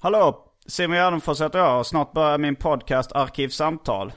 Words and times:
Hallå! 0.00 0.52
Simon 0.66 0.96
Gärdenfors 0.96 1.40
heter 1.40 1.58
jag 1.58 1.78
och 1.78 1.86
snart 1.86 2.12
börjar 2.12 2.38
min 2.38 2.56
podcast 2.56 3.12
Arkivsamtal. 3.12 4.12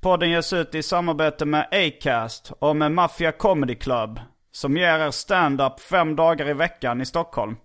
Podden 0.00 0.30
ges 0.30 0.52
ut 0.52 0.74
i 0.74 0.82
samarbete 0.82 1.44
med 1.44 1.68
Acast 1.72 2.52
och 2.58 2.76
med 2.76 2.92
Mafia 2.92 3.32
Comedy 3.32 3.74
Club 3.74 4.20
som 4.56 4.76
ger 4.76 4.98
er 4.98 5.10
stand-up 5.10 5.80
fem 5.80 6.16
dagar 6.16 6.48
i 6.48 6.52
veckan 6.52 7.00
i 7.00 7.06
Stockholm. 7.06 7.56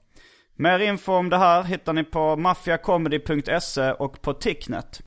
Mer 0.55 0.79
info 0.79 1.13
om 1.13 1.29
det 1.29 1.37
här 1.37 1.63
hittar 1.63 1.93
ni 1.93 2.03
på 2.03 2.35
maffiacomedy.se 2.35 3.91
och 3.91 4.21
på 4.21 4.33
Ticknet. 4.33 5.01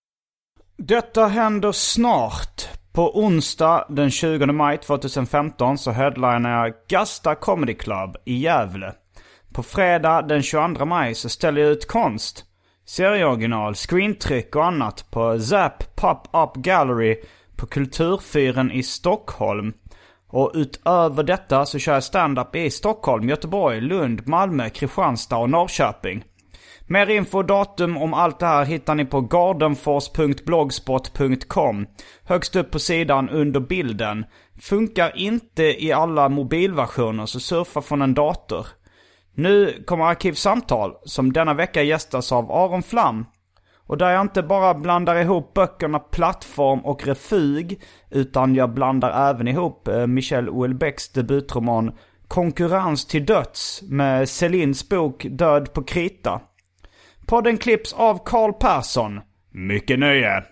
Detta 0.77 1.27
händer 1.27 1.73
snart. 1.73 2.69
På 2.95 3.19
onsdag 3.19 3.85
den 3.89 4.11
20 4.11 4.47
maj 4.47 4.79
2015 4.79 5.79
så 5.79 5.91
headlinar 5.91 6.65
jag 6.65 6.75
Gasta 6.89 7.35
Comedy 7.35 7.75
Club 7.75 8.17
i 8.25 8.37
Gävle. 8.37 8.93
På 9.53 9.63
fredag 9.63 10.23
den 10.23 10.43
22 10.43 10.85
maj 10.85 11.15
så 11.15 11.29
ställer 11.29 11.61
jag 11.61 11.71
ut 11.71 11.89
konst. 11.89 12.45
Serieoriginal, 12.87 13.75
screentryck 13.75 14.57
och 14.57 14.65
annat 14.65 15.11
på 15.11 15.41
Zap 15.41 15.97
Pop-Up 15.97 16.55
Gallery 16.55 17.17
på 17.57 17.67
Kulturfyren 17.67 18.73
i 18.73 18.83
Stockholm. 18.83 19.73
Och 20.29 20.51
utöver 20.55 21.23
detta 21.23 21.67
så 21.67 21.79
kör 21.79 21.95
jag 21.95 22.05
stand-up 22.05 22.57
i 22.57 22.71
Stockholm, 22.71 23.29
Göteborg, 23.29 23.81
Lund, 23.81 24.29
Malmö, 24.29 24.71
Kristianstad 24.71 25.37
och 25.37 25.51
Norrköping. 25.51 26.25
Mer 26.87 27.11
info 27.11 27.39
och 27.39 27.45
datum 27.45 27.97
om 27.97 28.15
allt 28.15 28.39
det 28.39 28.47
här 28.47 28.65
hittar 28.65 28.95
ni 28.95 29.05
på 29.05 29.21
gardenfors.blogspot.com. 29.21 31.87
Högst 32.25 32.57
upp 32.57 32.71
på 32.71 32.79
sidan 32.79 33.29
under 33.29 33.61
bilden. 33.61 34.25
Funkar 34.61 35.17
inte 35.17 35.85
i 35.85 35.93
alla 35.93 36.29
mobilversioner 36.29 37.27
så 37.27 37.41
surfa 37.41 37.81
från 37.81 38.03
en 38.03 38.15
dator. 38.15 38.67
Nu 39.35 39.83
kommer 39.87 40.05
Arkivsamtal 40.05 40.95
som 41.05 41.33
denna 41.33 41.55
vecka 41.55 41.83
gästas 41.83 42.33
av 42.33 42.53
Aron 42.53 42.83
Flam. 42.83 43.27
Och 43.87 43.99
där 43.99 44.11
jag 44.11 44.21
inte 44.21 44.43
bara 44.43 44.75
blandar 44.75 45.17
ihop 45.17 45.55
böckerna 45.55 45.99
Plattform 45.99 46.81
och 46.81 47.07
Refug 47.07 47.83
utan 48.11 48.55
jag 48.55 48.75
blandar 48.75 49.31
även 49.31 49.49
ihop 49.49 49.89
eh, 49.89 50.07
Michel 50.07 50.49
Houellebecqs 50.49 51.13
debutroman 51.13 51.93
Konkurrens 52.29 53.07
till 53.07 53.27
döds 53.27 53.83
med 53.83 54.29
Celins 54.29 54.89
bok 54.89 55.27
Död 55.31 55.73
på 55.73 55.83
krita. 55.83 56.41
Podden 57.27 57.59
klipps 57.59 57.93
av 57.93 58.25
Carl 58.25 58.53
Persson. 58.53 59.21
Mycket 59.51 59.99
nöje! 59.99 60.45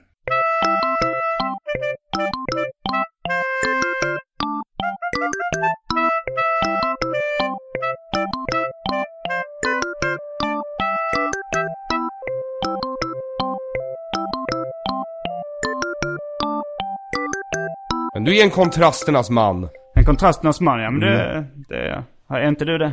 Men 18.15 18.25
du 18.25 18.39
är 18.39 18.45
en 18.45 18.51
kontrasternas 18.51 19.31
man. 19.31 19.69
En 19.95 20.05
kontrasternas 20.05 20.61
man, 20.61 20.83
ja 20.83 20.91
men 20.91 21.01
det, 21.01 21.47
det... 21.69 22.05
Är 22.29 22.49
inte 22.49 22.65
du 22.65 22.79
det? 22.79 22.93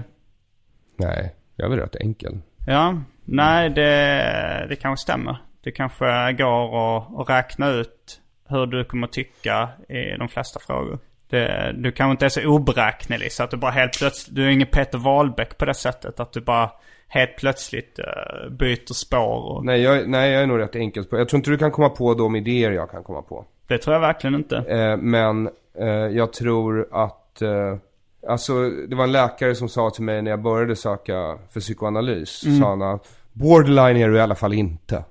Nej, 0.97 1.35
jag 1.55 1.65
är 1.65 1.69
väl 1.69 1.79
rätt 1.79 1.95
enkel. 1.95 2.39
Ja, 2.67 2.97
nej 3.31 3.69
det, 3.69 4.65
det 4.69 4.75
kanske 4.75 5.03
stämmer. 5.03 5.37
Det 5.63 5.71
kanske 5.71 6.33
går 6.33 6.97
att, 6.97 7.19
att 7.19 7.29
räkna 7.29 7.69
ut 7.69 8.21
hur 8.49 8.65
du 8.65 8.83
kommer 8.83 9.07
tycka 9.07 9.69
i 9.89 10.17
de 10.17 10.27
flesta 10.27 10.59
frågor. 10.59 10.99
Det, 11.29 11.75
du 11.77 11.91
kanske 11.91 12.11
inte 12.11 12.25
är 12.25 12.29
så 12.29 12.47
oberäknelig 12.47 13.31
så 13.31 13.43
att 13.43 13.51
du 13.51 13.57
bara 13.57 13.71
helt 13.71 13.97
plötsligt, 13.99 14.35
du 14.35 14.45
är 14.45 14.49
ingen 14.49 14.67
Peter 14.67 14.97
Wahlbeck 14.97 15.57
på 15.57 15.65
det 15.65 15.73
sättet. 15.73 16.19
Att 16.19 16.31
du 16.31 16.41
bara 16.41 16.69
helt 17.07 17.35
plötsligt 17.37 17.99
uh, 17.99 18.51
byter 18.51 18.93
spår. 18.93 19.55
Och, 19.55 19.65
Nej 19.65 19.81
jag, 19.81 20.09
nej, 20.09 20.31
jag 20.31 20.43
är 20.43 20.47
nog 20.47 20.59
rätt 20.59 20.75
enkel 20.75 21.05
Jag 21.11 21.29
tror 21.29 21.37
inte 21.37 21.51
du 21.51 21.57
kan 21.57 21.71
komma 21.71 21.89
på 21.89 22.13
de 22.13 22.35
idéer 22.35 22.71
jag 22.71 22.91
kan 22.91 23.03
komma 23.03 23.21
på. 23.21 23.45
Det 23.67 23.77
tror 23.77 23.93
jag 23.93 24.01
verkligen 24.01 24.35
inte. 24.35 24.57
Eh, 24.57 24.97
men 24.97 25.49
eh, 25.79 25.87
jag 25.87 26.33
tror 26.33 26.87
att... 26.91 27.41
Eh, 27.41 27.75
alltså, 28.27 28.69
det 28.69 28.95
var 28.95 29.03
en 29.03 29.11
läkare 29.11 29.55
som 29.55 29.69
sa 29.69 29.89
till 29.89 30.03
mig 30.03 30.21
när 30.21 30.31
jag 30.31 30.41
började 30.41 30.75
söka 30.75 31.37
för 31.53 31.59
psykoanalys. 31.59 32.45
Mm. 32.45 32.59
Sa 32.59 32.69
han 32.69 32.81
att 32.81 33.18
borderline 33.39 33.97
är 33.97 34.09
du 34.09 34.17
i 34.17 34.21
alla 34.21 34.35
fall 34.35 34.53
inte. 34.53 35.03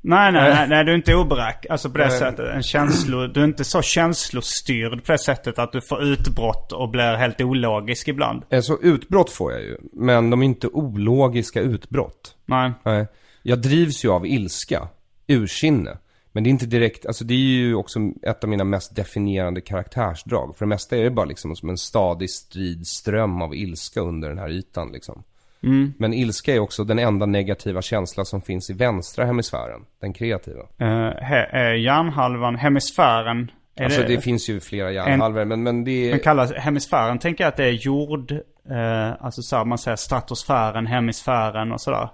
Nej, 0.00 0.32
nej, 0.32 0.54
nej, 0.54 0.68
nej, 0.68 0.84
du 0.84 0.90
är 0.90 0.96
inte 0.96 1.14
oberäk. 1.14 1.66
Alltså 1.70 1.90
på 1.90 1.98
det 1.98 2.08
Nej. 2.08 2.18
sättet. 2.18 2.54
En 2.54 2.62
känslo, 2.62 3.26
du 3.26 3.40
är 3.40 3.44
inte 3.44 3.64
så 3.64 3.82
känslostyrd 3.82 5.04
på 5.04 5.12
det 5.12 5.18
sättet 5.18 5.58
att 5.58 5.72
du 5.72 5.80
får 5.80 6.02
utbrott 6.02 6.72
och 6.72 6.90
blir 6.90 7.16
helt 7.16 7.40
ologisk 7.40 8.08
ibland. 8.08 8.42
Alltså 8.50 8.78
utbrott 8.82 9.30
får 9.30 9.52
jag 9.52 9.62
ju. 9.62 9.76
Men 9.92 10.30
de 10.30 10.42
är 10.42 10.46
inte 10.46 10.68
ologiska 10.68 11.60
utbrott. 11.60 12.34
Nej. 12.46 12.72
Nej. 12.82 13.06
Jag 13.42 13.62
drivs 13.62 14.04
ju 14.04 14.10
av 14.10 14.26
ilska. 14.26 14.88
Ursinne. 15.26 15.98
Men 16.32 16.44
det 16.44 16.48
är 16.48 16.50
inte 16.50 16.66
direkt, 16.66 17.06
alltså 17.06 17.24
det 17.24 17.34
är 17.34 17.38
ju 17.38 17.74
också 17.74 18.00
ett 18.22 18.44
av 18.44 18.50
mina 18.50 18.64
mest 18.64 18.96
definierande 18.96 19.60
karaktärsdrag. 19.60 20.56
För 20.56 20.64
det 20.64 20.68
mesta 20.68 20.96
är 20.96 21.04
det 21.04 21.10
bara 21.10 21.26
liksom 21.26 21.56
som 21.56 21.68
en 21.68 21.78
stadig 21.78 22.30
stridström 22.30 23.42
av 23.42 23.54
ilska 23.54 24.00
under 24.00 24.28
den 24.28 24.38
här 24.38 24.50
ytan 24.50 24.92
liksom. 24.92 25.22
Mm. 25.62 25.94
Men 25.98 26.14
ilska 26.14 26.54
är 26.54 26.58
också 26.58 26.84
den 26.84 26.98
enda 26.98 27.26
negativa 27.26 27.82
känsla 27.82 28.24
som 28.24 28.42
finns 28.42 28.70
i 28.70 28.72
vänstra 28.72 29.24
hemisfären. 29.24 29.80
Den 30.00 30.12
kreativa. 30.12 30.62
Uh, 30.82 31.10
he, 31.22 31.70
uh, 31.72 31.80
hjärnhalvan, 31.80 32.56
hemisfären. 32.56 33.50
Är 33.76 33.84
alltså 33.84 34.02
det, 34.02 34.20
finns 34.20 34.48
ju 34.48 34.60
flera 34.60 34.92
hjärnhalvor 34.92 35.44
men, 35.44 35.62
men 35.62 35.84
det 35.84 35.90
är... 36.06 36.10
Men 36.10 36.20
kallas 36.20 36.52
hemisfären 36.52 37.18
tänker 37.18 37.44
jag 37.44 37.48
att 37.48 37.56
det 37.56 37.64
är 37.64 37.70
jord, 37.72 38.32
eh, 38.70 39.24
alltså 39.24 39.42
så 39.42 39.56
här, 39.56 39.64
man 39.64 39.78
säger 39.78 39.96
stratosfären, 39.96 40.86
hemisfären 40.86 41.72
och 41.72 41.80
sådär. 41.80 42.08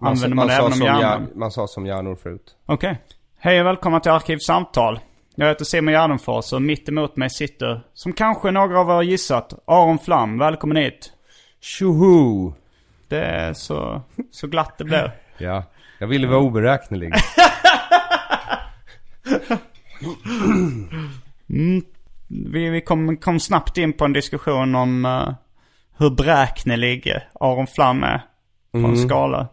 Använder 0.00 0.36
man, 0.36 0.46
det 0.46 0.52
sa 0.52 0.58
även 0.60 0.72
om 0.72 0.78
hjärnan? 0.80 1.00
hjärn- 1.00 1.28
Man 1.34 1.50
sa 1.50 1.66
som 1.66 1.86
hjärnor 1.86 2.16
förut. 2.16 2.56
Okej. 2.66 2.98
Hej 3.38 3.60
och 3.60 3.66
välkomna 3.66 4.00
till 4.00 4.12
Arkivsamtal. 4.12 5.00
Jag 5.34 5.48
heter 5.48 5.64
Simon 5.64 5.92
Gärdenfors 5.94 6.52
och 6.52 6.62
mitt 6.62 6.88
emot 6.88 7.16
mig 7.16 7.30
sitter, 7.30 7.80
som 7.94 8.12
kanske 8.12 8.50
några 8.50 8.80
av 8.80 8.88
er 8.88 8.92
har 8.92 9.02
gissat, 9.02 9.52
Aron 9.64 9.98
Flam. 9.98 10.38
Välkommen 10.38 10.76
hit. 10.76 11.12
Tjoho! 11.60 12.52
Det 13.08 13.20
är 13.20 13.52
så, 13.52 14.02
så 14.30 14.46
glatt 14.46 14.78
det 14.78 14.84
blir. 14.84 15.12
Ja, 15.40 15.62
jag 15.98 16.06
ville 16.06 16.26
vara 16.26 16.38
oberäknelig. 16.38 17.12
Vi, 22.28 22.70
vi 22.70 22.80
kom, 22.80 23.16
kom 23.16 23.40
snabbt 23.40 23.78
in 23.78 23.92
på 23.92 24.04
en 24.04 24.12
diskussion 24.12 24.74
om 24.74 25.04
eh, 25.04 25.28
hur 25.98 26.10
beräknelig 26.10 27.12
Aron 27.40 27.66
Flam 27.66 28.02
är 28.02 28.22
på 28.72 28.78
en 28.78 28.96
skala. 28.96 29.48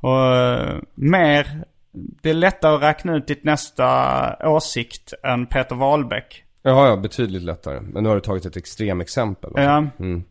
Och 0.00 0.36
eh, 0.36 0.76
mer, 0.94 1.64
det 1.92 2.30
är 2.30 2.34
lättare 2.34 2.74
att 2.74 2.82
räkna 2.82 3.16
ut 3.16 3.26
ditt 3.26 3.44
nästa 3.44 4.36
åsikt 4.48 5.12
än 5.22 5.46
Peter 5.46 5.76
Wahlbeck. 5.76 6.44
Ja, 6.62 6.88
ja, 6.88 6.96
betydligt 6.96 7.42
lättare. 7.42 7.80
Men 7.80 8.02
nu 8.02 8.08
har 8.08 8.16
du 8.16 8.22
tagit 8.22 8.46
ett 8.46 8.56
extremexempel. 8.56 9.50
va? 9.50 9.62
Ja. 9.62 9.86
Mm. 9.98 10.24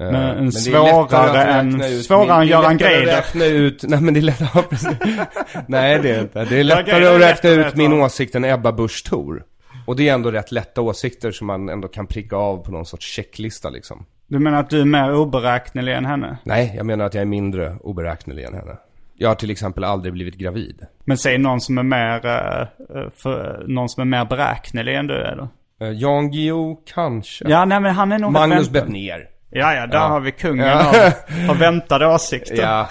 Eh, 0.00 0.12
Men 0.12 0.12
men 0.12 0.44
det 0.44 0.46
är 0.46 0.50
svårare 0.50 1.32
lättare 1.32 1.58
än- 1.58 2.02
svårare 2.02 2.42
än 2.42 2.46
Göran 2.48 2.76
lättare 2.76 3.04
Greider. 3.34 3.54
ut, 3.54 3.82
nej 3.88 4.00
men 4.00 4.14
det 4.14 4.20
är 4.20 4.22
lättare. 4.22 4.64
Nej 5.68 5.98
det 6.02 6.10
är 6.10 6.20
inte. 6.20 6.44
Det 6.44 6.60
är 6.60 6.64
lättare 6.64 6.82
att 7.06 7.12
räkna 7.12 7.18
lättare 7.18 7.52
ut 7.54 7.66
att 7.66 7.76
min 7.76 7.92
åsikt 7.92 8.34
än 8.34 8.44
Ebba 8.44 8.72
Busch 8.72 9.04
Thor. 9.10 9.44
Och 9.86 9.96
det 9.96 10.08
är 10.08 10.14
ändå 10.14 10.30
rätt 10.30 10.52
lätta 10.52 10.80
åsikter 10.80 11.30
som 11.30 11.46
man 11.46 11.68
ändå 11.68 11.88
kan 11.88 12.06
pricka 12.06 12.36
av 12.36 12.56
på 12.64 12.72
någon 12.72 12.86
sorts 12.86 13.06
checklista 13.06 13.70
liksom. 13.70 14.06
Du 14.26 14.38
menar 14.38 14.60
att 14.60 14.70
du 14.70 14.80
är 14.80 14.84
mer 14.84 15.14
oberäknelig 15.14 15.94
än 15.94 16.04
henne? 16.06 16.36
Nej, 16.44 16.72
jag 16.76 16.86
menar 16.86 17.04
att 17.04 17.14
jag 17.14 17.22
är 17.22 17.26
mindre 17.26 17.76
oberäknelig 17.80 18.44
än 18.44 18.54
henne. 18.54 18.76
Jag 19.14 19.28
har 19.28 19.34
till 19.34 19.50
exempel 19.50 19.84
aldrig 19.84 20.12
blivit 20.12 20.34
gravid. 20.34 20.86
Men 21.04 21.18
säg 21.18 21.38
någon 21.38 21.60
som 21.60 21.78
är 21.78 21.82
mer, 21.82 22.26
eh, 22.26 22.60
eh, 22.60 23.10
för, 23.16 23.64
någon 23.68 23.88
som 23.88 24.00
är 24.00 24.04
mer 24.04 24.24
beräknelig 24.24 24.96
än 24.96 25.06
du 25.06 25.14
är 25.14 25.36
då? 25.36 25.48
Eh, 25.86 25.92
Jan 25.92 26.30
Guillou 26.30 26.76
kanske. 26.94 27.44
Ja, 27.48 27.64
nej 27.64 27.80
men 27.80 27.94
han 27.94 28.12
är 28.12 28.18
nog 28.18 28.32
Magnus. 28.32 28.70
Bettner. 28.70 29.26
Ja, 29.50 29.74
ja, 29.74 29.86
där 29.86 29.98
Ja. 29.98 30.06
har 30.08 30.20
vi 30.20 30.32
kungen 30.32 30.66
Ja. 30.66 31.06
av, 31.44 31.50
av 31.50 31.58
väntade 31.58 32.06
åsikter. 32.06 32.54
Ja, 32.62 32.88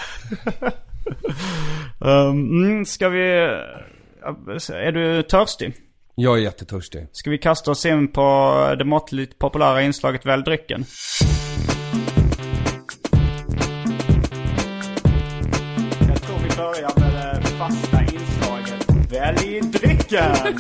Um, 2.02 2.86
ska 2.86 3.10
vi... 3.10 3.32
Är 4.74 4.92
du 4.92 5.24
törstig? 5.24 5.74
jag 6.16 6.38
är 6.38 6.42
jättetörstig. 6.42 7.08
Ska 7.12 7.30
vi 7.30 7.38
kasta 7.38 7.72
oss 7.72 7.86
in 7.86 8.08
på 8.08 8.56
det 8.80 8.86
måttligt 8.86 9.40
populära 9.40 9.82
inslaget 9.82 10.26
Välj 10.26 10.44
drycken? 10.44 10.86
Jag 16.08 16.22
tror 16.22 16.38
vi 16.50 16.58
börjar 16.58 17.00
med 17.00 17.42
det 17.42 17.48
fasta 17.48 18.02
inslaget 18.02 19.12
Välj 19.12 19.62
drycken! 19.62 20.36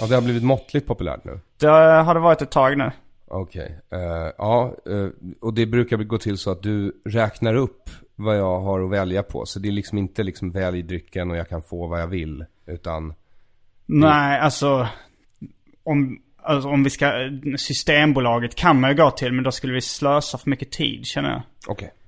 Ja, 0.00 0.06
det 0.08 0.14
har 0.14 0.22
blivit 0.22 0.42
måttligt 0.42 0.86
populärt 0.86 1.24
nu. 1.24 1.40
Det 1.60 1.66
har 1.68 2.14
det 2.14 2.20
varit 2.20 2.42
ett 2.42 2.50
tag 2.50 2.78
nu. 2.78 2.90
Okej. 3.34 3.78
Eh, 3.90 4.32
ja, 4.38 4.76
eh, 4.86 5.08
och 5.40 5.54
det 5.54 5.66
brukar 5.66 5.96
gå 5.96 6.18
till 6.18 6.38
så 6.38 6.50
att 6.50 6.62
du 6.62 7.00
räknar 7.04 7.54
upp 7.54 7.90
vad 8.14 8.38
jag 8.38 8.60
har 8.60 8.84
att 8.84 8.90
välja 8.90 9.22
på. 9.22 9.46
Så 9.46 9.58
det 9.58 9.68
är 9.68 9.72
liksom 9.72 9.98
inte 9.98 10.22
liksom 10.22 10.50
välj 10.50 10.82
drycken 10.82 11.30
och 11.30 11.36
jag 11.36 11.48
kan 11.48 11.62
få 11.62 11.86
vad 11.86 12.00
jag 12.00 12.06
vill. 12.06 12.44
Utan, 12.66 13.14
Nej, 13.86 14.40
alltså 14.40 14.88
om, 15.82 16.22
alltså 16.42 16.68
om 16.68 16.84
vi 16.84 16.90
ska... 16.90 17.12
Systembolaget 17.58 18.54
kan 18.54 18.80
man 18.80 18.90
ju 18.90 18.96
gå 18.96 19.10
till, 19.10 19.32
men 19.32 19.44
då 19.44 19.52
skulle 19.52 19.72
vi 19.72 19.80
slösa 19.80 20.38
för 20.38 20.50
mycket 20.50 20.70
tid 20.70 21.06
känner 21.06 21.30
jag. 21.30 21.42
okej. 21.68 21.88
Eh, 21.88 22.01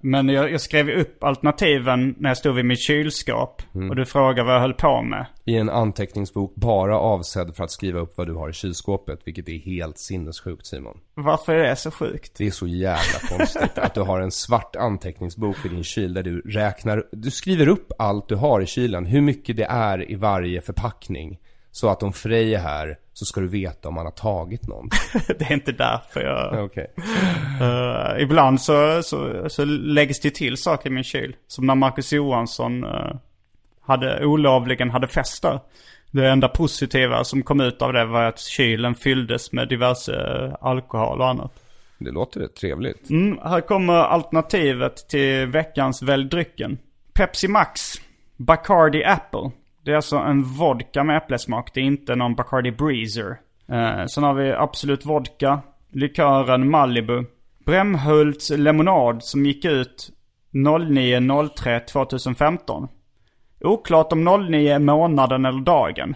men 0.00 0.28
jag, 0.28 0.52
jag 0.52 0.60
skrev 0.60 0.90
upp 0.90 1.24
alternativen 1.24 2.14
när 2.18 2.30
jag 2.30 2.36
stod 2.36 2.54
vid 2.54 2.64
mitt 2.64 2.80
kylskåp. 2.80 3.62
Mm. 3.74 3.90
Och 3.90 3.96
du 3.96 4.04
frågade 4.04 4.42
vad 4.42 4.54
jag 4.54 4.60
höll 4.60 4.74
på 4.74 5.02
med. 5.02 5.26
I 5.44 5.56
en 5.56 5.70
anteckningsbok 5.70 6.54
bara 6.54 6.98
avsedd 6.98 7.56
för 7.56 7.64
att 7.64 7.70
skriva 7.70 8.00
upp 8.00 8.18
vad 8.18 8.26
du 8.26 8.34
har 8.34 8.48
i 8.48 8.52
kylskåpet. 8.52 9.20
Vilket 9.24 9.48
är 9.48 9.58
helt 9.58 9.98
sinnessjukt 9.98 10.66
Simon. 10.66 10.98
Varför 11.14 11.54
är 11.54 11.68
det 11.68 11.76
så 11.76 11.90
sjukt? 11.90 12.38
Det 12.38 12.46
är 12.46 12.50
så 12.50 12.66
jävla 12.66 13.36
konstigt 13.36 13.78
att 13.78 13.94
du 13.94 14.00
har 14.00 14.20
en 14.20 14.30
svart 14.30 14.76
anteckningsbok 14.76 15.64
vid 15.64 15.72
din 15.72 15.84
kyl 15.84 16.14
där 16.14 16.22
du 16.22 16.40
räknar, 16.40 17.04
du 17.12 17.30
skriver 17.30 17.68
upp 17.68 17.92
allt 17.98 18.28
du 18.28 18.36
har 18.36 18.60
i 18.60 18.66
kylen, 18.66 19.06
hur 19.06 19.20
mycket 19.20 19.56
det 19.56 19.66
är 19.70 20.10
i 20.10 20.14
varje 20.14 20.60
förpackning. 20.60 21.38
Så 21.72 21.88
att 21.88 22.02
om 22.02 22.12
Frej 22.12 22.54
är 22.54 22.58
här 22.58 22.96
så 23.12 23.24
ska 23.24 23.40
du 23.40 23.48
veta 23.48 23.88
om 23.88 23.94
man 23.94 24.06
har 24.06 24.12
tagit 24.12 24.68
någonting. 24.68 25.00
det 25.38 25.44
är 25.44 25.52
inte 25.52 25.72
därför 25.72 26.20
jag... 26.20 26.64
Okej. 26.64 26.92
Eh, 27.60 28.22
ibland 28.22 28.60
så, 28.60 29.02
så, 29.02 29.48
så 29.48 29.64
läggs 29.64 30.20
det 30.20 30.34
till 30.34 30.56
saker 30.56 30.90
i 30.90 30.92
min 30.92 31.04
kyl. 31.04 31.36
Som 31.46 31.66
när 31.66 31.74
Marcus 31.74 32.12
Johansson 32.12 32.84
eh, 32.84 33.14
hade, 33.80 34.26
olovligen 34.26 34.90
hade 34.90 35.08
fest 35.08 35.42
där. 35.42 35.60
Det 36.10 36.28
enda 36.28 36.48
positiva 36.48 37.24
som 37.24 37.42
kom 37.42 37.60
ut 37.60 37.82
av 37.82 37.92
det 37.92 38.04
var 38.04 38.22
att 38.22 38.38
kylen 38.38 38.94
fylldes 38.94 39.52
med 39.52 39.68
diverse 39.68 40.14
eh, 40.14 40.54
alkohol 40.60 41.20
och 41.20 41.28
annat. 41.28 41.52
Det 41.98 42.10
låter 42.10 42.40
rätt 42.40 42.56
trevligt. 42.56 43.10
Mm, 43.10 43.38
här 43.42 43.60
kommer 43.60 43.94
alternativet 43.94 45.08
till 45.08 45.46
veckans 45.46 46.02
Välj 46.02 46.28
drycken. 46.28 46.78
Pepsi 47.12 47.48
Max. 47.48 47.92
Bacardi 48.36 49.04
Apple. 49.04 49.50
Det 49.84 49.90
är 49.90 49.96
alltså 49.96 50.16
en 50.16 50.42
vodka 50.42 51.04
med 51.04 51.16
äpplesmak. 51.16 51.70
Det 51.74 51.80
är 51.80 51.84
inte 51.84 52.14
någon 52.16 52.34
Bacardi 52.34 52.70
Breezer. 52.70 53.40
Eh, 53.68 54.06
sen 54.06 54.24
har 54.24 54.34
vi 54.34 54.52
Absolut 54.52 55.06
Vodka. 55.06 55.60
Likören 55.92 56.70
Malibu. 56.70 57.24
Brämhults 57.66 58.50
lemonad 58.50 59.24
som 59.24 59.46
gick 59.46 59.64
ut 59.64 60.10
09.03 60.52 61.80
2015. 61.80 62.88
Oklart 63.60 64.12
om 64.12 64.24
09 64.50 64.74
är 64.74 64.78
månaden 64.78 65.44
eller 65.44 65.60
dagen. 65.60 66.14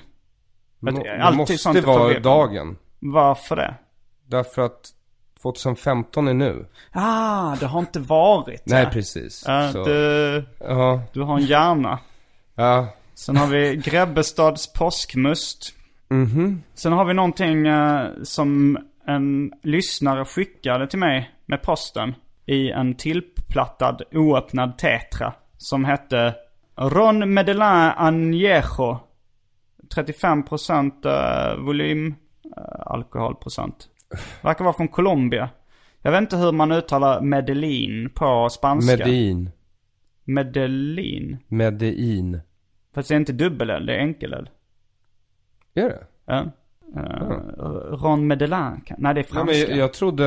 Nå- 0.80 0.90
det 1.02 1.36
måste 1.36 1.80
vara 1.80 2.18
dagen. 2.20 2.76
Varför 2.98 3.56
det? 3.56 3.74
Därför 4.26 4.62
att 4.62 4.80
2015 5.42 6.28
är 6.28 6.34
nu. 6.34 6.66
Ah, 6.92 7.56
det 7.60 7.66
har 7.66 7.80
inte 7.80 8.00
varit. 8.00 8.62
Nej, 8.66 8.86
precis. 8.92 9.46
Så, 9.72 9.84
du, 9.84 10.44
ja, 10.60 11.02
du 11.12 11.22
har 11.22 11.34
en 11.38 11.44
hjärna. 11.46 11.98
ja. 12.54 12.86
Sen 13.16 13.36
har 13.36 13.46
vi 13.46 13.76
Grebbestads 13.76 14.72
påskmust. 14.72 15.74
Mhm. 16.08 16.62
Sen 16.74 16.92
har 16.92 17.04
vi 17.04 17.14
någonting 17.14 17.66
eh, 17.66 18.08
som 18.22 18.78
en 19.06 19.52
lyssnare 19.62 20.24
skickade 20.24 20.86
till 20.86 20.98
mig 20.98 21.30
med 21.46 21.62
posten. 21.62 22.14
I 22.46 22.70
en 22.70 22.94
tillplattad 22.94 24.02
oöppnad 24.12 24.78
tetra. 24.78 25.32
Som 25.56 25.84
hette 25.84 26.34
Ron 26.76 27.34
Medellin 27.34 27.90
Añejo. 27.96 28.98
35% 29.94 31.06
eh, 31.06 31.64
volym 31.64 32.14
eh, 32.56 32.62
alkoholprocent. 32.86 33.88
Verkar 34.42 34.64
vara 34.64 34.74
från 34.74 34.88
Colombia. 34.88 35.50
Jag 36.02 36.12
vet 36.12 36.20
inte 36.20 36.36
hur 36.36 36.52
man 36.52 36.72
uttalar 36.72 37.20
Medellin 37.20 38.10
på 38.14 38.48
spanska. 38.50 38.96
Medin. 38.96 39.50
Medellin. 40.24 41.36
Medin. 41.48 42.40
Fast 42.96 43.08
det 43.08 43.14
är 43.14 43.16
inte 43.16 43.32
dubbel-L, 43.32 43.86
det 43.86 43.94
är 43.94 43.98
enkel-L. 43.98 44.50
Är 45.74 45.88
det? 45.88 46.04
Ja. 46.26 46.44
Uh, 46.96 47.02
Ron 48.02 48.26
Medellin. 48.26 48.80
kan- 48.86 48.96
Nej, 48.98 49.14
det 49.14 49.20
är 49.20 49.22
Ja, 49.22 49.28
franska. 49.34 49.44
men 49.44 49.54
jag, 49.70 49.78
jag 49.78 49.92
trodde, 49.92 50.24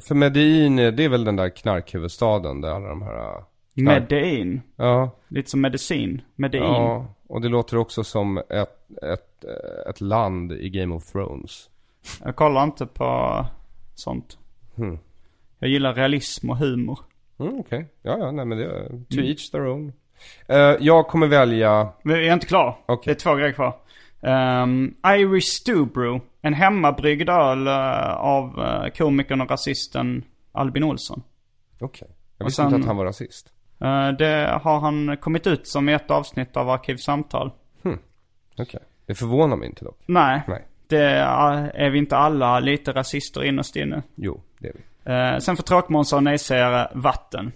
för 0.00 0.14
Medellin, 0.14 0.76
det 0.76 1.04
är 1.04 1.08
väl 1.08 1.24
den 1.24 1.36
där 1.36 1.48
knarkhuvudstaden 1.48 2.60
där 2.60 2.68
alla 2.70 2.88
de 2.88 3.02
här... 3.02 3.14
äh, 3.16 3.44
Knark... 3.74 4.00
Medellin. 4.10 4.60
Ja, 4.76 5.10
Lite 5.28 5.50
som 5.50 5.60
medicin. 5.60 6.22
Medellin. 6.36 6.66
ja. 6.68 7.06
Och 7.26 7.40
det 7.40 7.48
låter 7.48 7.76
också 7.76 8.04
som 8.04 8.38
ett, 8.38 9.02
ett, 9.02 9.44
ett 9.90 10.00
land 10.00 10.52
i 10.52 10.70
Game 10.70 10.94
of 10.94 11.12
Thrones. 11.12 11.70
Jag 12.24 12.36
kollar 12.36 12.64
inte 12.64 12.86
på 12.86 13.46
sånt. 13.94 14.38
Hmm. 14.76 14.98
Jag 15.58 15.70
gillar 15.70 15.94
realism 15.94 16.50
och 16.50 16.56
humor. 16.56 16.98
Mm, 17.38 17.58
Okej, 17.58 17.86
ja 18.02 18.18
ja, 18.18 18.30
nej 18.30 18.44
men 18.44 18.58
det, 18.58 18.88
to 18.88 19.20
each 19.20 19.50
their 19.50 19.66
own. 19.66 19.92
Eh, 20.48 20.56
jag 20.80 21.06
kommer 21.08 21.26
välja, 21.26 21.88
Men 22.02 22.16
jag 22.16 22.24
är 22.26 22.32
inte 22.32 22.46
klar. 22.46 22.76
Okej. 22.86 23.02
Det 23.14 23.18
är 23.20 23.22
två 23.22 23.34
grejer 23.34 23.52
kvar. 23.52 23.76
Um, 24.20 24.94
Irish 25.06 25.44
Stew 25.60 25.92
Brew. 25.94 26.20
En 26.42 26.54
hemmabryggd 26.54 27.28
öl 27.28 27.66
eh, 27.66 28.14
av 28.14 28.58
uh, 28.58 28.88
komikern 28.88 29.40
och 29.40 29.50
rasisten 29.50 30.24
Albin 30.52 30.84
Olsson. 30.84 31.22
okej. 31.80 32.08
Jag 32.38 32.44
Och 32.44 32.48
visste 32.48 32.62
sen- 32.62 32.66
inte 32.66 32.80
att 32.80 32.86
han 32.86 32.96
var 32.96 33.04
rasist. 33.04 33.52
Eh, 33.80 34.08
det 34.08 34.60
har 34.62 34.78
han 34.80 35.16
kommit 35.16 35.46
ut 35.46 35.68
som 35.68 35.88
i 35.88 35.92
ett 35.92 36.10
avsnitt 36.10 36.56
av 36.56 36.70
Arkivsamtal. 36.70 37.50
Okej. 38.58 38.80
Det 39.06 39.14
förvånar 39.14 39.56
mig 39.56 39.68
inte 39.68 39.84
dock. 39.84 39.98
Nej. 40.06 40.42
Nej. 40.48 40.64
Det 40.86 41.02
är, 41.04 41.70
är 41.74 41.90
vi 41.90 41.98
inte 41.98 42.16
alla 42.16 42.60
lite 42.60 42.92
rasister 42.92 43.44
innerst 43.44 43.76
inne. 43.76 44.02
Jo, 44.14 44.42
det 44.58 44.68
är 44.68 44.72
vi. 44.74 45.12
Eh, 45.34 45.38
sen 45.38 45.56
för 45.56 45.62
tråkmånsar 45.62 46.16
och 46.16 46.22
nejsägare, 46.22 46.88
vatten. 46.94 47.52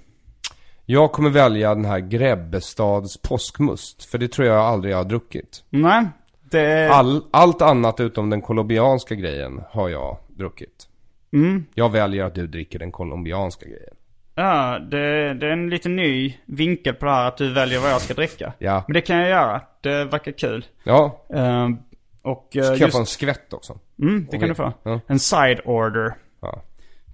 Jag 0.90 1.12
kommer 1.12 1.30
välja 1.30 1.75
den 1.75 1.85
här 1.85 1.99
Grebbestads 1.99 3.23
påskmust. 3.23 4.04
För 4.04 4.18
det 4.18 4.28
tror 4.28 4.47
jag 4.49 4.57
aldrig 4.57 4.92
jag 4.92 4.99
har 4.99 5.04
druckit. 5.04 5.64
Nej, 5.71 6.07
det... 6.50 6.88
All, 6.90 7.23
allt 7.30 7.62
annat 7.62 8.00
utom 8.00 8.30
den 8.30 8.42
colombianska 8.42 9.14
grejen 9.14 9.61
har 9.71 9.88
jag 9.88 10.16
druckit. 10.28 10.88
Mm. 11.33 11.64
Jag 11.75 11.92
väljer 11.92 12.25
att 12.25 12.35
du 12.35 12.47
dricker 12.47 12.78
den 12.78 12.92
colombianska 12.92 13.66
grejen. 13.66 13.95
Ja, 14.35 14.78
det, 14.78 15.35
det 15.35 15.47
är 15.47 15.50
en 15.50 15.71
lite 15.71 15.88
ny 15.88 16.35
vinkel 16.47 16.95
på 16.95 17.04
det 17.07 17.12
här 17.12 17.28
att 17.28 17.37
du 17.37 17.52
väljer 17.52 17.80
vad 17.80 17.90
jag 17.90 18.00
ska 18.00 18.14
dricka. 18.14 18.52
Ja. 18.59 18.85
Men 18.87 18.95
det 18.95 19.00
kan 19.00 19.16
jag 19.16 19.28
göra. 19.28 19.62
Det 19.80 20.04
verkar 20.04 20.33
kul. 20.33 20.64
Ja, 20.85 21.25
Eh, 21.35 21.68
och 22.23 22.49
så 22.52 22.61
kan 22.61 22.68
jag 22.68 22.78
just... 22.78 22.92
få 22.92 22.99
en 23.00 23.07
skvätt 23.07 23.52
också. 23.52 23.78
Mm, 24.02 24.26
det 24.30 24.38
kan 24.38 24.49
du 24.49 24.54
få. 24.54 24.73
Ja. 24.83 25.00
En 25.07 25.18
side 25.18 25.61
order. 25.64 26.14
Ja. 26.40 26.62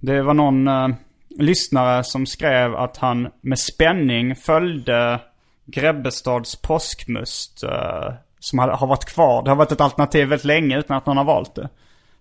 Det 0.01 0.21
var 0.21 0.33
någon 0.33 0.67
eh, 0.67 0.87
lyssnare 1.39 2.03
som 2.03 2.25
skrev 2.25 2.75
att 2.75 2.97
han 2.97 3.27
med 3.41 3.59
spänning 3.59 4.35
följde 4.35 5.19
Grebbestads 5.65 6.55
påskmust. 6.55 7.63
eh, 7.63 8.13
som 8.45 8.59
har, 8.59 8.67
har 8.67 8.87
varit 8.87 9.05
kvar. 9.05 9.43
Det 9.43 9.49
har 9.49 9.55
varit 9.55 9.71
ett 9.71 9.81
alternativ 9.81 10.27
väldigt 10.27 10.45
länge 10.45 10.79
utan 10.79 10.97
att 10.97 11.05
någon 11.05 11.17
har 11.17 11.23
valt 11.23 11.55
det. 11.55 11.69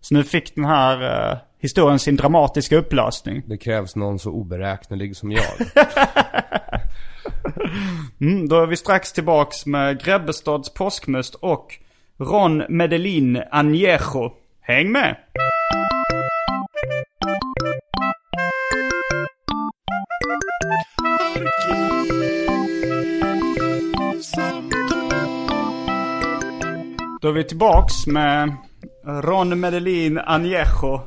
Så 0.01 0.15
nu 0.15 0.25
fick 0.25 0.55
den 0.55 0.65
här 0.65 1.31
eh, 1.31 1.39
historien 1.59 1.99
sin 1.99 2.17
dramatiska 2.17 2.77
upplösning. 2.77 3.43
Det 3.47 3.57
krävs 3.57 3.97
någon 3.97 4.19
så 4.19 4.31
oberäknelig 4.31 5.17
som 5.17 5.33
jag. 5.33 5.45
Mm, 8.21 8.49
då 8.49 8.63
är 8.63 8.67
vi 8.67 8.77
strax 8.77 9.13
tillbaks 9.13 9.67
med 9.67 10.05
Grebbestads 10.05 10.75
påskmust 10.75 11.35
och 11.35 11.79
Ron 12.19 12.63
Medellin 12.69 13.43
Añejo. 13.53 14.31
Häng 14.61 14.93
med! 14.93 15.17
Då 27.21 27.29
är 27.29 27.33
vi 27.33 27.45
tillbaks 27.45 28.07
med 28.07 28.57
Ron 29.05 29.61
Medellin 29.61 30.19
Añejo 30.19 31.01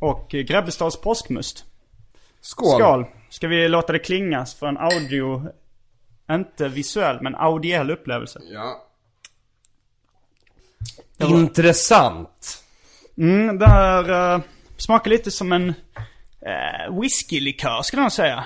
och 0.00 0.28
Grebbestads 0.30 1.00
påskmust. 1.00 1.64
Skål! 2.40 2.80
Skål! 2.80 3.06
Ska 3.28 3.48
vi 3.48 3.68
låta 3.68 3.92
det 3.92 3.98
klingas 3.98 4.54
för 4.54 4.66
en 4.66 4.78
audio, 4.78 5.48
inte 6.30 6.68
visuell, 6.68 7.18
men 7.20 7.34
audiell 7.34 7.90
upplevelse? 7.90 8.40
Ja. 8.52 8.86
Intressant! 11.18 12.64
Mm, 13.16 13.58
det 13.58 13.66
här 13.66 14.34
uh, 14.34 14.40
smakar 14.76 15.10
lite 15.10 15.30
som 15.30 15.52
en 15.52 15.68
uh, 15.68 17.00
whiskylikör 17.00 17.82
skulle 17.82 18.02
jag 18.02 18.12
säga. 18.12 18.44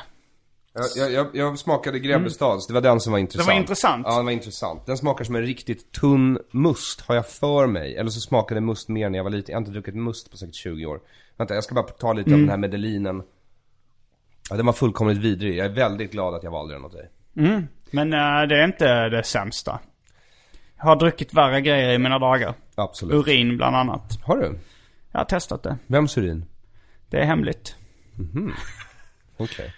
Jag, 0.96 1.12
jag, 1.12 1.26
jag 1.36 1.58
smakade 1.58 1.98
Grebbestads, 1.98 2.66
det 2.66 2.74
var 2.74 2.80
den 2.80 3.00
som 3.00 3.12
var 3.12 3.18
intressant. 3.18 3.48
Mm. 3.48 3.60
intressant? 3.60 4.06
Ja, 4.08 4.16
den 4.16 4.24
var 4.24 4.32
intressant. 4.32 4.86
Den 4.86 4.96
smakar 4.96 5.24
som 5.24 5.34
en 5.34 5.42
riktigt 5.42 5.92
tunn 5.92 6.38
must, 6.50 7.00
har 7.00 7.14
jag 7.14 7.28
för 7.28 7.66
mig. 7.66 7.96
Eller 7.96 8.10
så 8.10 8.20
smakade 8.20 8.60
must 8.60 8.88
mer 8.88 9.10
när 9.10 9.18
jag 9.18 9.24
var 9.24 9.30
liten. 9.30 9.52
Jag 9.52 9.56
har 9.56 9.60
inte 9.60 9.70
druckit 9.70 9.94
must 9.94 10.30
på 10.30 10.36
säkert 10.36 10.54
20 10.54 10.86
år. 10.86 11.00
Vänta, 11.36 11.54
jag 11.54 11.64
ska 11.64 11.74
bara 11.74 11.84
ta 11.86 12.12
lite 12.12 12.30
Mm. 12.30 12.34
av 12.34 12.40
den 12.40 12.50
här 12.50 12.56
Medellinen. 12.56 13.22
Ja, 14.50 14.56
den 14.56 14.66
var 14.66 14.72
fullkomligt 14.72 15.18
vidrig. 15.18 15.56
Jag 15.58 15.66
är 15.66 15.70
väldigt 15.70 16.12
glad 16.12 16.34
att 16.34 16.42
jag 16.42 16.50
valde 16.50 16.74
den 16.74 16.84
åt 16.84 16.92
dig. 16.92 17.10
Men 17.90 18.12
uh, 18.12 18.48
det 18.48 18.58
är 18.60 18.64
inte 18.64 19.08
det 19.08 19.22
sämsta. 19.24 19.80
Jag 20.78 20.84
har 20.84 20.96
druckit 20.96 21.34
värre 21.34 21.60
grejer 21.60 21.92
i 21.92 21.98
mina 21.98 22.18
dagar. 22.18 22.54
Absolut. 22.74 23.14
Urin 23.14 23.56
bland 23.56 23.76
annat. 23.76 24.18
Har 24.24 24.36
du? 24.36 24.58
Jag 25.12 25.20
har 25.20 25.24
testat 25.24 25.62
det. 25.62 25.76
Vems 25.86 26.18
urin? 26.18 26.44
Det 27.10 27.16
är 27.20 27.24
hemligt. 27.24 27.76
Okej. 29.36 29.74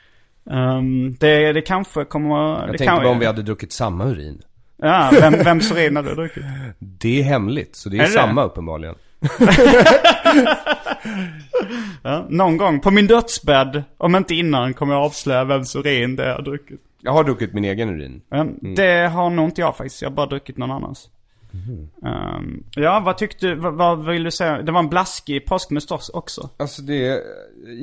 Um, 0.51 1.17
det, 1.21 1.53
det 1.53 1.61
kanske 1.61 2.05
kommer... 2.05 2.37
Jag 2.37 2.61
det 2.61 2.67
tänkte 2.67 2.85
kan, 2.85 2.97
bara 2.97 3.09
om 3.09 3.19
vi 3.19 3.27
hade 3.27 3.43
druckit 3.43 3.73
samma 3.73 4.05
urin. 4.05 4.43
Ja, 4.77 5.11
vem, 5.21 5.33
vems 5.33 5.73
urin 5.73 5.97
har 5.97 6.03
du 6.03 6.15
druckit? 6.15 6.45
Det 6.79 7.21
är 7.21 7.25
hemligt, 7.25 7.77
så 7.77 7.89
det 7.89 7.97
är, 7.97 8.01
Är 8.01 8.05
det 8.07 8.11
samma 8.13 8.43
uppenbarligen. 8.45 8.95
Ja, 12.03 12.27
någon 12.29 12.57
gång 12.57 12.81
på 12.81 12.91
min 12.91 13.07
dödsbädd, 13.07 13.83
om 13.99 14.17
inte 14.17 14.35
innan, 14.35 14.75
kommer 14.75 14.95
jag 14.95 15.03
avslöja 15.05 15.45
vems 15.45 15.77
urin 15.77 16.17
det 16.17 16.25
är 16.25 16.29
jag 16.29 16.35
har 16.37 16.43
druckit. 16.43 16.81
Jag 17.01 17.13
har 17.13 17.25
druckit 17.25 17.53
min 17.53 17.65
egen 17.65 17.89
urin. 17.89 18.23
Um, 18.31 18.75
Det 18.77 19.09
har 19.09 19.31
nog 19.31 19.45
inte 19.45 19.61
jag 19.61 19.77
faktiskt. 19.77 20.03
Jag 20.03 20.11
har 20.11 20.15
bara 20.15 20.27
druckit 20.27 20.57
någon 20.57 20.71
annans. 20.71 21.09
Um, 22.03 22.65
ja, 22.71 23.01
vad 23.01 23.19
tyckte 23.19 23.47
du? 23.47 23.55
Vad, 23.55 23.75
vad 23.75 24.07
vill 24.07 24.25
du 24.25 24.31
säga? 24.31 24.63
Det 24.63 24.73
var 24.73 24.81
en 24.81 24.89
blaskig 24.89 25.47
påskmust 25.47 25.91
också. 25.91 26.51
Alltså 26.57 26.83
det, 26.83 27.23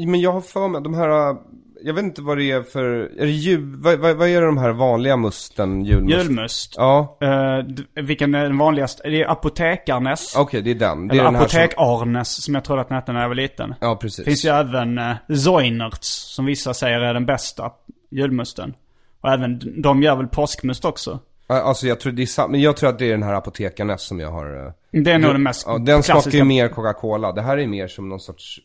men 0.08 0.22
jag 0.22 0.32
har 0.32 0.42
för 0.42 0.68
mig 0.68 0.82
de 0.82 0.94
här, 0.94 1.36
jag 1.84 1.94
vet 1.94 2.04
inte 2.04 2.22
vad 2.22 2.38
det 2.38 2.52
är 2.52 2.62
för, 2.62 2.84
är 3.18 3.26
det 3.26 3.32
jul, 3.32 3.76
vad, 3.78 4.00
vad, 4.00 4.16
vad 4.16 4.28
är 4.28 4.40
det 4.42 4.46
de 4.48 4.58
här 4.58 4.72
vanliga 4.72 5.18
musten, 5.18 5.86
julmust? 5.86 6.18
Julmust. 6.18 6.74
Ja, 6.78 7.18
Uh, 7.24 8.04
vilken 8.04 8.36
är 8.36 8.44
den 8.44 8.58
vanligaste? 8.58 9.10
Det 9.10 9.22
är 9.22 9.28
apotekarnes. 9.32 10.36
okej 10.38 10.62
det 10.62 10.72
är 10.72 10.76
den. 10.76 11.08
Det 11.08 11.14
Eller 11.14 11.24
här 11.24 11.32
som, 11.32 11.36
apotek-arnes 11.36 12.42
som 12.42 12.56
jag 12.56 12.64
trodde 12.64 12.82
att 12.82 12.88
den 12.88 12.96
hette 12.96 13.12
när 13.14 13.22
jag 13.22 13.28
var 13.28 13.36
liten. 13.36 13.76
Ja 13.82 13.96
precis. 13.96 14.26
finns 14.26 14.46
ju 14.46 14.50
även 14.50 14.98
uh, 14.98 15.14
Zoinerts 15.36 16.08
som 16.36 16.46
vissa 16.46 16.74
säger 16.74 17.00
är 17.00 17.14
den 17.14 17.26
bästa 17.26 17.72
julmusten. 18.12 18.74
Och 19.22 19.30
även 19.30 19.82
de 19.82 20.04
gör 20.04 20.16
väl 20.16 20.28
påskmust 20.28 20.86
också. 20.86 21.20
Alltså 21.48 21.88
jag 21.88 22.00
tror 22.00 22.12
det 22.14 22.24
är 22.24 22.48
men 22.48 22.62
jag 22.62 22.78
tror 22.78 22.90
att 22.90 23.00
det 23.00 23.06
är 23.06 23.12
den 23.12 23.24
här 23.24 23.34
apotekarnes 23.34 24.02
som 24.02 24.20
jag 24.20 24.32
har. 24.32 24.66
eh, 24.66 25.02
Det 25.04 25.12
är 25.12 25.18
nog 25.20 25.32
den 25.32 25.44
mest 25.44 25.66
Ja, 25.68 25.78
den 25.78 25.86
smakar 25.86 25.98
ju 25.98 26.22
klassiska. 26.22 26.44
mer 26.46 26.68
Coca-Cola. 26.68 27.32
Det 27.32 27.42
här 27.42 27.58
är 27.58 27.68
mer 27.68 27.88
som 27.88 28.10
någon 28.10 28.20
sorts, 28.20 28.60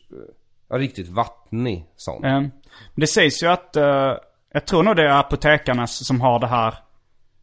ja 0.69 0.77
riktigt 0.77 1.07
vattnig 1.09 1.85
sån. 1.95 2.21
Eh, 2.69 2.85
Det 2.95 3.07
sägs 3.07 3.43
ju 3.43 3.47
att, 3.47 3.75
eh, 3.75 4.13
jag 4.53 4.65
tror 4.65 4.83
nog 4.83 4.95
det 4.95 5.03
är 5.03 5.19
apotekarnas 5.19 6.05
som 6.07 6.21
har 6.21 6.39
det 6.39 6.47
här 6.47 6.73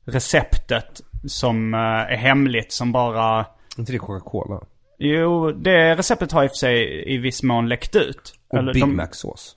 receptet 0.05 1.01
som 1.27 1.75
eh, 1.75 1.81
är 1.81 2.17
hemligt 2.17 2.73
som 2.73 2.93
bara... 2.93 3.47
inte 3.79 3.93
det 3.93 3.99
Coca-Cola? 3.99 4.61
Jo, 4.99 5.53
det 5.53 5.95
receptet 5.97 6.33
har 6.33 6.45
i 6.45 6.47
och 6.47 6.51
för 6.51 6.57
sig 6.57 7.05
i 7.15 7.19
viss 7.19 7.43
mån 7.43 7.69
läckt 7.69 7.97
ut. 7.97 8.35
Och 8.49 8.59
Eller 8.59 8.73
Big 8.75 8.83
de- 8.83 8.97
Mac-sås. 8.97 9.57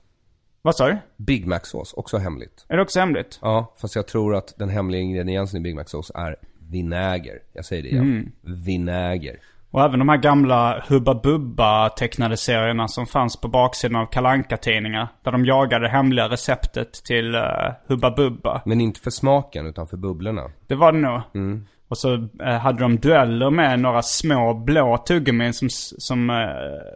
Vad 0.62 0.76
sa 0.76 0.88
du? 0.88 0.98
Big 1.18 1.48
Mac-sås, 1.48 1.94
också 1.94 2.18
hemligt. 2.18 2.66
Är 2.68 2.76
det 2.76 2.82
också 2.82 3.00
hemligt? 3.00 3.40
Ja, 3.42 3.74
fast 3.82 3.96
jag 3.96 4.08
tror 4.08 4.36
att 4.36 4.54
den 4.58 4.70
hemliga 4.70 5.02
ingrediensen 5.02 5.58
i 5.60 5.62
Big 5.64 5.76
Mac-sås 5.76 6.12
är 6.16 6.36
vinäger. 6.60 7.40
Jag 7.54 7.66
säger 7.66 7.84
det 7.84 7.90
igen. 7.90 8.32
Vinäger. 8.42 9.40
Och 9.72 9.82
även 9.82 10.00
de 10.00 10.10
här 10.10 10.18
gamla 10.18 10.84
Hubba 10.88 11.14
Bubba 11.16 11.90
tecknade 11.90 12.38
serierna 12.38 12.88
som 12.88 13.06
fanns 13.06 13.42
på 13.42 13.48
baksidan 13.48 14.02
av 14.02 14.06
kalanka 14.06 14.58
tidningar 14.58 15.08
Där 15.24 15.32
de 15.32 15.46
jagade 15.46 15.86
det 15.86 15.92
hemliga 15.92 16.30
receptet 16.30 16.94
till 16.94 17.36
uh, 17.36 17.44
Hubba 17.88 18.12
Bubba. 18.12 18.62
Men 18.66 18.82
inte 18.82 19.00
för 19.00 19.12
smaken, 19.12 19.68
utan 19.68 19.88
för 19.88 19.98
bubblorna. 19.98 20.52
Det 20.68 20.76
var 20.76 20.92
det 20.92 20.98
nog. 21.00 21.22
Mm. 21.36 21.66
Och 21.88 21.98
så 21.98 22.14
eh, 22.44 22.58
hade 22.58 22.80
de 22.80 22.98
dueller 22.98 23.50
med 23.50 23.80
några 23.80 24.02
små 24.02 24.54
blå 24.54 24.98
tuggummin 24.98 25.54
som, 25.54 25.68
som 25.98 26.30
eh, 26.30 26.46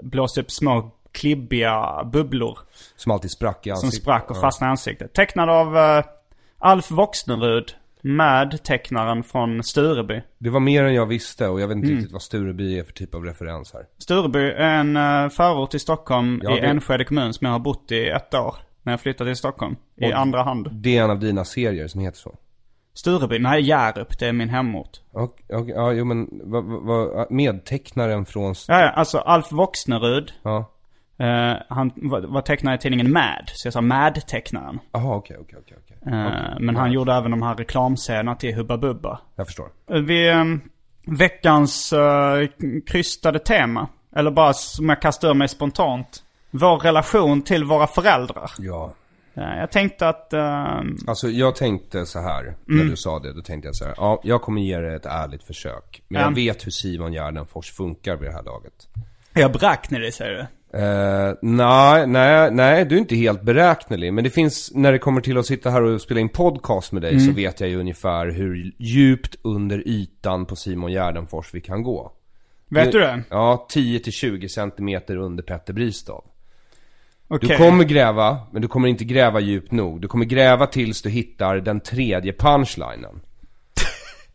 blåste 0.04 0.42
upp 0.42 0.52
små 0.52 0.92
klibbiga 1.12 2.04
bubblor. 2.04 2.58
Som 2.96 3.12
alltid 3.12 3.32
sprack 3.32 3.68
i 3.68 3.70
Som 3.70 3.74
ansiktet. 3.74 4.02
sprack 4.02 4.32
och 4.32 4.42
fastnade 4.42 4.70
i 4.70 4.72
ansiktet. 4.72 5.14
Tecknad 5.14 5.50
av 5.50 5.78
eh, 5.78 6.04
Alf 6.60 6.92
Voxnerud. 6.92 7.76
Med 8.06 8.64
tecknaren 8.64 9.24
från 9.24 9.64
Stureby. 9.64 10.22
Det 10.38 10.50
var 10.50 10.60
mer 10.60 10.84
än 10.84 10.94
jag 10.94 11.06
visste 11.06 11.48
och 11.48 11.62
jag 11.62 11.68
vet 11.68 11.76
inte 11.76 11.86
Mm. 11.88 11.98
riktigt 11.98 12.14
vad 12.14 12.22
Stureby 12.22 12.80
är 12.80 12.84
för 12.84 12.94
typ 12.94 13.16
av 13.16 13.24
referens 13.26 13.74
här. 13.74 13.86
Stureby 13.98 14.40
är 14.40 14.80
en 14.80 14.98
uh, 14.98 15.30
förort 15.30 15.72
till 15.72 15.80
Stockholm 15.80 16.40
Ja, 16.44 16.58
i 16.58 16.62
det- 16.62 16.68
Enskede 16.68 17.06
kommun 17.06 17.34
som 17.34 17.46
jag 17.46 17.52
har 17.52 17.60
bott 17.60 17.92
i 17.92 18.08
ett 18.10 18.34
år. 18.34 18.56
När 18.84 18.94
jag 18.94 19.02
flyttade 19.02 19.30
till 19.30 19.36
Stockholm. 19.38 19.76
I 19.98 20.06
Och- 20.06 20.18
andra 20.18 20.44
hand. 20.44 20.68
Det 20.72 20.98
är 20.98 21.04
en 21.04 21.10
av 21.12 21.20
dina 21.20 21.46
serier 21.46 21.88
som 21.88 22.02
heter 22.02 22.18
så. 22.18 22.36
Stureby? 22.94 23.40
Nej, 23.40 23.62
Hjärup. 23.62 24.20
Det 24.20 24.28
är 24.28 24.34
min 24.34 24.50
hemort. 24.50 24.90
Och, 25.12 25.24
och, 25.50 25.70
ja, 25.70 25.92
jo 25.92 26.06
men 26.06 26.30
vad, 26.44 26.64
vad, 26.64 27.32
medtecknaren 27.32 28.26
från... 28.26 28.52
St- 28.52 28.74
Ja, 28.74 28.80
ja, 28.82 28.90
alltså 28.90 29.18
Alf 29.18 29.52
Voxnerud. 29.52 30.34
Ja. 30.44 30.70
Eh, 31.24 31.58
han 31.70 31.92
var, 31.96 32.22
var 32.22 32.42
tecknare 32.42 32.76
i 32.76 32.78
tidningen 32.78 33.12
Mad. 33.12 33.44
Så 33.46 33.68
jag 33.68 33.74
sa 33.74 33.82
Mad-tecknaren. 33.82 34.80
Jaha, 34.92 35.16
okej, 35.16 35.38
okej, 35.42 35.60
okej, 35.62 35.78
okej. 35.84 36.14
Eh, 36.14 36.28
Okej. 36.28 36.56
Men 36.60 36.76
han 36.76 36.92
gjorde 36.92 37.14
även 37.14 37.32
de 37.32 37.42
här 37.42 37.56
reklamscenerna 37.56 38.36
till 38.36 38.56
Hubba 38.56 38.78
Bubba. 38.78 39.20
Jag 39.36 39.46
förstår. 39.48 39.70
Eh, 39.92 40.00
Vi, 40.00 40.30
eh, 40.30 40.44
veckans 41.08 41.94
uh, 41.94 42.48
krystade 42.88 43.40
tema. 43.40 43.88
Eller 44.16 44.32
bara 44.32 44.54
som 44.54 44.90
jag 44.90 45.02
kastar 45.02 45.30
ur 45.30 45.34
mig 45.34 45.48
spontant. 45.48 46.24
Vår 46.52 46.78
relation 46.80 47.42
till 47.42 47.64
våra 47.64 47.88
föräldrar. 47.88 48.52
Ja. 48.58 48.94
Jag 49.36 49.72
tänkte 49.72 50.10
att... 50.10 50.34
eh, 50.34 50.82
Alltså 51.08 51.28
jag 51.30 51.56
tänkte 51.56 52.06
så 52.06 52.20
här 52.20 52.42
Mm. 52.42 52.56
när 52.68 52.84
du 52.84 52.96
sa 52.96 53.20
det. 53.20 53.34
Då 53.34 53.42
tänkte 53.42 53.68
jag 53.68 53.76
så 53.76 53.86
här. 53.86 53.94
Ja, 53.98 54.20
jag 54.24 54.42
kommer 54.42 54.62
ge 54.62 54.78
dig 54.78 54.96
ett 54.96 55.06
ärligt 55.06 55.44
försök. 55.44 56.02
Men 56.08 56.22
Ja. 56.22 56.28
jag 56.28 56.36
vet 56.36 56.66
hur 56.66 56.72
Simon 56.72 57.14
Gärdenfors 57.14 57.72
funkar 57.72 58.16
vid 58.16 58.30
det 58.30 58.34
här 58.34 58.44
laget. 58.44 58.74
jag 59.34 59.52
beräknade 59.52 60.12
säger 60.12 60.32
du. 60.34 60.46
Eh, 60.74 61.34
nej, 61.42 62.08
nej, 62.08 62.52
nej, 62.52 62.86
du 62.86 62.96
är 62.96 63.00
inte 63.00 63.16
helt 63.16 63.42
beräknelig. 63.42 64.14
Men 64.14 64.24
det 64.24 64.30
finns, 64.30 64.72
när 64.76 64.92
det 64.92 65.00
kommer 65.00 65.22
till 65.22 65.38
att 65.38 65.46
sitta 65.46 65.70
här 65.70 65.84
och 65.84 66.02
spela 66.02 66.20
in 66.20 66.30
podcast 66.30 66.92
med 66.92 67.02
dig 67.02 67.12
Mm. 67.12 67.26
så 67.26 67.32
vet 67.32 67.60
jag 67.60 67.70
ju 67.70 67.80
ungefär 67.80 68.28
hur 68.32 68.72
djupt 68.78 69.36
under 69.42 69.88
ytan 69.88 70.46
på 70.46 70.56
Simon 70.56 70.92
Gärdenfors 70.92 71.54
vi 71.54 71.62
kan 71.62 71.84
gå. 71.84 72.12
Vet 72.70 72.92
du 72.92 73.00
det? 73.00 73.24
Ja, 73.30 73.68
10-20 73.74 74.48
centimeter 74.48 75.18
under 75.18 75.44
Petter 75.44 75.74
Bristav. 75.74 76.24
Okej. 77.28 77.50
Du 77.50 77.58
kommer 77.58 77.84
gräva, 77.84 78.38
men 78.52 78.62
du 78.62 78.68
kommer 78.68 78.88
inte 78.88 79.04
gräva 79.04 79.40
djupt 79.40 79.72
nog. 79.72 80.02
Du 80.02 80.08
kommer 80.08 80.26
gräva 80.26 80.68
tills 80.68 81.02
du 81.02 81.10
hittar 81.10 81.56
den 81.56 81.80
tredje 81.80 82.34
punchlinen. 82.34 83.22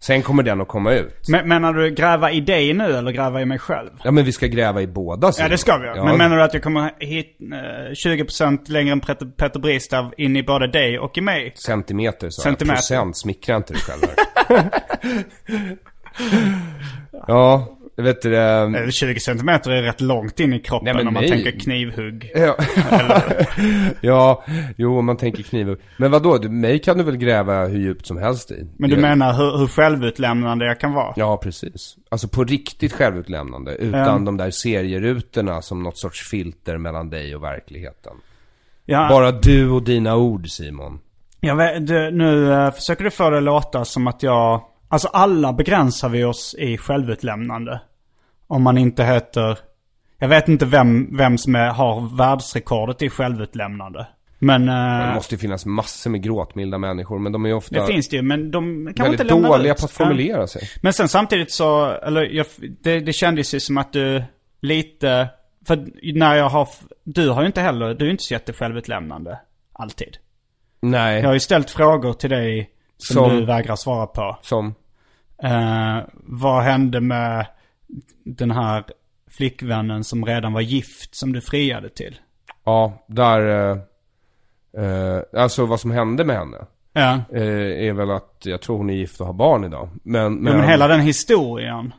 Sen 0.01 0.23
kommer 0.23 0.43
den 0.43 0.61
att 0.61 0.69
komma 0.69 0.93
ut. 0.93 1.29
Men, 1.29 1.49
menar 1.49 1.73
du 1.73 1.91
gräva 1.91 2.31
i 2.31 2.41
dig 2.41 2.73
nu 2.75 2.85
eller 2.97 3.13
gräva 3.13 3.41
i 3.41 3.45
mig 3.45 3.59
själv? 3.59 3.91
Ja 4.05 4.11
men 4.11 4.25
vi 4.25 4.33
ska 4.33 4.47
gräva 4.47 4.83
i 4.83 4.87
båda 4.87 5.27
Ja 5.27 5.33
Simon. 5.33 5.51
det 5.51 5.59
ska 5.59 5.79
vi 5.79 5.87
ja. 5.87 5.97
Ja. 5.97 6.05
Men 6.05 6.19
menar 6.19 6.37
du 6.37 6.43
att 6.43 6.55
jag 6.55 6.63
kommer 6.63 6.93
hit 6.99 7.37
eh, 7.53 8.13
20% 8.13 8.71
längre 8.71 8.93
än 8.93 9.01
Petter, 9.01 9.27
Petter 9.27 9.61
Bristav 9.61 10.15
in 10.17 10.37
i 10.37 10.43
både 10.43 10.67
dig 10.67 10.99
och 10.99 11.19
i 11.19 11.21
mig? 11.21 11.53
Centimeter 11.55 12.31
så 12.31 12.41
Centimeter. 12.43 12.75
Procent, 12.77 13.17
smickra 13.17 13.57
inte 13.57 13.73
dig 13.73 13.83
själv 13.83 14.03
här. 14.49 14.71
ja, 17.27 17.78
vet 18.03 18.23
du 18.23 18.31
det. 18.31 18.81
Eh, 18.85 18.89
20 18.91 19.21
cm 19.21 19.49
är 19.49 19.83
rätt 19.83 20.01
långt 20.01 20.41
in 20.41 20.53
i 20.53 20.61
kroppen 20.61 20.97
Nej, 20.97 21.07
om 21.07 21.15
man 21.15 21.23
nej. 21.23 21.31
tänker 21.31 21.61
knivhugg. 21.61 22.31
Ja. 22.35 22.57
ja, 24.01 24.45
jo 24.77 24.99
om 24.99 25.05
man 25.07 25.17
tänker 25.17 25.43
kniv. 25.43 25.77
Men 25.97 26.11
vadå, 26.11 26.39
du, 26.39 26.49
mig 26.49 26.79
kan 26.79 26.99
du 26.99 27.05
väl 27.05 27.17
gräva 27.17 27.67
hur 27.67 27.79
djupt 27.81 28.07
som 28.07 28.19
helst 28.19 28.51
i? 28.51 28.67
Men 28.79 28.91
du 28.91 28.97
Ja. 28.97 29.03
menar 29.03 29.33
hur, 29.33 29.59
hur 29.59 29.67
självutlämnande 29.67 30.67
jag 30.67 30.81
kan 30.81 30.93
vara? 30.93 31.13
Ja, 31.17 31.37
precis. 31.37 31.97
Alltså 32.11 32.29
på 32.29 32.45
riktigt 32.45 32.93
självutlämnande. 32.93 33.75
Utan 33.75 34.01
Ja. 34.01 34.19
de 34.19 34.37
där 34.37 34.51
serierutorna 34.51 35.63
som 35.63 35.83
något 35.83 35.99
sorts 35.99 36.29
filter 36.31 36.79
mellan 36.79 37.11
dig 37.11 37.37
och 37.37 37.43
verkligheten. 37.43 38.13
Ja, 38.85 39.09
Bara 39.09 39.33
du 39.33 39.71
och 39.71 39.83
dina 39.83 40.17
ord 40.17 40.49
Simon. 40.49 40.99
jag 41.41 41.57
vet, 41.57 41.87
du, 41.87 42.11
nu 42.11 42.53
eh, 42.53 42.71
försöker 42.73 43.05
du 43.05 43.11
få 43.11 43.31
det 43.31 43.37
att 43.37 43.43
låta 43.43 43.85
som 43.85 44.07
att 44.07 44.23
jag 44.23 44.63
Alltså 44.91 45.09
alla 45.09 45.53
begränsar 45.53 46.09
vi 46.09 46.25
oss 46.25 46.55
i 46.59 46.77
självutlämnande. 46.79 47.81
Om 48.49 48.63
man 48.63 48.79
inte 48.79 49.05
heter... 49.05 49.59
Jag 50.19 50.29
vet 50.29 50.49
inte 50.49 50.67
vem, 50.67 51.17
vem 51.17 51.39
som 51.39 51.55
är, 51.55 51.69
har 51.69 52.17
världsrekordet 52.17 53.03
i 53.03 53.11
självutlämnande. 53.11 54.07
Men... 54.39 54.67
Det 54.67 55.09
eh, 55.09 55.15
måste 55.15 55.35
ju 55.35 55.39
finnas 55.39 55.67
massor 55.67 56.11
med 56.11 56.23
gråtmilda 56.23 56.79
människor, 56.79 57.19
men 57.19 57.33
de 57.33 57.45
är 57.45 57.49
ju 57.49 57.55
ofta 57.55 57.81
det 57.81 57.87
finns 57.87 58.09
det 58.09 58.17
ju, 58.17 58.23
men 58.23 58.51
de 58.51 58.93
kan 58.97 59.05
väldigt 59.05 59.21
inte 59.21 59.35
lämna 59.35 59.49
dåliga 59.49 59.73
ut. 59.73 59.79
på 59.79 59.85
att 59.85 59.91
formulera 59.91 60.47
sig. 60.47 60.63
Men 60.83 60.93
sen 60.93 61.09
samtidigt 61.09 61.53
så, 61.53 61.87
eller 61.87 62.23
jag, 62.23 62.47
det, 62.81 63.01
det 63.01 63.13
kändes 63.13 63.55
ju 63.55 63.61
som 63.61 63.79
att 63.79 63.93
du 63.93 64.25
lite, 64.61 65.29
för 65.67 65.87
när 66.15 66.35
jag 66.35 66.49
har, 66.49 66.69
du 67.05 67.29
har 67.31 67.41
ju 67.43 67.47
inte 67.47 67.61
heller, 67.61 67.95
du 67.95 68.05
är 68.05 68.07
ju 68.07 68.11
inte 68.11 68.25
så 68.25 68.35
jättesjälvutlämnande. 68.35 69.39
Alltid. 69.73 70.17
Nej, 70.81 71.21
Jag 71.21 71.29
har 71.29 71.35
ju 71.35 71.41
ställt 71.41 71.71
frågor 71.71 72.13
till 72.13 72.31
dig 72.31 72.71
som, 72.97 73.15
Som? 73.15 73.37
du 73.37 73.45
vägrar 73.45 73.77
svara 73.77 74.07
på. 74.07 74.39
som... 74.43 74.75
Eh, 75.43 75.99
vad 76.15 76.63
hände 76.63 77.01
med 77.01 77.47
den 78.25 78.51
här 78.51 78.85
flickvännen 79.31 80.05
som 80.05 80.27
redan 80.27 80.53
var 80.53 80.61
gift 80.61 81.15
som 81.15 81.33
du 81.33 81.41
friade 81.41 81.89
till? 81.89 82.17
Ja, 82.65 83.05
där... 83.07 83.71
Eh, 83.71 83.79
eh, 84.85 85.23
alltså 85.33 85.67
vad 85.67 85.81
som 85.81 85.91
hände 85.91 86.25
med 86.25 86.37
henne. 86.37 86.67
Ja. 86.93 87.21
Eh, 87.33 87.87
är 87.89 87.93
väl 87.93 88.11
att 88.11 88.43
jag 88.45 88.61
tror 88.61 88.77
hon 88.77 88.91
är 88.91 88.95
gift 88.95 89.21
och 89.21 89.27
har 89.27 89.35
barn 89.35 89.65
idag. 89.65 89.89
Men, 90.03 90.35
men, 90.35 90.43
Men, 90.43 90.57
men 90.57 90.69
hela 90.69 90.89
den 90.89 91.01
historien. 91.01 91.93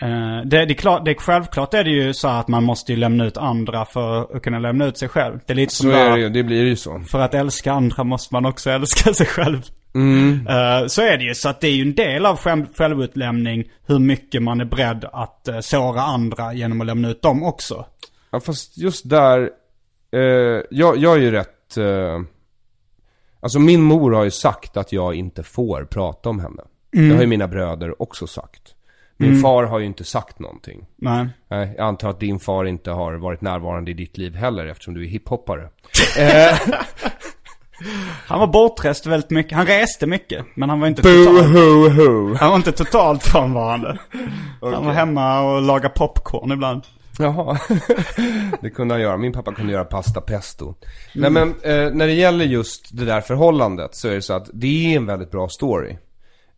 Eh, 0.00 0.40
det, 0.44 0.64
det, 0.64 0.72
är 0.72 0.74
klart, 0.74 1.04
det 1.04 1.10
är 1.10 1.14
självklart 1.14 1.74
är 1.74 1.84
det 1.84 1.90
ju 1.90 2.14
så 2.14 2.28
att 2.28 2.48
man 2.48 2.64
måste 2.64 2.92
ju 2.92 2.98
lämna 2.98 3.24
ut 3.24 3.36
andra 3.36 3.84
för 3.84 4.36
att 4.36 4.42
kunna 4.42 4.58
lämna 4.58 4.86
ut 4.86 4.98
sig 4.98 5.08
själv. 5.08 5.40
Det 5.46 5.52
är 5.52 5.54
lite 5.54 5.74
så 5.74 5.82
som 5.82 5.90
är 5.90 6.10
där, 6.10 6.16
det 6.16 6.28
det 6.28 6.42
blir 6.42 6.64
ju 6.64 6.76
så. 6.76 7.00
för 7.08 7.20
att 7.20 7.34
älska 7.34 7.72
andra 7.72 8.04
måste 8.04 8.34
man 8.34 8.46
också 8.46 8.70
älska 8.70 9.14
sig 9.14 9.26
själv. 9.26 9.62
Mm. 9.94 10.46
Eh, 10.46 10.86
så 10.86 11.02
är 11.02 11.18
det 11.18 11.24
ju. 11.24 11.34
Så 11.34 11.48
att 11.48 11.60
det 11.60 11.68
är 11.68 11.72
ju 11.72 11.82
en 11.82 11.94
del 11.94 12.26
av 12.26 12.36
själv, 12.36 12.66
självutlämning 12.74 13.70
hur 13.86 13.98
mycket 13.98 14.42
man 14.42 14.60
är 14.60 14.64
beredd 14.64 15.04
att 15.12 15.48
uh, 15.50 15.60
såra 15.60 16.02
andra 16.02 16.54
genom 16.54 16.80
att 16.80 16.86
lämna 16.86 17.08
ut 17.08 17.22
dem 17.22 17.42
också. 17.42 17.86
Ja 18.30 18.40
fast 18.40 18.78
just 18.78 19.10
där, 19.10 19.50
eh, 20.12 20.20
jag, 20.70 20.96
jag 20.96 21.16
är 21.16 21.20
ju 21.20 21.30
rätt, 21.30 21.76
eh, 21.76 22.20
alltså 23.40 23.58
min 23.58 23.82
mor 23.82 24.12
har 24.12 24.24
ju 24.24 24.30
sagt 24.30 24.76
att 24.76 24.92
jag 24.92 25.14
inte 25.14 25.42
får 25.42 25.84
prata 25.84 26.28
om 26.28 26.40
henne. 26.40 26.62
Det 26.92 27.14
har 27.14 27.20
ju 27.20 27.26
mina 27.26 27.48
bröder 27.48 28.02
också 28.02 28.26
sagt. 28.26 28.69
Min 29.20 29.40
far 29.40 29.64
har 29.64 29.78
ju 29.78 29.86
inte 29.86 30.04
sagt 30.04 30.38
någonting. 30.38 30.86
Nej. 30.96 31.28
Nej, 31.50 31.74
jag 31.76 31.86
antar 31.86 32.10
att 32.10 32.20
din 32.20 32.38
far 32.38 32.64
inte 32.64 32.90
har 32.90 33.14
varit 33.14 33.40
närvarande 33.40 33.90
i 33.90 33.94
ditt 33.94 34.18
liv 34.18 34.34
heller 34.34 34.66
eftersom 34.66 34.94
du 34.94 35.02
är 35.04 35.08
hiphoppare. 35.08 35.68
Han 38.26 38.40
var 38.40 38.46
bortrest 38.46 39.06
väldigt 39.06 39.30
mycket. 39.30 39.52
Han 39.56 39.66
reste 39.66 40.06
mycket. 40.06 40.46
Men 40.54 40.70
han 40.70 40.80
var 40.80 40.88
inte 40.88 41.02
totalt, 41.02 41.26
Boo-hoo-hoo. 41.26 42.36
han 42.40 42.48
var 42.48 42.56
inte 42.56 42.72
totalt 42.72 43.22
frånvarande. 43.22 43.98
Han 44.60 44.84
var 44.86 44.92
hemma 44.92 45.40
och 45.40 45.62
lagade 45.62 45.94
popcorn 45.94 46.52
ibland. 46.52 46.82
Jaha, 47.18 47.58
det 48.60 48.70
kunde 48.70 48.94
han 48.94 49.00
göra. 49.02 49.16
Min 49.16 49.32
pappa 49.32 49.52
kunde 49.54 49.72
göra 49.72 49.84
pasta 49.84 50.20
pesto. 50.20 50.74
Nej 51.14 51.30
men, 51.30 51.48
eh, 51.48 51.90
när 51.92 52.06
det 52.06 52.12
gäller 52.12 52.44
just 52.44 52.98
det 52.98 53.04
där 53.04 53.20
förhållandet 53.20 53.94
så 53.94 54.08
är 54.08 54.14
det 54.14 54.22
så 54.22 54.32
att 54.32 54.50
det 54.52 54.92
är 54.92 54.96
en 54.96 55.06
väldigt 55.06 55.30
bra 55.30 55.48
story. 55.48 55.96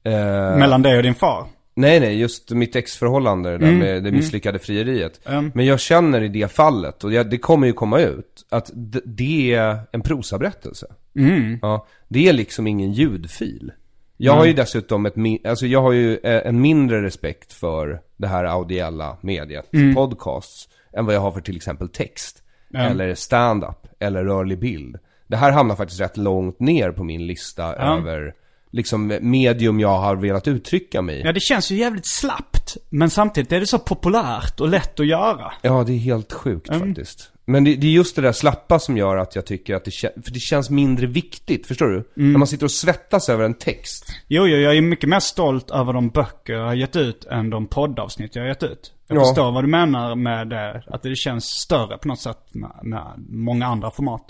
Eh, 0.05 0.13
Mellan 0.59 0.83
dig 0.83 0.97
och 0.97 1.03
din 1.03 1.15
far. 1.15 1.47
Nej, 1.75 2.01
nej, 2.01 2.21
just 2.21 2.51
mitt 2.51 2.77
exförhållande 2.77 3.51
det 3.51 3.59
där 3.59 3.73
med 3.73 4.05
det 4.05 4.13
misslyckade 4.13 4.59
frieriet. 4.59 5.21
Mm. 5.27 5.53
Men 5.55 5.67
jag 5.67 5.81
känner 5.81 6.21
i 6.21 6.29
det 6.29 6.53
fallet, 6.53 7.05
och 7.05 7.13
jag, 7.13 7.31
det 7.31 7.39
kommer 7.39 7.67
ju 7.67 7.73
komma 7.73 8.01
ut, 8.01 8.47
att 8.49 8.71
d- 8.75 9.01
det 9.05 9.55
är 9.55 9.79
en 9.93 10.01
prosaberättelse. 10.03 10.87
Mm. 11.17 11.59
Ja, 11.63 11.87
det 12.09 12.29
är 12.29 12.33
liksom 12.33 12.67
ingen 12.67 12.93
ljudfil. 12.93 13.73
Jag 14.17 14.33
har 14.33 14.45
ju 14.47 14.53
dessutom 14.53 15.07
ett, 15.07 15.15
alltså 15.45 15.67
jag 15.67 15.83
har 15.83 15.93
ju 15.93 16.17
eh, 16.17 16.47
en 16.47 16.61
mindre 16.61 17.03
respekt 17.03 17.53
för 17.53 18.01
det 18.17 18.27
här 18.27 18.45
audiella 18.45 19.17
mediet, 19.21 19.71
podcasts, 19.95 20.69
än 20.93 21.07
vad 21.07 21.15
jag 21.15 21.21
har 21.21 21.33
för 21.33 21.41
till 21.41 21.57
exempel 21.57 21.89
text. 21.89 22.43
Eller 22.75 23.15
stand-up, 23.15 23.87
eller 23.99 24.25
rörlig 24.25 24.59
bild. 24.59 24.97
Det 25.27 25.37
här 25.37 25.53
hamnar 25.53 25.77
faktiskt 25.77 26.01
rätt 26.01 26.17
långt 26.17 26.61
ner 26.61 26.91
på 26.91 27.05
min 27.05 27.27
lista 27.27 27.75
över 27.75 28.35
liksom 28.73 29.19
medium 29.21 29.81
jag 29.81 29.99
har 29.99 30.17
velat 30.17 30.49
uttrycka 30.49 31.03
mig. 31.03 31.23
Ja, 31.25 31.33
det 31.33 31.41
känns 31.41 31.71
ju 31.73 31.77
jävligt 31.77 32.07
slappt. 32.07 32.77
Men 32.91 33.11
samtidigt 33.11 33.53
är 33.53 33.61
det 33.61 33.67
så 33.67 33.79
populärt 33.79 34.61
och 34.61 34.69
lätt 34.69 35.01
att 35.01 35.07
göra. 35.07 35.53
Ja, 35.63 35.85
det 35.87 35.93
är 35.93 35.99
helt 35.99 36.33
sjukt 36.33 36.69
faktiskt. 36.69 37.29
Men 37.45 37.65
det, 37.65 37.75
det 37.77 37.87
är 37.87 37.91
just 37.91 38.17
det 38.17 38.23
där 38.23 38.33
slappa 38.33 38.79
som 38.79 38.97
gör 38.97 39.17
att 39.17 39.35
jag 39.37 39.47
tycker 39.47 39.75
att 39.75 39.85
det, 39.85 39.91
för 40.01 40.31
det 40.33 40.41
känns 40.41 40.71
mindre 40.71 41.07
viktigt, 41.07 41.67
förstår 41.67 41.87
du? 41.89 42.09
När 42.15 42.39
man 42.39 42.47
sitter 42.49 42.65
och 42.65 42.71
svettas 42.71 43.29
över 43.29 43.45
en 43.45 43.55
text. 43.55 44.07
Jo, 44.29 44.47
jo, 44.47 44.57
jag 44.57 44.77
är 44.77 44.81
mycket 44.81 45.09
mer 45.09 45.21
stolt 45.21 45.71
över 45.71 45.93
de 45.93 46.09
böcker 46.09 46.53
jag 46.53 46.65
har 46.67 46.75
gett 46.75 46.97
ut 46.97 47.25
än 47.25 47.51
de 47.51 47.67
poddavsnitt 47.67 48.37
jag 48.37 48.43
har 48.43 48.49
gett 48.49 48.63
ut. 48.63 48.93
Jag 49.09 49.19
Ja. 49.19 49.25
förstår 49.25 49.53
vad 49.53 49.65
du 49.65 49.69
menar 49.69 50.15
med 50.15 50.49
det. 50.49 50.83
Att 50.87 51.03
det 51.03 51.17
känns 51.17 51.45
större 51.45 51.99
på 51.99 52.09
något 52.09 52.21
sätt 52.21 52.39
med, 52.53 52.71
med 52.83 53.03
många 53.29 53.67
andra 53.67 53.91
format. 53.91 54.23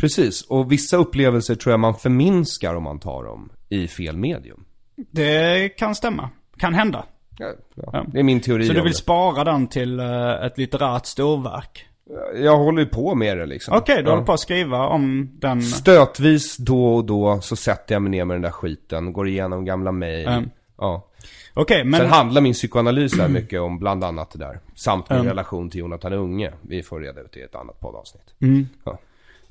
Precis, 0.00 0.42
och 0.42 0.72
vissa 0.72 0.96
upplevelser 0.96 1.54
tror 1.54 1.72
jag 1.72 1.80
man 1.80 1.94
förminskar 1.94 2.74
om 2.74 2.82
man 2.82 2.98
tar 2.98 3.24
dem 3.24 3.52
i 3.68 3.88
fel 3.88 4.16
medium. 4.16 4.64
Det 5.10 5.68
kan 5.68 5.94
stämma. 5.94 6.30
Kan 6.58 6.74
hända. 6.74 7.04
Ja, 7.38 7.52
ja. 7.74 8.04
Det 8.12 8.18
är 8.18 8.22
min 8.22 8.40
teori 8.40 8.66
Så 8.66 8.72
du 8.72 8.82
vill 8.82 8.94
spara 8.94 9.44
den 9.44 9.66
till 9.68 10.00
eh, 10.00 10.30
ett 10.46 10.58
litterärt 10.58 11.06
storverk? 11.06 11.86
Jag 12.34 12.56
håller 12.56 12.82
ju 12.82 12.86
på 12.88 13.14
med 13.14 13.38
det 13.38 13.46
liksom. 13.46 13.76
Okej, 13.76 13.96
du 13.96 14.02
Ja. 14.02 14.10
håller 14.10 14.24
på 14.26 14.32
att 14.32 14.40
skriva 14.40 14.86
om 14.88 15.30
den... 15.40 15.62
Stötvis 15.62 16.56
då 16.56 16.94
och 16.94 17.04
då 17.04 17.40
så 17.40 17.56
sätter 17.56 17.94
jag 17.94 18.02
mig 18.02 18.10
ner 18.10 18.24
med 18.24 18.34
den 18.34 18.42
där 18.42 18.50
skiten, 18.50 19.12
går 19.12 19.28
igenom 19.28 19.64
gamla 19.64 19.92
mejl. 19.92 20.26
Mm. 20.28 20.50
Ja. 20.78 21.06
Okej, 21.54 21.84
men... 21.84 22.00
Sen 22.00 22.10
handlar 22.10 22.40
min 22.40 22.52
psykoanalys 22.52 23.18
här 23.18 23.28
mycket 23.28 23.60
om 23.60 23.78
bland 23.78 24.04
annat 24.04 24.30
det 24.30 24.38
där. 24.38 24.60
Samt 24.74 25.10
min 25.10 25.24
relation 25.24 25.70
till 25.70 25.80
Jonathan 25.80 26.12
Unge. 26.12 26.52
Vi 26.62 26.82
får 26.82 27.00
reda 27.00 27.20
ut 27.20 27.32
det 27.32 27.40
i 27.40 27.42
ett 27.42 27.54
annat 27.54 27.80
poddavsnitt. 27.80 28.34
Mm. 28.42 28.68
Ja. 28.84 28.98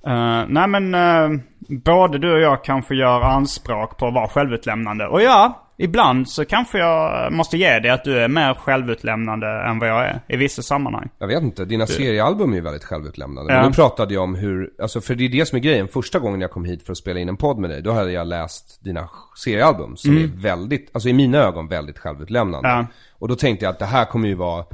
Eh, 0.07 0.43
nej 0.47 0.67
men, 0.67 0.95
uh, 0.95 1.39
både 1.69 2.17
du 2.17 2.33
och 2.33 2.39
jag 2.39 2.63
kanske 2.63 2.95
gör 2.95 3.21
anspråk 3.21 3.97
på 3.97 4.07
att 4.07 4.13
vara 4.13 4.27
självutlämnande. 4.27 5.07
Och 5.07 5.21
ja, 5.21 5.65
ibland 5.77 6.29
så 6.29 6.45
kanske 6.45 6.77
jag 6.77 7.33
måste 7.33 7.57
ge 7.57 7.79
dig 7.79 7.91
att 7.91 8.03
du 8.03 8.19
är 8.19 8.27
mer 8.27 8.53
självutlämnande 8.53 9.47
än 9.47 9.79
vad 9.79 9.89
jag 9.89 10.05
är. 10.05 10.21
I 10.27 10.37
vissa 10.37 10.61
sammanhang. 10.61 11.09
Jag 11.19 11.27
vet 11.27 11.43
inte, 11.43 11.65
dina 11.65 11.87
seriealbum 11.87 12.51
är 12.51 12.55
ju 12.55 12.61
väldigt 12.61 12.83
självutlämnande. 12.83 13.53
Ja. 13.53 13.61
Men 13.61 13.69
nu 13.69 13.75
pratade 13.75 14.13
jag 14.13 14.23
om 14.23 14.35
hur, 14.35 14.69
alltså 14.81 15.01
för 15.01 15.15
det 15.15 15.25
är 15.25 15.29
det 15.29 15.45
som 15.45 15.55
är 15.55 15.59
grejen. 15.59 15.87
Första 15.87 16.19
gången 16.19 16.41
jag 16.41 16.51
kom 16.51 16.65
hit 16.65 16.85
för 16.85 16.91
att 16.91 16.97
spela 16.97 17.19
in 17.19 17.29
en 17.29 17.37
podd 17.37 17.57
med 17.57 17.69
dig, 17.69 17.81
då 17.81 17.91
hade 17.91 18.11
jag 18.11 18.27
läst 18.27 18.83
dina 18.83 19.09
seriealbum 19.35 19.97
som 19.97 20.17
är 20.17 20.27
väldigt, 20.27 20.89
alltså 20.93 21.09
i 21.09 21.13
mina 21.13 21.37
ögon 21.37 21.67
väldigt 21.67 21.99
självutlämnande. 21.99 22.69
Mm. 22.69 22.85
Ja. 22.89 22.95
Och 23.19 23.27
då 23.27 23.35
tänkte 23.35 23.65
jag 23.65 23.71
att 23.71 23.79
det 23.79 23.85
här 23.85 24.05
kommer 24.05 24.27
ju 24.27 24.35
vara, 24.35 24.59
uh, 24.59 24.65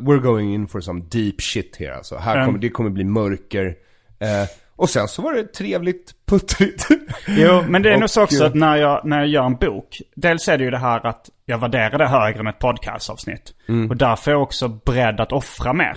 we're 0.00 0.20
going 0.20 0.54
in 0.54 0.68
for 0.68 0.80
some 0.80 1.00
deep 1.10 1.40
shit 1.40 1.76
here 1.76 1.96
alltså. 1.96 2.16
Här 2.16 2.46
kommer, 2.46 2.58
det 2.58 2.68
kommer 2.68 2.90
bli 2.90 3.04
mörker. 3.04 3.74
Eh, 4.18 4.48
och 4.76 4.90
sen 4.90 5.08
så 5.08 5.22
var 5.22 5.32
det 5.32 5.52
trevligt, 5.52 6.12
puttrigt. 6.26 6.86
Jo, 7.26 7.62
men 7.68 7.82
det 7.82 7.92
är 7.92 7.98
nog 7.98 8.10
så 8.10 8.22
också 8.22 8.40
eh, 8.42 8.46
att 8.46 8.54
när 8.54 8.76
jag, 8.76 9.04
när 9.04 9.18
jag 9.18 9.28
gör 9.28 9.44
en 9.44 9.56
bok. 9.56 10.00
Dels 10.14 10.48
är 10.48 10.58
det 10.58 10.64
ju 10.64 10.70
det 10.70 10.78
här 10.78 11.06
att 11.06 11.30
jag 11.46 11.58
värderar 11.58 11.98
det 11.98 12.06
högre 12.06 12.40
än 12.40 12.46
ett 12.46 12.58
podcastavsnitt. 12.58 13.54
Och 13.90 13.96
därför 13.96 14.30
är 14.30 14.34
jag 14.34 14.42
också 14.42 14.68
beredd 14.68 15.20
att 15.20 15.32
offra 15.32 15.72
mer. 15.72 15.94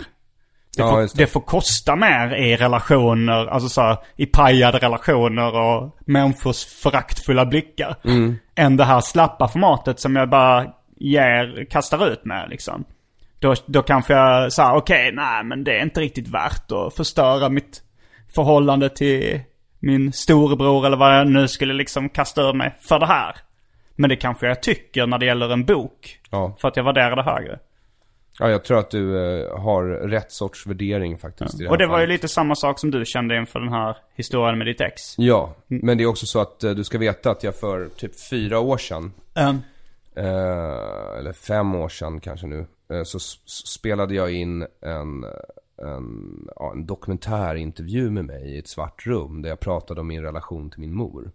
Det, 0.78 0.84
Ja, 0.84 0.92
får, 0.92 1.02
det. 1.02 1.08
det. 1.16 1.28
får 1.28 1.42
kosta 1.42 1.96
mer 1.96 2.36
i 2.36 2.56
relationer, 2.58 3.48
alltså 3.48 3.70
så 3.70 3.82
här, 3.82 3.98
i 4.16 4.26
pajade 4.26 4.78
relationer 4.78 5.56
och 5.56 5.98
människors 6.06 6.66
föraktfulla 6.66 7.46
blickar. 7.46 7.96
Än 8.56 8.78
det 8.78 8.84
här 8.84 9.00
slappa 9.02 9.48
formatet 9.48 10.00
som 10.00 10.16
jag 10.16 10.30
bara 10.30 10.66
ger, 11.00 11.66
kastar 11.70 12.08
ut 12.12 12.26
med 12.26 12.50
liksom. 12.50 12.84
Då, 13.40 13.54
då 13.66 13.82
kanske 13.82 14.14
jag 14.14 14.54
säger 14.54 14.76
okej, 14.76 15.12
nej 15.14 15.44
men 15.44 15.64
det 15.64 15.78
är 15.78 15.84
inte 15.84 16.00
riktigt 16.02 16.28
värt 16.28 16.72
att 16.72 16.96
förstöra 16.96 17.50
mitt 17.50 17.82
förhållande 18.38 18.90
till 18.90 19.40
min 19.80 20.14
storebror 20.14 20.86
eller 20.86 20.98
vad 20.98 21.20
jag 21.20 21.28
nu 21.28 21.48
skulle 21.48 21.74
liksom 21.74 22.10
kasta 22.10 22.42
ur 22.42 22.54
mig 22.54 22.76
för 22.80 23.00
det 23.00 23.06
här. 23.06 23.36
Men 23.96 24.10
det 24.10 24.16
kanske 24.16 24.48
jag 24.48 24.64
tycker 24.64 25.08
när 25.08 25.18
det 25.18 25.26
gäller 25.26 25.50
en 25.50 25.66
bok. 25.66 26.20
Ja. 26.30 26.58
För 26.62 26.68
att 26.68 26.78
jag 26.78 26.84
värderar 26.84 27.16
det 27.16 27.24
högre. 27.24 27.60
Ja, 28.40 28.50
jag 28.50 28.64
tror 28.64 28.80
att 28.80 28.92
du 28.92 29.18
eh, 29.18 29.60
har 29.60 29.84
rätt 29.84 30.32
sorts 30.32 30.68
värdering 30.68 31.18
faktiskt 31.18 31.60
i 31.60 31.64
det 31.64 31.70
Och 31.70 31.78
det 31.78 31.88
var 31.88 32.00
ju 32.00 32.06
fallet. 32.06 32.10
lite 32.10 32.28
samma 32.28 32.56
sak 32.56 32.80
som 32.80 32.92
du 32.92 33.06
kände 33.06 33.38
inför 33.38 33.60
den 33.60 33.70
här 33.74 33.98
historien 34.16 34.58
med 34.58 34.68
ditt 34.68 34.82
ex. 34.82 35.02
Ja, 35.18 35.56
men 35.68 35.98
det 35.98 36.04
är 36.04 36.08
också 36.08 36.26
så 36.26 36.40
att 36.40 36.64
eh, 36.64 36.72
du 36.72 36.84
ska 36.84 36.98
veta 36.98 37.32
att 37.32 37.44
jag 37.44 37.56
för 37.56 37.90
typ 37.90 38.12
fyra 38.30 38.60
år 38.60 38.78
sedan 38.78 39.12
Um, 39.36 39.62
eh, 40.16 41.20
eller 41.20 41.34
fem 41.34 41.76
år 41.76 41.90
sedan 41.90 42.20
kanske 42.20 42.48
nu, 42.48 42.66
eh, 42.92 43.04
så 43.04 43.20
spelade 43.66 44.16
jag 44.16 44.34
in 44.34 44.62
en, 44.82 45.26
en, 45.78 46.48
ja, 46.56 46.72
en 46.72 46.86
dokumentärintervju 46.86 48.10
med 48.10 48.26
mig 48.26 48.56
i 48.56 48.60
ett 48.60 48.68
svart 48.68 49.08
rum 49.08 49.42
där 49.42 49.50
jag 49.50 49.60
pratade 49.60 50.02
om 50.02 50.08
min 50.08 50.22
relation 50.22 50.70
till 50.70 50.80
min 50.80 50.94
mor. 50.94 51.32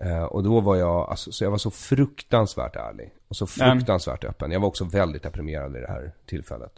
Eh, 0.00 0.22
och 0.22 0.42
då 0.42 0.60
var 0.60 0.76
jag, 0.76 1.10
alltså, 1.10 1.32
så 1.32 1.44
jag 1.44 1.50
var 1.50 1.58
så 1.58 1.70
fruktansvärt 1.70 2.76
ärlig. 2.76 3.12
Och 3.28 3.36
så 3.36 3.46
fruktansvärt 3.46 4.24
öppen. 4.24 4.50
Jag 4.50 4.60
var 4.60 4.68
också 4.68 4.84
väldigt 4.84 5.22
deprimerad 5.22 5.76
i 5.76 5.80
det 5.80 5.88
här 5.88 6.12
tillfället. 6.26 6.72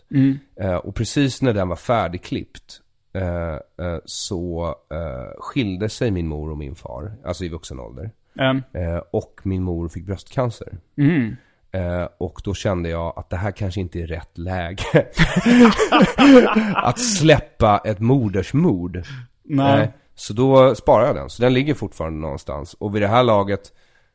Eh, 0.57 0.75
och 0.75 0.95
precis 0.95 1.43
när 1.43 1.53
den 1.53 1.69
var 1.69 1.77
färdigklippt 1.77 2.81
eh, 3.13 3.53
eh, 3.53 3.99
så 4.05 4.75
eh, 4.91 5.41
skilde 5.41 5.89
sig 5.89 6.11
min 6.11 6.27
mor 6.27 6.51
och 6.51 6.59
min 6.59 6.75
far, 6.75 7.13
alltså 7.25 7.45
i 7.45 7.49
vuxen 7.49 7.81
ålder. 7.81 8.11
Mm. 8.39 8.63
Eh, 8.73 9.03
och 9.11 9.41
min 9.43 9.63
mor 9.63 9.89
fick 9.89 10.07
bröstcancer. 10.07 10.79
Eh, 11.73 12.09
och 12.19 12.41
då 12.45 12.55
kände 12.55 12.89
jag 12.89 13.13
att 13.17 13.31
det 13.31 13.37
här 13.37 13.51
kanske 13.51 13.81
inte 13.81 14.01
är 14.01 14.07
rätt 14.07 14.39
läge. 14.39 15.07
att 16.75 16.99
släppa 16.99 17.79
ett 17.85 18.01
modersmord. 18.01 19.03
Nej. 19.45 19.83
Eh, 19.83 19.89
så 20.15 20.33
då 20.33 20.75
sparade 20.75 21.07
jag 21.07 21.17
den. 21.17 21.31
Så 21.31 21.43
den 21.43 21.55
ligger 21.55 21.75
fortfarande 21.75 22.21
någonstans. 22.21 22.75
Och 22.75 22.95
vid 22.95 23.03
det 23.03 23.09
här 23.09 23.23
laget, 23.23 23.61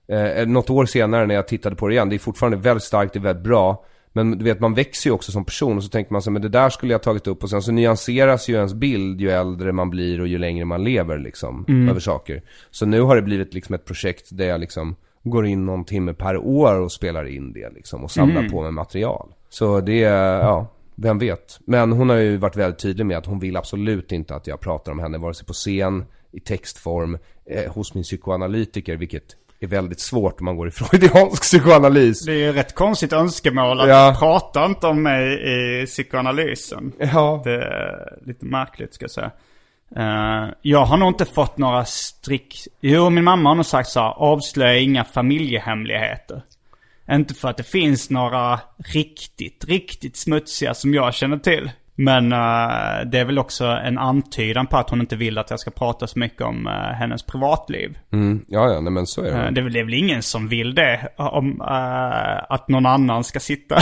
eh, 0.07 0.47
något 0.47 0.69
år 0.69 0.85
senare 0.85 1.25
när 1.25 1.35
jag 1.35 1.47
tittade 1.47 1.75
på 1.75 1.87
det 1.87 1.93
igen, 1.93 2.09
det 2.09 2.15
är 2.15 2.19
fortfarande 2.19 2.57
väldigt 2.57 2.83
starkt, 2.83 3.13
det 3.13 3.19
är 3.19 3.21
väldigt 3.21 3.43
bra. 3.43 3.85
Men 4.13 4.37
du 4.37 4.45
vet, 4.45 4.59
man 4.59 4.73
växer 4.73 5.09
ju 5.09 5.13
också 5.13 5.31
som 5.31 5.45
person 5.45 5.77
och 5.77 5.83
så 5.83 5.89
tänker 5.89 6.13
man 6.13 6.21
här, 6.25 6.31
men 6.31 6.41
det 6.41 6.49
där 6.49 6.69
skulle 6.69 6.91
jag 6.91 7.03
tagit 7.03 7.27
upp 7.27 7.43
och 7.43 7.49
sen 7.49 7.61
så 7.61 7.71
nyanseras 7.71 8.49
ju 8.49 8.55
ens 8.55 8.73
bild 8.73 9.21
ju 9.21 9.31
äldre 9.31 9.71
man 9.71 9.89
blir 9.89 10.21
och 10.21 10.27
ju 10.27 10.37
längre 10.37 10.65
man 10.65 10.83
lever 10.83 11.17
liksom, 11.17 11.65
över 11.89 11.99
saker. 11.99 12.43
Så 12.71 12.85
nu 12.85 13.01
har 13.01 13.15
det 13.15 13.21
blivit 13.21 13.53
liksom 13.53 13.75
ett 13.75 13.85
projekt 13.85 14.29
där 14.31 14.45
jag 14.45 14.59
liksom 14.59 14.95
går 15.29 15.45
in 15.45 15.65
någon 15.65 15.85
timme 15.85 16.13
per 16.13 16.38
år 16.38 16.79
och 16.79 16.91
spelar 16.91 17.25
in 17.27 17.53
det 17.53 17.69
liksom 17.73 18.03
och 18.03 18.11
samlar 18.11 18.49
på 18.49 18.61
mig 18.61 18.71
material. 18.71 19.33
Så 19.49 19.81
det, 19.81 20.03
är, 20.03 20.39
ja, 20.39 20.67
vem 20.95 21.19
vet. 21.19 21.59
Men 21.65 21.91
hon 21.91 22.09
har 22.09 22.15
ju 22.15 22.38
varit 22.38 22.55
väldigt 22.55 22.79
tydlig 22.79 23.05
med 23.05 23.17
att 23.17 23.25
hon 23.25 23.39
vill 23.39 23.57
absolut 23.57 24.11
inte 24.11 24.35
att 24.35 24.47
jag 24.47 24.59
pratar 24.59 24.91
om 24.91 24.99
henne, 24.99 25.17
vare 25.17 25.33
sig 25.33 25.45
på 25.45 25.53
scen, 25.53 26.05
i 26.31 26.39
textform, 26.39 27.17
eh, 27.49 27.71
hos 27.73 27.93
min 27.93 28.03
psykoanalytiker, 28.03 28.95
vilket 28.97 29.23
är 29.59 29.67
väldigt 29.67 29.99
svårt 29.99 30.39
om 30.39 30.45
man 30.45 30.57
går 30.57 30.67
i 30.67 30.71
freudiansk 30.75 31.41
psykoanalys. 31.41 32.25
Det 32.25 32.31
är 32.33 32.53
ju 32.53 32.59
ett 32.59 32.75
konstigt 32.75 33.13
önskemål 33.13 33.79
att 33.79 33.89
Ja. 33.89 34.15
prata 34.19 34.65
inte 34.65 34.88
om 34.88 35.03
mig 35.03 35.33
i 35.83 35.85
psykoanalysen. 35.85 36.91
Ja. 36.97 37.41
Det 37.43 37.53
är 37.53 38.19
lite 38.25 38.45
märkligt 38.45 38.93
ska 38.93 39.03
jag 39.03 39.11
säga. 39.11 39.31
Eh, 39.95 40.49
jag 40.62 40.86
har 40.86 40.97
nog 40.97 41.10
inte 41.10 41.25
fått 41.25 41.58
några 41.58 41.86
strikt... 41.86 42.67
Jo, 42.81 43.10
min 43.10 43.23
mamma 43.23 43.49
har 43.49 43.55
nog 43.55 43.65
sagt 43.65 43.89
så 43.89 43.99
här, 43.99 44.13
avslöja 44.17 44.79
inga 44.79 45.03
familjehemligheter. 45.03 46.41
Inte 47.12 47.34
för 47.34 47.47
att 47.49 47.58
det 47.58 47.63
finns 47.63 48.10
några 48.10 48.60
riktigt, 48.93 49.65
riktigt 49.67 50.17
smutsiga 50.17 50.73
som 50.73 50.93
jag 50.93 51.13
känner 51.13 51.38
till. 51.38 51.71
Men 51.97 52.31
eh, 52.31 53.05
det 53.05 53.19
är 53.19 53.25
väl 53.25 53.39
också 53.39 53.65
en 53.65 53.97
antydan 53.97 54.67
på 54.67 54.77
att 54.77 54.89
hon 54.89 55.01
inte 55.01 55.15
vill 55.15 55.38
att 55.38 55.49
jag 55.49 55.60
ska 55.60 55.71
prata 55.71 56.08
så 56.08 56.19
mycket 56.19 56.41
om 56.41 56.67
eh, 56.67 56.73
hennes 56.73 57.23
privatliv. 57.23 57.97
Mm, 58.13 58.45
ja, 58.47 58.73
ja, 58.73 58.81
nej 58.81 58.91
men 58.91 59.08
så 59.08 59.21
är 59.21 59.31
det. 59.31 59.45
Eh, 59.45 59.51
Det 59.51 59.62
är, 59.62 59.63
väl, 59.63 59.73
det 59.73 59.79
är 59.79 59.84
väl 59.84 59.93
ingen 59.93 60.23
som 60.23 60.47
vill 60.47 60.75
det. 60.75 61.10
Om 61.17 61.62
att 62.49 62.67
någon 62.67 62.86
annan 62.86 63.23
ska 63.23 63.39
sitta 63.39 63.75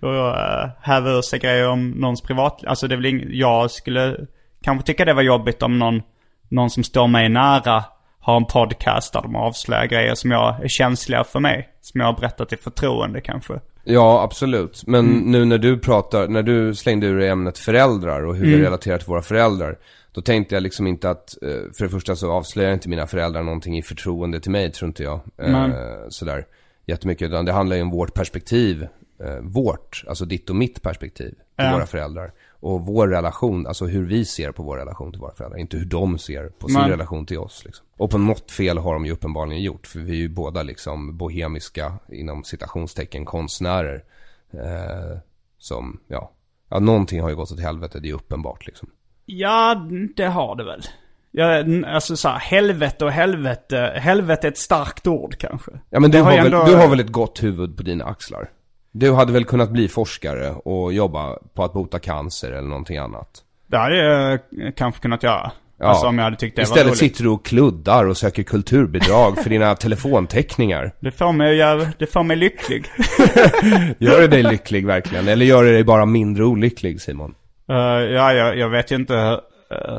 och 0.00 0.14
uh, 0.14 0.68
häva 0.80 1.10
ur 1.10 1.22
sig 1.22 1.38
grejer 1.38 1.68
om 1.68 1.90
någons 1.90 2.22
privatliv. 2.22 2.68
Alltså 2.68 2.88
det 2.88 2.94
är 2.94 2.96
väl 2.96 3.06
ingen, 3.06 3.28
jag 3.32 3.70
skulle 3.70 4.16
kanske 4.64 4.86
tycka 4.86 5.04
det 5.04 5.14
var 5.14 5.22
jobbigt 5.22 5.62
om 5.62 5.78
någon, 5.78 6.02
någon 6.48 6.70
som 6.70 6.84
står 6.84 7.06
mig 7.06 7.28
nära 7.28 7.84
har 8.20 8.36
en 8.36 8.44
podcast 8.44 9.12
där 9.12 9.22
de 9.22 9.36
avslöjar 9.36 9.86
grejer 9.86 10.14
som 10.14 10.30
jag 10.30 10.64
är 10.64 10.68
känsliga 10.68 11.24
för 11.24 11.40
mig. 11.40 11.68
Som 11.80 12.00
jag 12.00 12.08
har 12.08 12.20
berättat 12.20 12.52
i 12.52 12.56
förtroende 12.56 13.20
kanske. 13.20 13.60
Ja, 13.84 14.22
absolut. 14.22 14.86
Men 14.86 15.06
nu 15.06 15.44
när 15.44 15.58
du 15.58 15.78
pratar, 15.78 16.28
när 16.28 16.42
du 16.42 16.74
slängde 16.74 17.06
ur 17.06 17.20
ämnet 17.20 17.58
föräldrar 17.58 18.26
och 18.26 18.36
hur 18.36 18.46
vi 18.46 18.64
relaterar 18.64 18.98
till 18.98 19.06
våra 19.06 19.22
föräldrar. 19.22 19.78
Då 20.12 20.20
tänkte 20.20 20.54
jag 20.54 20.62
liksom 20.62 20.86
inte 20.86 21.10
att, 21.10 21.42
eh, 21.42 21.48
för 21.48 21.84
det 21.84 21.88
första 21.88 22.16
så 22.16 22.32
avslöjar 22.32 22.72
inte 22.72 22.88
mina 22.88 23.06
föräldrar 23.06 23.42
någonting 23.42 23.78
i 23.78 23.82
förtroende 23.82 24.40
till 24.40 24.50
mig, 24.50 24.72
tror 24.72 24.86
inte 24.86 25.02
jag. 25.02 25.20
Eh, 25.38 25.50
Nej. 25.50 25.70
sådär 26.08 26.46
jättemycket. 26.86 27.28
Utan 27.28 27.44
det 27.44 27.52
handlar 27.52 27.76
ju 27.76 27.82
om 27.82 27.90
vårt 27.90 28.14
perspektiv. 28.14 28.86
Eh, 29.24 29.38
vårt, 29.42 30.04
alltså 30.08 30.24
ditt 30.24 30.50
och 30.50 30.56
mitt 30.56 30.82
perspektiv 30.82 31.34
till 31.56 31.70
våra 31.72 31.86
föräldrar. 31.86 32.32
Och 32.64 32.86
vår 32.86 33.08
relation, 33.08 33.66
alltså 33.66 33.86
hur 33.86 34.06
vi 34.06 34.24
ser 34.24 34.52
på 34.52 34.62
vår 34.62 34.76
relation 34.76 35.10
till 35.12 35.20
våra 35.20 35.34
föräldrar. 35.34 35.58
Inte 35.58 35.76
hur 35.76 35.84
de 35.84 36.18
ser 36.18 36.48
på 36.48 36.68
sin 36.68 36.80
Nej. 36.80 36.90
relation 36.90 37.26
till 37.26 37.38
oss. 37.38 37.64
Liksom. 37.64 37.86
Och 37.96 38.10
på 38.10 38.18
något 38.18 38.50
fel 38.50 38.78
har 38.78 38.94
de 38.94 39.06
ju 39.06 39.12
uppenbarligen 39.12 39.62
gjort. 39.62 39.86
För 39.86 39.98
vi 39.98 40.12
är 40.12 40.16
ju 40.16 40.28
båda 40.28 40.62
liksom 40.62 41.16
bohemiska, 41.16 41.92
inom 42.08 42.44
citationstecken, 42.44 43.24
konstnärer. 43.24 44.04
Eh, 44.52 45.18
som, 45.58 46.00
ja. 46.08 46.30
Ja, 46.68 46.78
någonting 46.78 47.20
har 47.22 47.28
ju 47.28 47.36
gått 47.36 47.52
åt 47.52 47.60
helvete, 47.60 48.00
det 48.00 48.08
är 48.08 48.14
uppenbart 48.14 48.66
liksom. 48.66 48.90
Ja, 49.26 49.86
det 50.16 50.26
har 50.26 50.56
det 50.56 50.64
väl. 50.64 50.82
Ja, 51.30 51.64
alltså 51.94 52.16
så 52.16 52.28
här, 52.28 52.38
helvete 52.38 53.04
och 53.04 53.10
helvete. 53.12 53.92
Helvete 53.96 54.46
är 54.46 54.50
ett 54.50 54.58
starkt 54.58 55.06
ord 55.06 55.36
kanske. 55.38 55.70
Ja 55.90 56.00
men 56.00 56.10
du 56.10 56.18
har, 56.18 56.30
har 56.30 56.36
väl, 56.36 56.46
ändå- 56.46 56.64
du 56.66 56.76
har 56.76 56.88
väl 56.88 57.00
ett 57.00 57.12
gott 57.12 57.42
huvud 57.42 57.76
på 57.76 57.82
dina 57.82 58.04
axlar? 58.04 58.50
Du 58.96 59.12
hade 59.12 59.32
väl 59.32 59.44
kunnat 59.44 59.70
bli 59.70 59.88
forskare 59.88 60.50
och 60.50 60.92
jobba 60.92 61.38
på 61.54 61.64
att 61.64 61.72
bota 61.72 61.98
cancer 61.98 62.52
eller 62.52 62.68
någonting 62.68 62.96
annat? 62.98 63.28
Det 63.66 63.76
hade 63.78 63.96
jag 63.96 64.38
kanske 64.76 65.00
kunnat 65.00 65.22
göra. 65.22 65.52
Ja. 65.78 65.86
Alltså 65.86 66.06
om 66.06 66.18
jag 66.18 66.24
hade 66.24 66.36
tyckt 66.36 66.56
det 66.56 66.62
var 66.62 66.64
Istället 66.64 66.86
roligt. 66.86 66.98
sitter 66.98 67.22
du 67.22 67.28
och 67.28 67.44
kluddar 67.44 68.04
och 68.04 68.16
söker 68.16 68.42
kulturbidrag 68.42 69.42
för 69.42 69.50
dina 69.50 69.74
telefonteckningar. 69.76 70.92
Det 71.00 71.10
får 71.10 71.32
mig, 71.32 71.56
göra, 71.56 71.88
det 71.98 72.06
får 72.06 72.22
mig 72.22 72.36
lycklig. 72.36 72.84
Gör 73.98 74.20
det 74.20 74.26
dig 74.26 74.42
lycklig 74.42 74.86
verkligen? 74.86 75.28
Eller 75.28 75.46
gör 75.46 75.64
det 75.64 75.72
dig 75.72 75.84
bara 75.84 76.06
mindre 76.06 76.44
olycklig 76.44 77.00
Simon? 77.00 77.34
Eh, 77.70 77.76
ja, 77.76 78.32
jag, 78.32 78.58
jag 78.58 78.68
vet 78.68 78.90
ju 78.92 78.96
inte 78.96 79.16
eh, 79.16 79.38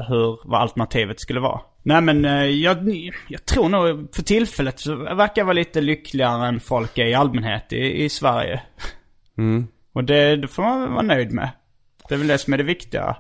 hur, 0.08 0.50
vad 0.50 0.62
alternativet 0.62 1.20
skulle 1.20 1.40
vara. 1.40 1.62
Nej 1.84 2.02
men 2.02 2.26
eh, 2.26 2.46
jag, 2.46 2.78
jag 3.28 3.46
tror 3.46 3.70
nog 3.70 4.16
för 4.16 4.24
tillfället 4.24 4.80
så 4.80 4.96
verkar 4.96 5.42
jag 5.42 5.46
vara 5.46 5.54
lite 5.54 5.82
lyckligare 5.82 6.48
än 6.48 6.60
folk 6.60 6.98
är 6.98 7.06
i 7.06 7.14
allmänhet 7.14 7.74
i, 7.74 8.04
i 8.04 8.10
Sverige. 8.10 8.62
Och 9.94 10.04
det, 10.04 10.36
det 10.36 10.48
får 10.48 10.64
man 10.64 10.94
vara 10.94 11.02
nöjd 11.02 11.32
med. 11.32 11.50
Det 12.08 12.16
är 12.16 12.20
väl 12.20 12.28
det 12.28 12.38
som 12.38 12.54
är 12.54 12.58
det 12.58 12.64
viktiga. 12.64 13.18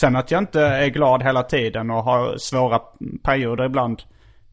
Sen 0.00 0.16
att 0.16 0.30
jag 0.30 0.38
inte 0.38 0.60
är 0.60 0.88
glad 0.88 1.22
hela 1.22 1.42
tiden 1.42 1.90
och 1.90 2.02
har 2.04 2.36
svåra 2.36 2.80
perioder 3.22 3.64
ibland. 3.64 4.02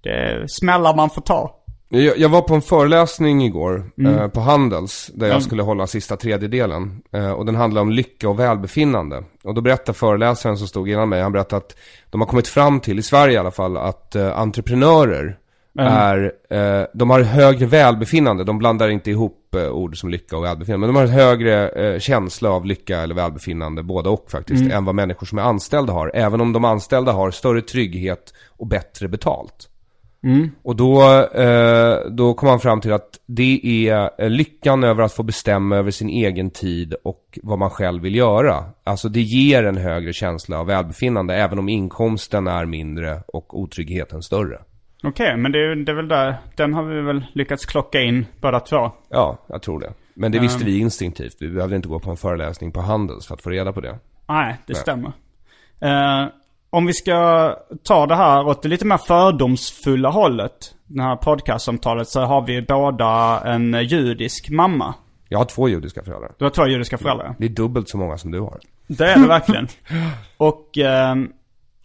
Det 0.02 0.46
smällar 0.48 0.96
man 0.96 1.10
får 1.10 1.22
ta. 1.22 1.65
Jag, 1.90 2.18
jag 2.18 2.30
var 2.30 2.42
på 2.42 2.56
en 2.56 2.62
föreläsning 2.62 3.44
igår 3.44 3.92
eh, 4.08 4.28
på 4.28 4.40
Handels, 4.40 5.12
där 5.14 5.28
jag 5.28 5.44
skulle 5.44 5.64
hålla 5.64 5.88
sista 5.88 6.18
tredjedelen. 6.18 7.02
Eh, 7.14 7.32
och 7.32 7.46
den 7.46 7.56
handlade 7.56 7.82
om 7.82 7.92
lycka 7.92 8.30
och 8.30 8.40
välbefinnande. 8.40 9.24
Och 9.44 9.54
då 9.54 9.62
berättade 9.62 9.98
föreläsaren 9.98 10.58
som 10.58 10.68
stod 10.68 10.90
innan 10.90 11.10
mig, 11.10 11.22
han 11.22 11.32
berättade 11.32 11.58
att 11.58 11.78
de 12.10 12.22
har 12.22 12.28
kommit 12.28 12.48
fram 12.48 12.80
till, 12.80 13.00
i 13.00 13.04
Sverige 13.04 13.34
i 13.34 13.38
alla 13.38 13.52
fall, 13.52 13.78
att 13.78 14.16
eh, 14.16 14.38
entreprenörer 14.40 15.38
är, 15.80 16.32
eh, 16.50 16.86
de 16.94 17.10
har 17.10 17.22
högre 17.22 17.66
välbefinnande. 17.66 18.44
De 18.44 18.58
blandar 18.58 18.90
inte 18.90 19.12
ihop 19.12 19.56
eh, 19.56 19.70
ord 19.70 20.00
som 20.00 20.10
lycka 20.10 20.38
och 20.38 20.44
välbefinnande. 20.44 20.88
Men 20.88 20.94
de 20.94 21.00
har 21.00 21.08
en 21.08 21.14
högre 21.14 21.70
eh, 21.70 22.00
känsla 22.00 22.50
av 22.50 22.66
lycka 22.66 22.98
eller 22.98 23.16
välbefinnande, 23.16 23.84
båda 23.84 24.10
och 24.10 24.32
faktiskt, 24.32 24.72
än 24.72 24.86
vad 24.86 24.96
människor 24.96 25.26
som 25.26 25.38
är 25.38 25.44
anställda 25.44 25.94
har. 25.94 26.12
Även 26.14 26.42
om 26.42 26.54
de 26.54 26.66
anställda 26.66 27.12
har 27.12 27.32
större 27.32 27.62
trygghet 27.62 28.34
och 28.58 28.68
bättre 28.68 29.08
betalt. 29.08 29.70
Och 30.64 30.76
då, 30.76 31.02
eh, 31.24 31.98
då 32.12 32.34
kom 32.34 32.50
han 32.50 32.60
fram 32.60 32.82
till 32.82 32.94
att 32.94 33.20
det 33.26 33.88
är 33.90 34.10
eh, 34.18 34.30
lyckan 34.30 34.84
över 34.84 35.04
att 35.04 35.14
få 35.14 35.24
bestämma 35.24 35.76
över 35.76 35.92
sin 35.92 36.10
egen 36.10 36.50
tid 36.50 36.96
och 37.04 37.40
vad 37.44 37.60
man 37.60 37.70
själv 37.70 38.02
vill 38.04 38.16
göra. 38.16 38.64
Alltså 38.84 39.10
det 39.10 39.22
ger 39.22 39.64
en 39.64 39.78
högre 39.78 40.14
känsla 40.14 40.60
av 40.60 40.66
välbefinnande 40.66 41.36
även 41.36 41.60
om 41.60 41.70
inkomsten 41.70 42.48
är 42.48 42.66
mindre 42.66 43.22
och 43.28 43.60
otryggheten 43.60 44.22
större. 44.22 44.60
Okej, 45.04 45.38
men 45.38 45.52
det 45.52 45.60
är, 45.60 45.76
det 45.76 45.92
är 45.92 45.96
väl 45.96 46.08
där. 46.08 46.36
Den 46.56 46.74
har 46.74 46.84
vi 46.84 47.02
väl 47.02 47.26
lyckats 47.34 47.66
klocka 47.66 48.02
in 48.02 48.26
båda 48.42 48.60
två. 48.60 48.92
Ja, 49.10 49.38
jag 49.48 49.62
tror 49.62 49.80
det. 49.80 49.94
Men 50.14 50.32
det 50.32 50.40
visste 50.40 50.66
vi 50.66 50.80
instinktivt. 50.80 51.38
Vi 51.40 51.50
behövde 51.50 51.76
inte 51.76 51.88
gå 51.88 52.00
på 52.00 52.12
en 52.12 52.18
föreläsning 52.18 52.72
på 52.72 52.82
Handels 52.82 53.28
för 53.28 53.34
att 53.34 53.42
få 53.42 53.50
reda 53.50 53.74
på 53.74 53.82
det. 53.82 54.00
Nej, 54.28 54.58
det 54.68 54.76
stämmer. 54.76 55.12
Eh, 55.80 56.28
om 56.76 56.86
vi 56.86 56.94
ska 56.94 57.56
ta 57.84 58.06
det 58.06 58.16
här 58.16 58.48
åt 58.48 58.64
det 58.64 58.70
lite 58.70 58.86
mer 58.86 58.98
fördomsfulla 58.98 60.10
hållet. 60.10 60.76
Det 60.88 61.02
här 61.02 61.16
podcastsamtalet 61.16 62.08
så 62.08 62.22
har 62.22 62.42
vi 62.42 62.62
båda 62.62 63.42
en 63.46 63.84
judisk 63.84 64.50
mamma. 64.50 64.94
Jag 65.30 65.38
har 65.38 65.46
två 65.46 65.70
judiska 65.70 66.04
föräldrar. 66.04 66.32
Du 66.38 66.46
har 66.46 66.50
två 66.50 66.68
judiska 66.68 66.98
föräldrar. 66.98 67.36
Det 67.38 67.46
är 67.46 67.50
dubbelt 67.50 67.90
så 67.90 67.98
många 67.98 68.18
som 68.18 68.32
du 68.32 68.40
har. 68.40 68.60
Det 68.88 69.06
är 69.06 69.20
det 69.20 69.28
verkligen. 69.28 69.68
Och, 70.38 70.78
ehm, 70.78 71.30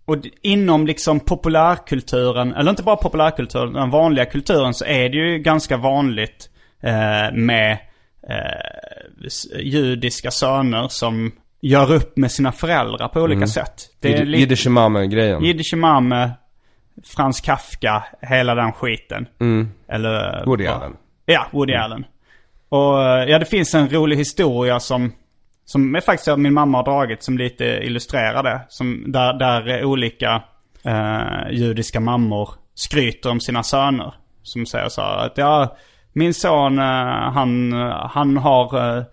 och 0.04 0.16
inom 0.42 0.86
liksom 0.86 1.20
populärkulturen, 1.20 2.54
eller 2.54 2.70
inte 2.70 2.82
bara 2.82 2.96
populärkulturen, 2.96 3.72
den 3.72 3.90
vanliga 3.90 4.24
kulturen 4.24 4.74
så 4.74 4.84
är 4.84 5.08
det 5.08 5.16
ju 5.16 5.38
ganska 5.38 5.76
vanligt 5.76 6.50
eh, 6.80 7.32
med 7.32 7.78
eh, 8.28 9.60
judiska 9.60 10.30
söner 10.30 10.88
som 10.88 11.32
gör 11.60 11.92
upp 11.92 12.16
med 12.16 12.32
sina 12.32 12.52
föräldrar 12.52 13.08
på 13.08 13.20
olika 13.20 13.46
sätt. 13.46 13.74
Det 14.00 14.14
är 14.14 14.24
Jiddisch 14.24 14.66
grejen 15.10 15.44
Jiddisch 15.44 15.74
Mame, 15.76 16.30
Frans 17.04 17.40
Kafka, 17.40 18.04
hela 18.20 18.54
den 18.54 18.72
skiten. 18.72 19.26
Eller... 19.88 20.44
Woody 20.46 20.64
ja. 20.64 20.72
Allen. 20.72 20.96
Ja, 21.26 21.46
Woody 21.50 21.74
Allen. 21.74 22.04
Och 22.68 23.02
eh, 23.02 23.30
ja, 23.30 23.38
det 23.38 23.44
finns 23.44 23.74
en 23.74 23.88
rolig 23.88 24.16
historia 24.16 24.80
som, 24.80 25.12
som 25.64 25.94
är 25.94 26.00
faktiskt 26.00 26.38
min 26.38 26.54
mamma 26.54 26.78
har 26.78 26.84
dragit 26.84 27.22
som 27.22 27.38
lite 27.38 27.64
illustrerar 27.64 28.42
det. 28.42 28.60
Som, 28.68 29.04
där, 29.06 29.32
där 29.32 29.78
eh, 29.78 29.86
olika 29.86 30.42
eh, 30.84 31.50
judiska 31.50 32.00
mammor 32.00 32.50
skryter 32.74 33.30
om 33.30 33.40
sina 33.40 33.62
söner. 33.62 34.14
Som 34.42 34.66
säger 34.66 34.88
så 34.88 35.02
här 35.02 35.26
att 35.26 35.38
ja, 35.38 35.76
min 36.12 36.34
son 36.34 36.78
eh, 36.78 36.84
han, 37.32 37.72
han 38.10 38.36
har 38.36 39.04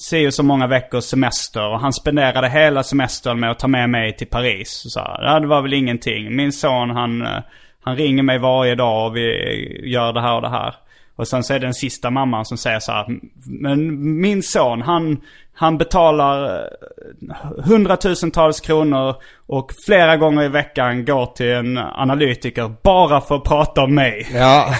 se 0.00 0.26
och 0.26 0.34
så 0.34 0.42
många 0.42 0.66
veckors 0.66 1.04
semester 1.04 1.68
och 1.68 1.80
han 1.80 1.92
spenderade 1.92 2.48
hela 2.48 2.82
semestern 2.82 3.40
med 3.40 3.50
att 3.50 3.58
ta 3.58 3.68
med 3.68 3.90
mig 3.90 4.16
till 4.16 4.26
Paris. 4.26 4.84
Så, 4.88 5.00
här, 5.00 5.40
det 5.40 5.46
var 5.46 5.62
väl 5.62 5.72
ingenting. 5.72 6.36
Min 6.36 6.52
son 6.52 6.90
han, 6.90 7.22
eh, 7.22 7.38
han 7.82 7.96
ringer 7.96 8.22
mig 8.22 8.38
varje 8.38 8.74
dag 8.74 9.06
och 9.06 9.16
vi 9.16 9.90
gör 9.90 10.12
det 10.12 10.20
här 10.20 10.34
och 10.34 10.42
det 10.42 10.48
här. 10.48 10.74
Och 11.16 11.28
sen 11.28 11.42
så 11.42 11.54
är 11.54 11.58
det 11.58 11.66
den 11.66 11.74
sista 11.74 12.10
mamman 12.10 12.44
som 12.44 12.58
säger 12.58 12.80
så 12.80 12.92
här. 12.92 13.06
Men 13.46 14.20
min 14.20 14.42
son 14.42 14.82
han, 14.82 15.20
han 15.54 15.78
betalar 15.78 16.44
eh, 16.44 17.64
hundratusentals 17.64 18.60
kronor 18.60 19.14
och 19.46 19.72
flera 19.86 20.16
gånger 20.16 20.42
i 20.42 20.48
veckan 20.48 21.04
går 21.04 21.26
till 21.26 21.52
en 21.52 21.78
analytiker 21.78 22.74
bara 22.82 23.20
för 23.20 23.36
att 23.36 23.44
prata 23.44 23.82
om 23.82 23.94
mig. 23.94 24.28
Ja, 24.34 24.74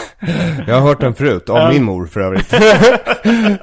jag 0.67 0.75
har 0.75 0.81
hört 0.81 1.01
den 1.01 1.15
förut. 1.15 1.51
Av 1.51 1.73
min 1.73 1.85
mor 1.85 2.07
för 2.07 2.21
övrigt. 2.21 2.55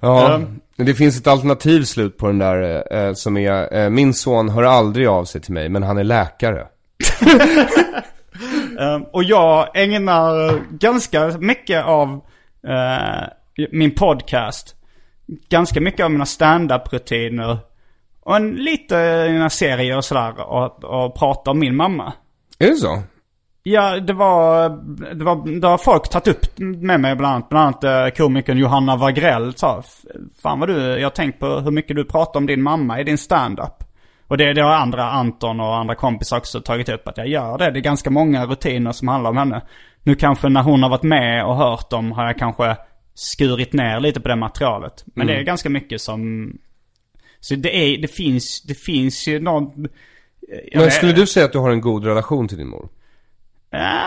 ja, 0.00 0.40
men 0.80 0.86
det 0.86 0.94
finns 0.94 1.18
ett 1.20 1.26
alternativ 1.26 1.82
slut 1.82 2.16
på 2.16 2.26
den 2.26 2.38
där 2.38 2.84
eh, 2.94 3.12
som 3.14 3.36
är, 3.36 3.74
eh, 3.76 3.90
min 3.90 4.14
son 4.14 4.48
hör 4.48 4.62
aldrig 4.62 5.06
av 5.06 5.24
sig 5.24 5.40
till 5.40 5.52
mig, 5.52 5.68
men 5.68 5.82
han 5.82 5.98
är 5.98 6.04
läkare. 6.04 6.66
Um, 8.78 9.02
och 9.12 9.24
jag 9.24 9.68
ägnar 9.74 10.60
ganska 10.78 11.38
mycket 11.38 11.84
av 11.84 12.20
eh, 12.68 13.28
min 13.72 13.94
podcast, 13.94 14.74
ganska 15.48 15.80
mycket 15.80 16.04
av 16.04 16.10
mina 16.10 16.26
stand-up-rutiner 16.26 17.58
och 18.20 18.36
en, 18.36 18.54
lite 18.54 19.28
mina 19.28 19.50
serier 19.50 19.96
och 19.96 20.04
sådär 20.04 20.40
och, 20.40 20.84
och 20.84 21.18
prata 21.18 21.50
om 21.50 21.58
min 21.58 21.76
mamma. 21.76 22.12
Är 22.58 22.66
det 22.66 22.76
så? 22.76 23.02
Ja, 23.62 24.00
det 24.00 24.12
var, 24.12 24.68
det 25.14 25.24
var, 25.24 25.60
det 25.60 25.66
har 25.66 25.78
folk 25.78 26.08
tagit 26.08 26.28
upp 26.28 26.58
med 26.58 27.00
mig 27.00 27.16
bland 27.16 27.34
annat. 27.34 27.48
Bland 27.48 27.84
annat 27.84 27.84
eh, 27.84 28.16
komikern 28.16 28.58
Johanna 28.58 28.96
Wagrell 28.96 29.54
sa, 29.54 29.82
fan 30.42 30.60
vad 30.60 30.68
du, 30.68 30.76
jag 30.76 31.02
har 31.02 31.10
tänkt 31.10 31.38
på 31.38 31.46
hur 31.46 31.70
mycket 31.70 31.96
du 31.96 32.04
pratar 32.04 32.40
om 32.40 32.46
din 32.46 32.62
mamma 32.62 33.00
i 33.00 33.04
din 33.04 33.18
stand-up. 33.18 33.84
Och 34.26 34.38
det, 34.38 34.52
det 34.52 34.60
har 34.60 34.72
andra, 34.72 35.10
Anton 35.10 35.60
och 35.60 35.76
andra 35.76 35.94
kompisar 35.94 36.36
också 36.36 36.60
tagit 36.60 36.88
upp 36.88 37.08
att 37.08 37.16
jag 37.16 37.28
gör 37.28 37.58
det. 37.58 37.70
Det 37.70 37.78
är 37.78 37.82
ganska 37.82 38.10
många 38.10 38.46
rutiner 38.46 38.92
som 38.92 39.08
handlar 39.08 39.30
om 39.30 39.36
henne. 39.36 39.62
Nu 40.02 40.14
kanske 40.14 40.48
när 40.48 40.62
hon 40.62 40.82
har 40.82 40.90
varit 40.90 41.02
med 41.02 41.44
och 41.44 41.56
hört 41.56 41.90
dem 41.90 42.12
har 42.12 42.26
jag 42.26 42.38
kanske 42.38 42.76
skurit 43.14 43.72
ner 43.72 44.00
lite 44.00 44.20
på 44.20 44.28
det 44.28 44.36
materialet. 44.36 45.04
Men 45.06 45.26
det 45.26 45.34
är 45.34 45.42
ganska 45.42 45.70
mycket 45.70 46.00
som... 46.00 46.52
Så 47.40 47.54
det 47.54 47.76
är, 47.76 47.98
det 48.02 48.08
finns, 48.08 48.62
det 48.62 48.74
finns 48.74 49.28
ju 49.28 49.40
någon... 49.40 49.88
Men 50.74 50.90
skulle 50.90 51.12
du 51.12 51.26
säga 51.26 51.46
att 51.46 51.52
du 51.52 51.58
har 51.58 51.70
en 51.70 51.80
god 51.80 52.04
relation 52.04 52.48
till 52.48 52.58
din 52.58 52.68
mor? 52.68 52.88
Ja, 53.70 54.06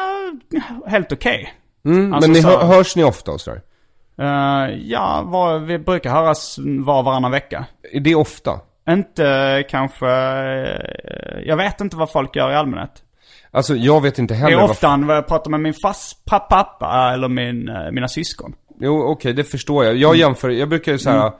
helt 0.88 1.12
okej. 1.12 1.54
Mm, 1.86 2.14
Alltså 2.14 2.30
men 2.30 2.34
ni 2.38 2.42
så- 2.42 2.48
hör, 2.48 2.66
hörs 2.68 2.96
ni 2.96 3.04
ofta 3.04 3.32
och 3.32 3.42
sådär? 3.42 3.62
Eh, 4.20 4.76
ja, 4.76 5.24
var, 5.26 5.60
vi 5.60 5.80
brukar 5.80 6.10
höras 6.12 6.56
var 6.60 7.00
och 7.00 7.06
varannan 7.06 7.32
vecka. 7.32 7.66
Är 7.94 8.00
det 8.00 8.16
ofta? 8.16 8.60
Inte 8.90 9.64
kanske... 9.70 10.08
eh, 10.08 11.40
jag 11.46 11.58
vet 11.58 11.82
inte 11.82 11.96
vad 11.98 12.12
folk 12.12 12.36
gör 12.36 12.52
i 12.52 12.56
allmänhet. 12.56 12.92
Alltså 13.52 13.76
jag 13.76 14.02
vet 14.02 14.20
inte 14.20 14.34
Det 14.34 14.38
heller 14.38 14.58
är 14.58 14.62
vad- 14.62 14.70
ofta 14.70 14.96
när 14.98 15.16
jag 15.16 15.28
pratar 15.28 15.52
med 15.52 15.60
min 15.60 15.74
fast 15.84 16.26
pappa 16.26 17.12
eller 17.14 17.28
min, 17.30 17.70
mina 17.92 18.08
syskon. 18.08 18.56
Jo, 18.80 19.04
okej, 19.04 19.34
det 19.34 19.44
förstår 19.44 19.86
jag. 19.86 19.96
Jag 19.96 20.16
jämför, 20.16 20.50
jag 20.50 20.70
brukar 20.70 20.92
ju 20.92 20.98
såhär 20.98 21.32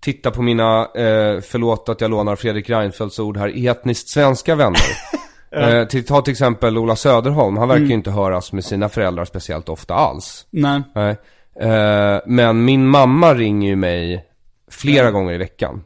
titta 0.00 0.30
på 0.30 0.42
mina, 0.42 0.80
eh, 0.80 1.40
förlåt 1.50 1.88
att 1.88 2.00
jag 2.00 2.10
lånar 2.10 2.36
Fredrik 2.36 2.70
Reinfeldts 2.70 3.18
ord 3.18 3.36
här, 3.36 3.68
etniskt 3.68 4.08
svenska 4.08 4.54
vänner. 4.54 4.78
eh, 5.54 5.84
till, 5.84 6.04
ta 6.04 6.22
till 6.22 6.32
exempel 6.32 6.78
Ola 6.78 6.96
Söderholm, 6.96 7.56
han 7.56 7.68
verkar 7.68 7.84
ju 7.84 7.94
inte 7.94 8.10
höras 8.10 8.52
med 8.52 8.64
sina 8.64 8.88
föräldrar 8.88 9.24
speciellt 9.24 9.68
ofta 9.68 9.94
alls. 9.94 10.46
Nej. 10.50 10.82
Nej. 10.94 11.16
Eh, 11.60 12.20
men 12.26 12.64
min 12.64 12.86
mamma 12.86 13.34
ringer 13.34 13.68
ju 13.68 13.76
mig 13.76 14.24
flera 14.70 15.10
gånger 15.10 15.32
i 15.32 15.38
veckan. 15.38 15.82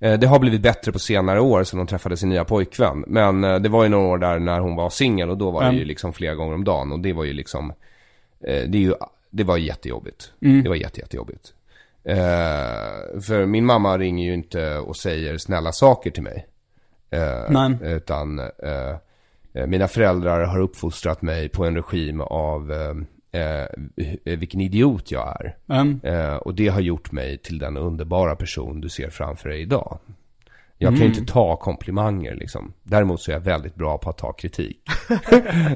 Eh, 0.00 0.18
det 0.18 0.26
har 0.26 0.38
blivit 0.38 0.60
bättre 0.60 0.92
på 0.92 0.98
senare 0.98 1.40
år 1.40 1.64
sen 1.64 1.78
hon 1.78 1.86
träffade 1.86 2.16
sin 2.16 2.28
nya 2.28 2.44
pojkvän. 2.44 3.04
Men 3.06 3.44
eh, 3.44 3.58
det 3.58 3.68
var 3.68 3.82
ju 3.82 3.88
några 3.88 4.06
år 4.06 4.18
där 4.18 4.38
när 4.38 4.60
hon 4.60 4.76
var 4.76 4.90
singel 4.90 5.30
och 5.30 5.38
då 5.38 5.50
var 5.50 5.62
det 5.70 5.76
ju 5.76 5.84
liksom 5.84 6.12
flera 6.12 6.34
gånger 6.34 6.54
om 6.54 6.64
dagen. 6.64 6.92
Och 6.92 7.00
det 7.00 7.12
var 7.12 7.24
ju 7.24 7.32
liksom, 7.32 7.70
eh, 8.40 8.62
det, 8.68 8.78
är 8.78 8.82
ju, 8.82 8.94
det 9.30 9.44
var 9.44 9.56
jättejobbigt. 9.56 10.32
Det 10.62 10.68
var 10.68 10.76
jätte, 10.76 11.00
jättejobbigt. 11.00 11.52
Eh, 12.04 13.20
för 13.20 13.46
min 13.46 13.64
mamma 13.64 13.98
ringer 13.98 14.26
ju 14.26 14.34
inte 14.34 14.78
och 14.78 14.96
säger 14.96 15.38
snälla 15.38 15.72
saker 15.72 16.10
till 16.10 16.22
mig. 16.22 16.46
Eh, 17.10 17.40
Nej. 17.48 17.76
Utan 17.82 18.38
eh, 18.38 18.46
eh, 19.54 19.66
mina 19.66 19.88
föräldrar 19.88 20.46
har 20.46 20.60
uppfostrat 20.60 21.22
mig 21.22 21.48
på 21.48 21.64
en 21.64 21.74
regim 21.76 22.20
av 22.20 22.72
eh, 23.32 23.66
vilken 24.36 24.60
idiot 24.60 25.10
jag 25.10 25.28
är. 25.40 25.56
Mm. 25.74 26.00
Eh, 26.02 26.34
och 26.34 26.54
det 26.54 26.68
har 26.68 26.80
gjort 26.80 27.12
mig 27.12 27.38
till 27.38 27.58
den 27.58 27.76
underbara 27.76 28.36
person 28.36 28.80
du 28.80 28.88
ser 28.88 29.10
framför 29.10 29.48
dig 29.48 29.62
idag. 29.62 29.98
Jag 30.80 30.88
kan 30.88 30.96
ju 30.98 31.04
Mm. 31.04 31.18
inte 31.18 31.32
ta 31.32 31.56
komplimanger 31.56 32.34
liksom. 32.34 32.72
Däremot 32.82 33.22
så 33.22 33.30
är 33.30 33.32
jag 33.32 33.40
väldigt 33.40 33.74
bra 33.74 33.98
på 33.98 34.10
att 34.10 34.18
ta 34.18 34.32
kritik. 34.32 34.80
Uh, 35.10 35.18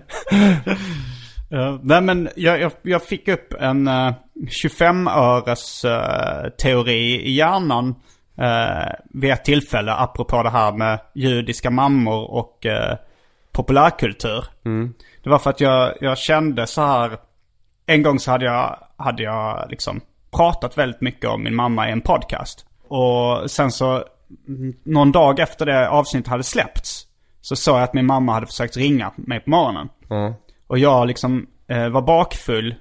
nej 1.83 2.01
men 2.03 2.29
jag, 2.37 2.61
jag, 2.61 2.73
jag 2.83 3.03
fick 3.03 3.29
upp 3.29 3.53
en 3.61 3.89
uh, 3.89 4.13
25-öres 4.65 5.85
uh, 5.85 6.51
teori 6.51 7.23
i 7.23 7.33
hjärnan 7.33 7.95
uh, 8.39 8.93
vid 9.11 9.31
ett 9.31 9.45
tillfälle 9.45 9.93
apropå 9.93 10.43
det 10.43 10.51
här 10.51 10.73
med 10.73 10.99
judiska 11.15 11.71
mammor 11.71 12.31
och 12.31 12.67
uh, 12.67 12.97
populärkultur. 13.53 14.45
Det 15.23 15.31
var 15.31 15.39
för 15.39 15.51
att 15.51 15.61
jag, 15.61 15.93
jag 16.01 16.19
kände 16.19 16.67
så 16.67 16.83
här, 16.83 17.19
en 17.87 18.03
gång 18.03 18.19
så 18.19 18.31
hade 18.31 18.45
jag, 18.45 18.79
hade 18.97 19.23
jag 19.23 19.67
liksom 19.71 20.01
pratat 20.37 20.79
väldigt 20.79 21.01
mycket 21.01 21.31
om 21.31 21.43
min 21.43 21.55
mamma 21.55 21.89
i 21.89 21.93
en 21.93 22.01
podcast. 22.01 22.67
Och 22.89 23.51
sen 23.51 23.71
så, 23.73 24.05
mm, 24.49 24.75
någon 24.85 25.13
dag 25.13 25.41
efter 25.41 25.67
det 25.67 25.89
avsnittet 25.89 26.29
hade 26.31 26.43
släppts, 26.43 27.07
så 27.41 27.57
såg 27.57 27.77
jag 27.77 27.83
att 27.83 27.95
min 27.95 28.07
mamma 28.07 28.33
hade 28.33 28.47
försökt 28.47 28.77
ringa 28.77 29.13
mig 29.17 29.41
på 29.41 29.51
morgonen. 29.51 29.89
Och 30.67 30.79
jag 30.79 31.07
liksom 31.07 31.47
eh, 31.69 31.89
var 31.89 32.03
bakfull. 32.03 32.75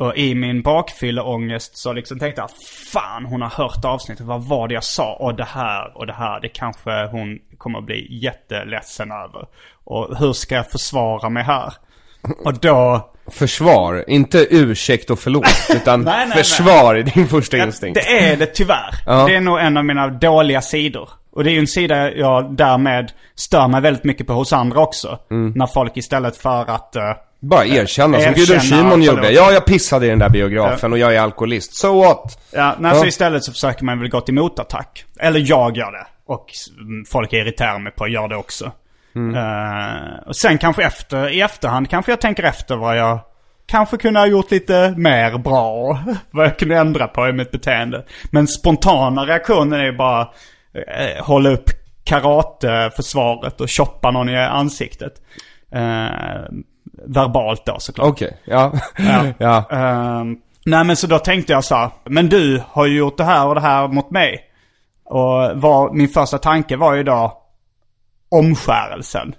Och 0.00 0.16
i 0.16 0.34
min 0.34 0.62
bakfylleångest 0.62 1.78
så 1.78 1.92
liksom 1.92 2.18
tänkte 2.18 2.40
jag 2.40 2.50
Fan 2.92 3.24
hon 3.24 3.42
har 3.42 3.48
hört 3.48 3.84
avsnittet, 3.84 4.26
vad 4.26 4.44
var 4.44 4.68
det 4.68 4.74
jag 4.74 4.84
sa? 4.84 5.14
Och 5.14 5.34
det 5.34 5.44
här 5.44 5.98
och 5.98 6.06
det 6.06 6.12
här, 6.12 6.40
det 6.40 6.48
kanske 6.48 7.06
hon 7.10 7.38
kommer 7.58 7.78
att 7.78 7.84
bli 7.84 8.06
jätteledsen 8.10 9.12
över. 9.12 9.46
Och 9.84 10.18
hur 10.18 10.32
ska 10.32 10.54
jag 10.54 10.70
försvara 10.70 11.28
mig 11.28 11.42
här? 11.42 11.72
Och 12.44 12.58
då... 12.58 13.10
Försvar, 13.30 14.04
inte 14.08 14.46
ursäkt 14.50 15.10
och 15.10 15.18
förlåt. 15.18 15.44
Utan 15.70 16.02
Nej, 16.02 16.14
nej, 16.16 16.28
nej. 16.28 16.38
försvar 16.38 16.94
är 16.94 17.02
din 17.02 17.28
första 17.28 17.58
instinkt. 17.58 18.00
Det 18.04 18.18
är 18.18 18.36
det 18.36 18.46
tyvärr. 18.46 18.94
Ja. 19.06 19.26
Det 19.26 19.34
är 19.34 19.40
nog 19.40 19.58
en 19.58 19.76
av 19.76 19.84
mina 19.84 20.08
dåliga 20.08 20.60
sidor. 20.60 21.08
Och 21.32 21.44
det 21.44 21.50
är 21.50 21.52
ju 21.52 21.58
en 21.58 21.66
sida 21.66 22.12
jag 22.12 22.56
därmed 22.56 23.12
stör 23.34 23.68
mig 23.68 23.80
väldigt 23.80 24.04
mycket 24.04 24.26
på 24.26 24.32
hos 24.32 24.52
andra 24.52 24.80
också. 24.80 25.18
Mm. 25.30 25.52
När 25.56 25.66
folk 25.66 25.96
istället 25.96 26.36
för 26.36 26.70
att... 26.70 26.96
eh, 27.42 27.48
Bara 27.48 27.66
erkänna, 27.66 28.20
som 28.20 28.28
Erkänna, 28.28 28.36
Gudrun 28.36 28.60
Schyman 28.60 29.02
gjorde. 29.02 29.30
Ja, 29.30 29.52
jag 29.52 29.66
pissade 29.66 30.06
i 30.06 30.08
den 30.08 30.18
där 30.18 30.28
biografen 30.28 30.92
och 30.92 30.98
jag 30.98 31.14
är 31.14 31.20
alkoholist. 31.20 31.74
So 31.74 32.00
what? 32.00 32.46
Ja, 32.52 32.76
nej, 32.78 32.94
så 32.94 33.06
istället 33.06 33.44
så 33.44 33.52
försöker 33.52 33.84
man 33.84 34.00
väl 34.00 34.08
gå 34.08 34.20
till 34.20 34.34
motattack. 34.34 35.04
Eller 35.20 35.40
jag 35.46 35.76
gör 35.76 35.92
det. 35.92 36.06
Och 36.26 36.46
mm, 36.80 37.04
folk 37.04 37.32
irriterar 37.32 37.78
mig 37.78 37.92
på 37.92 38.08
gör 38.08 38.28
det 38.28 38.36
också. 38.36 38.72
Eh, 39.14 40.26
och 40.26 40.36
sen 40.36 40.58
kanske 40.58 40.84
efter, 40.84 41.28
i 41.28 41.40
efterhand 41.40 41.90
kanske 41.90 42.12
jag 42.12 42.20
tänker 42.20 42.42
efter 42.42 42.76
vad 42.76 42.98
jag 42.98 43.18
kanske 43.66 43.96
kunde 43.96 44.20
ha 44.20 44.26
gjort 44.26 44.50
lite 44.50 44.94
mer 44.96 45.38
bra. 45.38 45.98
vad 46.30 46.46
jag 46.46 46.58
kunde 46.58 46.76
ändra 46.76 47.08
på 47.08 47.28
i 47.28 47.32
mitt 47.32 47.50
beteende. 47.50 48.04
Men 48.30 48.48
spontana 48.48 49.26
reaktionen 49.26 49.80
är 49.80 49.84
ju 49.84 49.96
bara 49.96 50.20
eh, 50.74 51.24
hålla 51.24 51.50
upp 51.50 51.70
karateförsvaret 52.04 53.60
och 53.60 53.70
choppa 53.70 54.10
någon 54.10 54.28
i 54.28 54.36
ansiktet. 54.36 55.12
Eh, 55.72 56.44
verbalt 56.92 57.66
då 57.66 57.76
såklart. 57.78 58.08
Okej, 58.08 58.36
ja. 58.44 58.72
Ja. 58.96 59.24
ja. 59.38 59.64
Ehm, 59.70 60.36
nej 60.66 60.84
men 60.84 60.96
så 60.96 61.06
då 61.06 61.18
tänkte 61.18 61.52
jag 61.52 61.64
så 61.64 61.74
här, 61.74 61.90
men 62.04 62.28
du 62.28 62.62
har 62.68 62.86
ju 62.86 62.98
gjort 62.98 63.16
det 63.16 63.24
här 63.24 63.46
och 63.46 63.54
det 63.54 63.60
här 63.60 63.88
mot 63.88 64.10
mig. 64.10 64.46
Och 65.04 65.60
var, 65.60 65.92
min 65.92 66.08
första 66.08 66.38
tanke 66.38 66.76
var 66.76 66.94
ju 66.94 67.02
då 67.02 67.42
omskärelsen. 68.28 69.34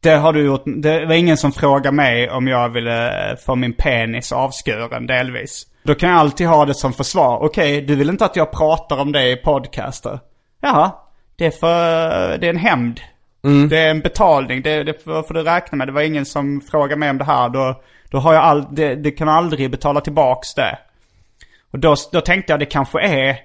Det 0.00 0.14
har 0.14 0.32
du 0.32 0.46
gjort, 0.46 0.62
det 0.64 1.06
var 1.06 1.14
ingen 1.14 1.36
som 1.36 1.52
frågade 1.52 1.96
mig 1.96 2.30
om 2.30 2.48
jag 2.48 2.68
ville 2.68 3.36
få 3.46 3.54
min 3.54 3.72
penis 3.72 4.32
avskuren 4.32 5.06
delvis. 5.06 5.66
Då 5.82 5.94
kan 5.94 6.10
jag 6.10 6.18
alltid 6.18 6.46
ha 6.46 6.64
det 6.64 6.74
som 6.74 6.92
försvar. 6.92 7.38
Okej, 7.42 7.80
du 7.80 7.94
vill 7.94 8.10
inte 8.10 8.24
att 8.24 8.36
jag 8.36 8.52
pratar 8.52 9.00
om 9.00 9.12
det 9.12 9.30
i 9.30 9.36
podcaster. 9.36 10.20
Jaha, 10.60 10.92
det 11.36 11.46
är 11.46 11.50
för, 11.50 12.38
det 12.38 12.46
är 12.46 12.50
en 12.50 12.56
hämnd. 12.56 13.00
Det 13.68 13.78
är 13.78 13.90
en 13.90 14.00
betalning, 14.00 14.62
det, 14.62 14.84
det 14.84 15.04
får, 15.04 15.22
får 15.22 15.34
du 15.34 15.42
räkna 15.42 15.78
med. 15.78 15.88
Det 15.88 15.92
var 15.92 16.02
ingen 16.02 16.26
som 16.26 16.60
frågade 16.70 16.96
mig 16.96 17.10
om 17.10 17.18
det 17.18 17.24
här. 17.24 17.48
Då, 17.48 17.82
då 18.10 18.18
har 18.18 18.34
jag 18.34 18.42
all, 18.42 18.66
det, 18.74 18.94
det 18.94 19.10
kan 19.10 19.28
aldrig 19.28 19.70
betala 19.70 20.00
tillbaks 20.00 20.54
det. 20.54 20.78
Och 21.72 21.78
då, 21.78 21.96
då 22.12 22.20
tänkte 22.20 22.52
jag 22.52 22.60
det 22.60 22.66
kanske 22.66 23.00
är... 23.00 23.36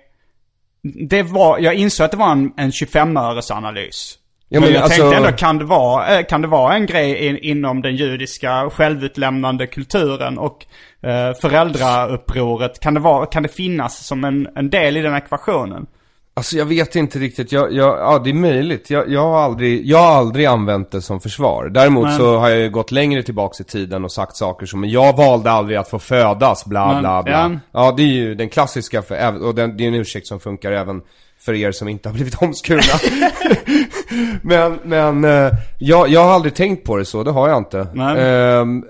Det 1.09 1.23
var, 1.23 1.59
jag 1.59 1.73
insåg 1.73 2.05
att 2.05 2.11
det 2.11 2.17
var 2.17 2.31
en, 2.31 2.53
en 2.57 2.71
25-öres 2.71 3.51
analys. 3.51 4.17
Ja, 4.49 4.59
men, 4.59 4.67
men 4.69 4.73
jag 4.73 4.83
alltså- 4.83 5.01
tänkte 5.01 5.17
ändå, 5.17 5.31
kan 5.31 5.57
det 5.57 5.65
vara, 5.65 6.17
eh, 6.17 6.25
kan 6.25 6.41
det 6.41 6.47
vara 6.47 6.75
en 6.75 6.85
grej 6.85 7.27
in, 7.27 7.37
inom 7.37 7.81
den 7.81 7.95
judiska 7.95 8.69
självutlämnande 8.69 9.67
kulturen 9.67 10.37
och 10.37 10.65
eh, 11.01 11.33
föräldraupproret? 11.41 12.79
Kan 12.79 12.93
det, 12.93 12.99
vara, 12.99 13.25
kan 13.25 13.43
det 13.43 13.49
finnas 13.49 14.05
som 14.05 14.23
en, 14.23 14.47
en 14.55 14.69
del 14.69 14.97
i 14.97 15.01
den 15.01 15.15
ekvationen? 15.15 15.87
Alltså 16.33 16.57
jag 16.57 16.65
vet 16.65 16.95
inte 16.95 17.19
riktigt, 17.19 17.51
jag, 17.51 17.73
jag, 17.73 17.97
ja 17.99 18.19
det 18.23 18.29
är 18.29 18.33
möjligt. 18.33 18.89
Jag, 18.89 19.09
jag, 19.11 19.21
har 19.21 19.39
aldrig, 19.41 19.85
jag 19.85 19.97
har 19.97 20.07
aldrig 20.15 20.45
använt 20.45 20.91
det 20.91 21.01
som 21.01 21.19
försvar. 21.21 21.69
Däremot 21.69 22.03
Men- 22.03 22.17
så 22.17 22.37
har 22.37 22.49
jag 22.49 22.59
ju 22.59 22.69
gått 22.69 22.91
längre 22.91 23.23
tillbaks 23.23 23.61
i 23.61 23.63
tiden 23.63 24.03
och 24.05 24.11
sagt 24.11 24.35
saker 24.35 24.65
som 24.65 24.85
Jag 24.89 25.17
valde 25.17 25.51
aldrig 25.51 25.77
att 25.77 25.89
få 25.89 25.99
födas, 25.99 26.65
bla 26.65 26.87
Men, 26.93 26.99
bla 27.01 27.23
bla. 27.23 27.31
ja. 27.33 27.51
Ja, 27.85 27.93
det 27.97 28.03
är 28.03 28.07
ju 28.07 28.35
den 28.35 28.49
klassiska, 28.49 29.01
för, 29.01 29.43
och 29.45 29.55
den, 29.55 29.77
det 29.77 29.83
är 29.83 29.87
en 29.87 29.93
ursäkt 29.95 30.27
som 30.27 30.39
funkar 30.39 30.71
även 30.71 31.01
för 31.39 31.53
er 31.53 31.71
som 31.71 31.87
inte 31.87 32.09
har 32.09 32.13
blivit 32.13 32.35
omskurna. 32.41 32.81
men, 34.41 34.79
men, 34.83 35.23
eh, 35.25 35.51
jag, 35.79 36.09
jag 36.09 36.23
har 36.23 36.31
aldrig 36.31 36.55
tänkt 36.55 36.83
på 36.85 36.97
det 36.97 37.05
så, 37.05 37.23
det 37.23 37.31
har 37.31 37.49
jag 37.49 37.57
inte. 37.57 37.87
Nej. 37.93 38.15
Ehm, 38.19 38.83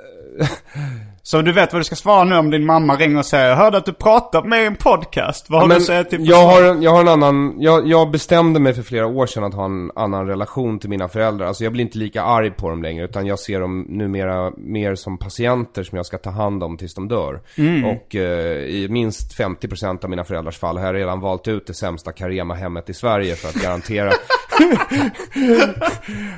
Så 1.30 1.42
du 1.42 1.52
vet 1.52 1.74
vad 1.74 1.80
du 1.80 1.84
ska 1.84 1.96
svara 1.96 2.24
nu 2.24 2.36
om 2.36 2.50
din 2.50 2.66
mamma 2.66 2.96
ringer 2.96 3.18
och 3.18 3.26
säger 3.26 3.50
Jag 3.50 3.56
hörde 3.56 3.78
att 3.78 3.86
du 3.86 3.94
pratar 3.94 4.44
med 4.44 4.68
en 4.68 4.76
podcast. 4.76 5.50
Vad 5.50 5.62
har 5.62 5.68
Ja, 5.68 5.74
du 5.74 5.78
att 5.78 5.86
säga 5.86 6.04
till 6.04 6.28
jag 6.28 6.46
har, 6.46 6.84
jag 6.84 6.92
har 6.92 7.02
en 7.02 7.08
annan, 7.08 7.56
jag, 7.60 7.88
jag 7.88 8.12
bestämde 8.12 8.60
mig 8.60 8.74
för 8.74 8.84
flera 8.84 9.08
år 9.08 9.26
sedan 9.26 9.44
att 9.44 9.54
ha 9.54 9.66
en 9.66 9.92
annan 9.96 10.28
relation 10.28 10.80
till 10.80 10.90
mina 10.90 11.08
föräldrar. 11.08 11.48
Alltså 11.48 11.64
jag 11.64 11.74
blir 11.74 11.84
inte 11.84 11.98
lika 11.98 12.24
arg 12.24 12.52
på 12.52 12.70
dem 12.70 12.82
längre, 12.82 13.06
utan 13.06 13.26
jag 13.26 13.40
ser 13.40 13.60
dem 13.60 13.86
numera 13.90 14.52
mer 14.58 14.96
som 14.96 15.18
patienter 15.18 15.84
som 15.84 15.96
jag 15.96 16.06
ska 16.06 16.18
ta 16.18 16.30
hand 16.30 16.64
om 16.64 16.78
tills 16.78 16.94
de 16.94 17.08
dör. 17.08 17.42
Mm. 17.58 17.86
Och 17.86 18.16
eh, 18.16 18.58
i 18.58 18.88
minst 18.90 19.38
50% 19.40 20.04
av 20.04 20.10
mina 20.10 20.24
föräldrars 20.24 20.58
fall 20.58 20.78
har 20.78 20.86
jag 20.86 20.96
redan 20.96 21.20
valt 21.20 21.48
ut 21.48 21.68
det 21.68 21.74
sämsta 21.74 22.12
Carema-hemmet 22.12 22.90
i 22.90 22.94
Sverige 22.94 23.36
för 23.36 23.50
att 23.50 23.64
garantera 23.64 24.12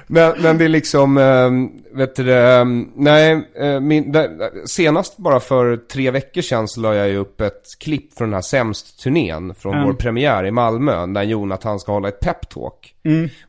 men, 0.07 0.33
men 0.41 0.57
det 0.57 0.65
är 0.65 0.69
liksom, 0.69 1.17
eh, 1.17 1.51
vet 1.97 2.15
du 2.15 2.33
eh, 2.33 2.65
nej, 2.95 3.49
eh, 3.55 3.79
min, 3.79 4.11
där, 4.11 4.51
senast 4.67 5.17
bara 5.17 5.39
för 5.39 5.77
tre 5.77 6.11
veckor 6.11 6.41
sedan 6.41 6.67
så 6.67 6.81
la 6.81 6.95
jag 6.95 7.09
ju 7.09 7.17
upp 7.17 7.41
ett 7.41 7.63
klipp 7.79 8.17
från 8.17 8.27
den 8.27 8.33
här 8.33 8.41
Sämst-turnén 8.41 9.55
från 9.55 9.83
vår 9.83 9.93
premiär 9.93 10.45
i 10.45 10.51
Malmö, 10.51 11.05
där 11.05 11.23
Jonathan 11.23 11.79
ska 11.79 11.91
hålla 11.91 12.07
ett 12.07 12.19
peptalk. 12.19 12.95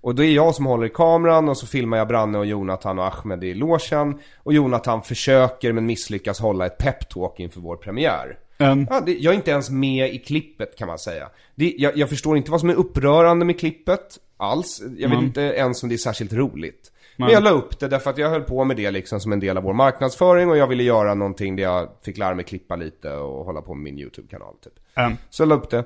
Och 0.01 0.15
då 0.15 0.25
är 0.25 0.31
jag 0.31 0.55
som 0.55 0.67
håller 0.67 0.87
i 0.87 0.91
kameran 0.91 1.49
och 1.49 1.57
så 1.57 1.67
filmar 1.67 1.99
jag 1.99 2.09
Branne 2.09 2.39
och 2.39 2.47
Jonathan 2.47 2.99
och 2.99 3.05
Ahmed 3.05 3.45
i 3.45 3.55
logen. 3.55 4.19
Och 4.37 4.53
Jonathan 4.53 5.03
försöker 5.03 5.73
men 5.73 5.87
misslyckas 5.87 6.41
hålla 6.41 6.67
ett 6.67 6.79
peptalk 6.79 7.41
inför 7.41 7.61
vår 7.61 7.77
premiär. 7.77 8.39
Mm. 8.65 8.87
Ja, 8.91 9.01
det, 9.01 9.13
jag 9.13 9.33
är 9.33 9.37
inte 9.37 9.51
ens 9.51 9.71
med 9.71 10.15
i 10.15 10.19
klippet 10.19 10.79
kan 10.79 10.89
man 10.89 10.99
säga. 10.99 11.29
Det, 11.55 11.75
jag, 11.79 11.97
jag 11.97 12.09
förstår 12.09 12.37
inte 12.37 12.51
vad 12.51 12.61
som 12.61 12.71
är 12.71 12.75
upprörande 12.75 13.45
med 13.45 13.59
klippet 13.59 14.19
alls. 14.37 14.83
Jag 14.99 15.09
vet 15.09 15.23
inte 15.23 15.41
ens 15.41 15.83
om 15.83 15.89
det 15.89 15.95
är 15.95 15.97
särskilt 15.97 16.33
roligt. 16.33 16.93
Men 17.17 17.31
jag 17.31 17.43
la 17.43 17.51
upp 17.51 17.79
det 17.79 17.89
därför 17.89 18.11
att 18.11 18.19
jag 18.19 18.31
höll 18.31 18.43
på 18.43 18.65
med 18.65 18.77
det 18.77 18.91
liksom 18.91 19.21
som 19.21 19.33
en 19.33 19.41
del 19.41 19.57
av 19.57 19.63
vår 19.63 19.73
marknadsföring 19.73 20.51
och 20.51 20.57
jag 20.57 20.67
ville 20.67 20.83
göra 20.83 21.15
någonting 21.15 21.57
där 21.57 21.63
jag 21.63 21.89
fick 22.05 22.19
lära 22.19 22.35
mig 22.35 22.45
klippa 22.45 22.77
lite 22.77 23.13
och 23.13 23.45
hålla 23.45 23.63
på 23.63 23.75
med 23.75 23.83
min 23.83 23.99
YouTube-kanal 23.99 24.55
typ. 24.63 24.73
Mm. 24.95 25.17
Så 25.31 25.43
jag 25.43 25.49
la 25.49 25.55
upp 25.55 25.71
det. 25.71 25.85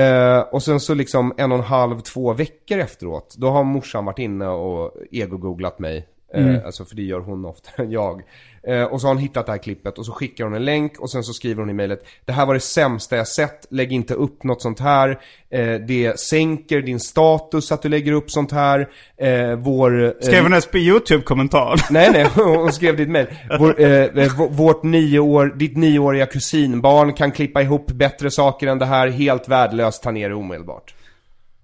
Eh, 0.00 0.40
och 0.40 0.62
sen 0.62 0.80
så 0.80 0.94
liksom 0.94 1.34
en 1.36 1.52
och 1.52 1.58
en 1.58 1.64
halv, 1.64 2.00
två 2.00 2.32
veckor 2.32 2.78
efteråt, 2.78 3.34
då 3.38 3.50
har 3.50 3.64
morsan 3.64 4.04
varit 4.04 4.18
inne 4.18 4.46
och 4.46 4.94
ego-googlat 5.10 5.78
mig. 5.78 6.08
Eh, 6.34 6.64
Alltså 6.66 6.84
för 6.84 6.96
det 6.96 7.02
gör 7.02 7.20
hon 7.20 7.44
oftare 7.44 7.86
än 7.86 7.90
jag. 7.90 8.22
Eh, 8.68 8.82
och 8.82 9.00
så 9.00 9.06
har 9.06 9.14
hon 9.14 9.22
hittat 9.22 9.46
det 9.46 9.52
här 9.52 9.58
klippet 9.58 9.98
och 9.98 10.06
så 10.06 10.12
skickar 10.12 10.44
hon 10.44 10.54
en 10.54 10.64
länk 10.64 10.98
och 11.00 11.10
sen 11.10 11.22
så 11.22 11.32
skriver 11.32 11.60
hon 11.60 11.70
i 11.70 11.72
mejlet 11.72 12.06
Det 12.24 12.32
här 12.32 12.46
var 12.46 12.54
det 12.54 12.60
sämsta 12.60 13.16
jag 13.16 13.28
sett, 13.28 13.66
lägg 13.70 13.92
inte 13.92 14.14
upp 14.14 14.44
något 14.44 14.62
sånt 14.62 14.80
här. 14.80 15.20
Eh, 15.50 15.74
det 15.74 16.20
sänker 16.20 16.80
din 16.80 17.00
status 17.00 17.72
att 17.72 17.82
du 17.82 17.88
lägger 17.88 18.12
upp 18.12 18.30
sånt 18.30 18.52
här. 18.52 18.88
Vår... 19.56 20.14
Skrev 20.22 20.42
hon 20.42 20.52
ens 20.52 20.66
på 20.66 20.78
YouTube-kommentar? 20.78 21.80
Nej, 21.90 22.10
nej, 22.12 22.26
hon 22.34 22.72
skrev 22.72 22.96
ditt 22.96 23.08
mejl. 23.08 23.26
Vår, 23.58 23.80
eh, 23.80 24.48
vårt 24.50 24.82
ditt 25.58 25.76
nioåriga 25.76 26.26
kusinbarn 26.26 27.12
kan 27.12 27.32
klippa 27.32 27.62
ihop 27.62 27.86
bättre 27.86 28.30
saker 28.30 28.66
än 28.66 28.78
det 28.78 28.86
här, 28.86 29.08
helt 29.08 29.48
värdelöst, 29.48 30.02
ta 30.02 30.10
ner 30.10 30.28
det 30.28 30.34
omedelbart. 30.34 30.94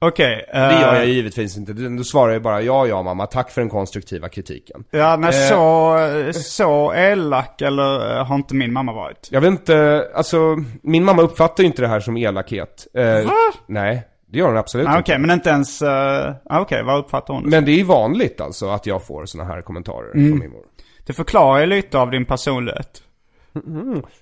Okej. 0.06 0.44
Det 0.52 0.58
eh, 0.58 0.80
gör 0.80 0.94
jag 0.94 1.06
givetvis 1.06 1.56
inte, 1.56 1.72
då 1.72 2.04
svarar 2.04 2.32
jag 2.32 2.42
bara 2.42 2.62
ja, 2.62 2.86
ja 2.86 3.02
mamma, 3.02 3.26
tack 3.26 3.50
för 3.50 3.60
den 3.60 3.70
konstruktiva 3.70 4.28
kritiken. 4.28 4.84
Ja, 4.90 5.16
nej, 5.16 5.30
Eh. 5.30 5.48
så, 5.48 6.40
så 6.40 6.92
elak 6.94 7.60
eller 7.62 8.16
eh, 8.18 8.26
har 8.26 8.34
inte 8.34 8.54
min 8.54 8.72
mamma 8.72 8.92
varit. 8.92 9.28
Jag 9.30 9.40
vet 9.40 9.48
inte, 9.50 10.08
alltså, 10.14 10.56
min 10.82 11.04
mamma 11.04 11.22
uppfattar 11.22 11.62
ju 11.62 11.66
inte 11.66 11.82
det 11.82 11.88
här 11.88 12.00
som 12.00 12.16
elakhet. 12.16 12.86
Eh, 12.94 13.04
Va? 13.26 13.32
Nej, 13.66 14.02
det 14.26 14.38
gör 14.38 14.46
hon 14.46 14.56
absolut 14.56 14.86
Ah, 14.88 14.98
Okej, 14.98 15.14
inte. 15.14 15.18
men 15.26 15.30
inte 15.30 15.50
ens... 15.50 15.82
eh, 15.82 16.32
ah, 16.44 16.60
Okej, 16.60 16.82
vad 16.82 16.98
uppfattar 16.98 17.34
hon? 17.34 17.42
Men 17.46 17.64
det 17.64 17.70
är 17.72 17.76
ju 17.76 17.84
vanligt 17.84 18.40
alltså 18.40 18.68
att 18.68 18.86
jag 18.86 19.06
får 19.06 19.26
såna 19.26 19.44
här 19.44 19.62
kommentarer 19.62 20.14
Mm. 20.14 20.28
från 20.30 20.38
min 20.38 20.50
mor. 20.50 20.64
Det 21.06 21.12
förklarar 21.12 21.60
ju 21.60 21.66
lite 21.66 21.98
av 21.98 22.10
din 22.10 22.24
personlighet. 22.24 23.02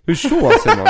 Hur 0.06 0.14
så 0.14 0.28
Simon? 0.50 0.86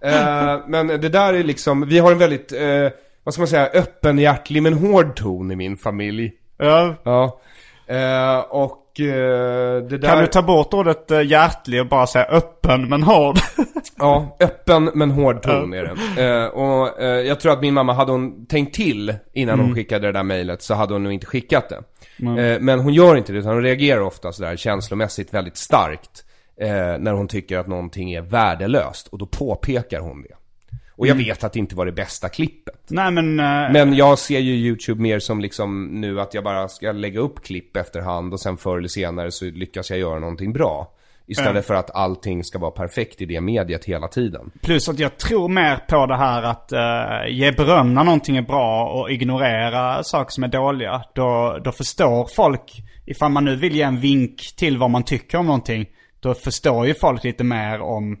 eh, 0.00 0.56
men 0.66 0.86
det 0.86 1.08
där 1.08 1.34
är 1.34 1.44
liksom, 1.44 1.88
vi 1.88 1.98
har 1.98 2.12
en 2.12 2.18
väldigt, 2.18 2.52
eh, 2.52 2.88
vad 3.28 3.34
ska 3.34 3.40
man 3.40 3.48
säga, 3.48 3.66
öppenhjärtlig 3.66 4.62
men 4.62 4.74
hård 4.74 5.16
ton 5.16 5.50
i 5.50 5.56
min 5.56 5.76
familj. 5.76 6.32
Ja. 6.58 6.94
Ja. 7.02 7.40
Eh, 7.86 8.38
och 8.38 9.00
eh, 9.00 9.82
det 9.82 9.98
där... 9.98 10.08
Kan 10.08 10.20
du 10.20 10.26
ta 10.26 10.42
bort 10.42 10.74
ordet 10.74 11.10
uh, 11.10 11.22
hjärtlig 11.22 11.80
och 11.80 11.86
bara 11.86 12.06
säga 12.06 12.24
öppen 12.24 12.88
men 12.88 13.02
hård? 13.02 13.38
Ja, 13.98 14.36
öppen 14.40 14.90
men 14.94 15.10
hård 15.10 15.42
ton 15.42 15.74
är 15.74 15.82
det. 15.84 16.24
Eh, 16.24 16.46
och 16.46 17.00
eh, 17.02 17.20
jag 17.20 17.40
tror 17.40 17.52
att 17.52 17.60
min 17.60 17.74
mamma, 17.74 17.92
hade 17.92 18.12
hon 18.12 18.46
tänkt 18.46 18.74
till 18.74 19.14
innan 19.32 19.60
hon 19.60 19.74
skickade 19.74 20.06
det 20.06 20.12
där 20.12 20.22
mejlet 20.22 20.62
så 20.62 20.74
hade 20.74 20.92
hon 20.92 21.02
nog 21.02 21.12
inte 21.12 21.26
skickat 21.26 21.68
det. 21.68 21.76
Eh, 22.24 22.60
men 22.60 22.80
hon 22.80 22.94
gör 22.94 23.16
inte 23.16 23.32
det, 23.32 23.38
utan 23.38 23.52
hon 23.52 23.62
reagerar 23.62 24.00
ofta 24.00 24.32
sådär 24.32 24.56
känslomässigt 24.56 25.34
väldigt 25.34 25.56
starkt. 25.56 26.24
Eh, 26.60 26.98
när 26.98 27.12
hon 27.12 27.28
tycker 27.28 27.58
att 27.58 27.66
någonting 27.66 28.12
är 28.12 28.22
värdelöst. 28.22 29.08
Och 29.08 29.18
då 29.18 29.26
påpekar 29.26 30.00
hon 30.00 30.22
det. 30.22 30.37
Och 30.98 31.06
jag 31.06 31.14
vet 31.14 31.44
att 31.44 31.52
det 31.52 31.58
inte 31.58 31.76
var 31.76 31.86
det 31.86 31.92
bästa 31.92 32.28
klippet. 32.28 32.74
Nej 32.88 33.10
men... 33.10 33.40
eh, 33.40 33.72
Men 33.72 33.94
jag 33.94 34.18
ser 34.18 34.38
ju 34.38 34.52
YouTube 34.52 35.02
mer 35.02 35.18
som 35.18 35.40
liksom 35.40 35.86
nu 35.86 36.20
att 36.20 36.34
jag 36.34 36.44
bara 36.44 36.68
ska 36.68 36.92
lägga 36.92 37.20
upp 37.20 37.44
klipp 37.44 37.76
efterhand 37.76 38.32
och 38.32 38.40
sen 38.40 38.56
förr 38.56 38.78
eller 38.78 38.88
senare 38.88 39.30
så 39.30 39.44
lyckas 39.44 39.90
jag 39.90 39.98
göra 39.98 40.18
någonting 40.18 40.52
bra. 40.52 40.94
Istället 41.26 41.66
för 41.66 41.74
att 41.74 41.94
allting 41.94 42.44
ska 42.44 42.58
vara 42.58 42.70
perfekt 42.70 43.20
i 43.20 43.26
det 43.26 43.40
mediet 43.40 43.84
hela 43.84 44.08
tiden. 44.08 44.50
Plus 44.62 44.88
att 44.88 44.98
jag 44.98 45.16
tror 45.16 45.48
mer 45.48 45.76
på 45.88 46.06
det 46.06 46.16
här 46.16 46.42
att 46.42 46.72
eh, 46.72 47.28
ge 47.28 47.52
beröm 47.52 47.94
när 47.94 48.04
någonting 48.04 48.36
är 48.36 48.42
bra 48.42 48.88
och 48.88 49.10
ignorera 49.10 50.02
saker 50.02 50.30
som 50.30 50.44
är 50.44 50.48
dåliga. 50.48 51.02
Då, 51.14 51.58
då 51.64 51.72
förstår 51.72 52.28
folk, 52.36 52.82
ifall 53.06 53.30
man 53.30 53.44
nu 53.44 53.56
vill 53.56 53.76
ge 53.76 53.82
en 53.82 54.00
vink 54.00 54.40
till 54.56 54.78
vad 54.78 54.90
man 54.90 55.02
tycker 55.02 55.38
om 55.38 55.46
någonting. 55.46 55.86
Då 56.20 56.34
förstår 56.34 56.86
ju 56.86 56.94
folk 56.94 57.24
lite 57.24 57.44
mer 57.44 57.80
om, 57.80 58.16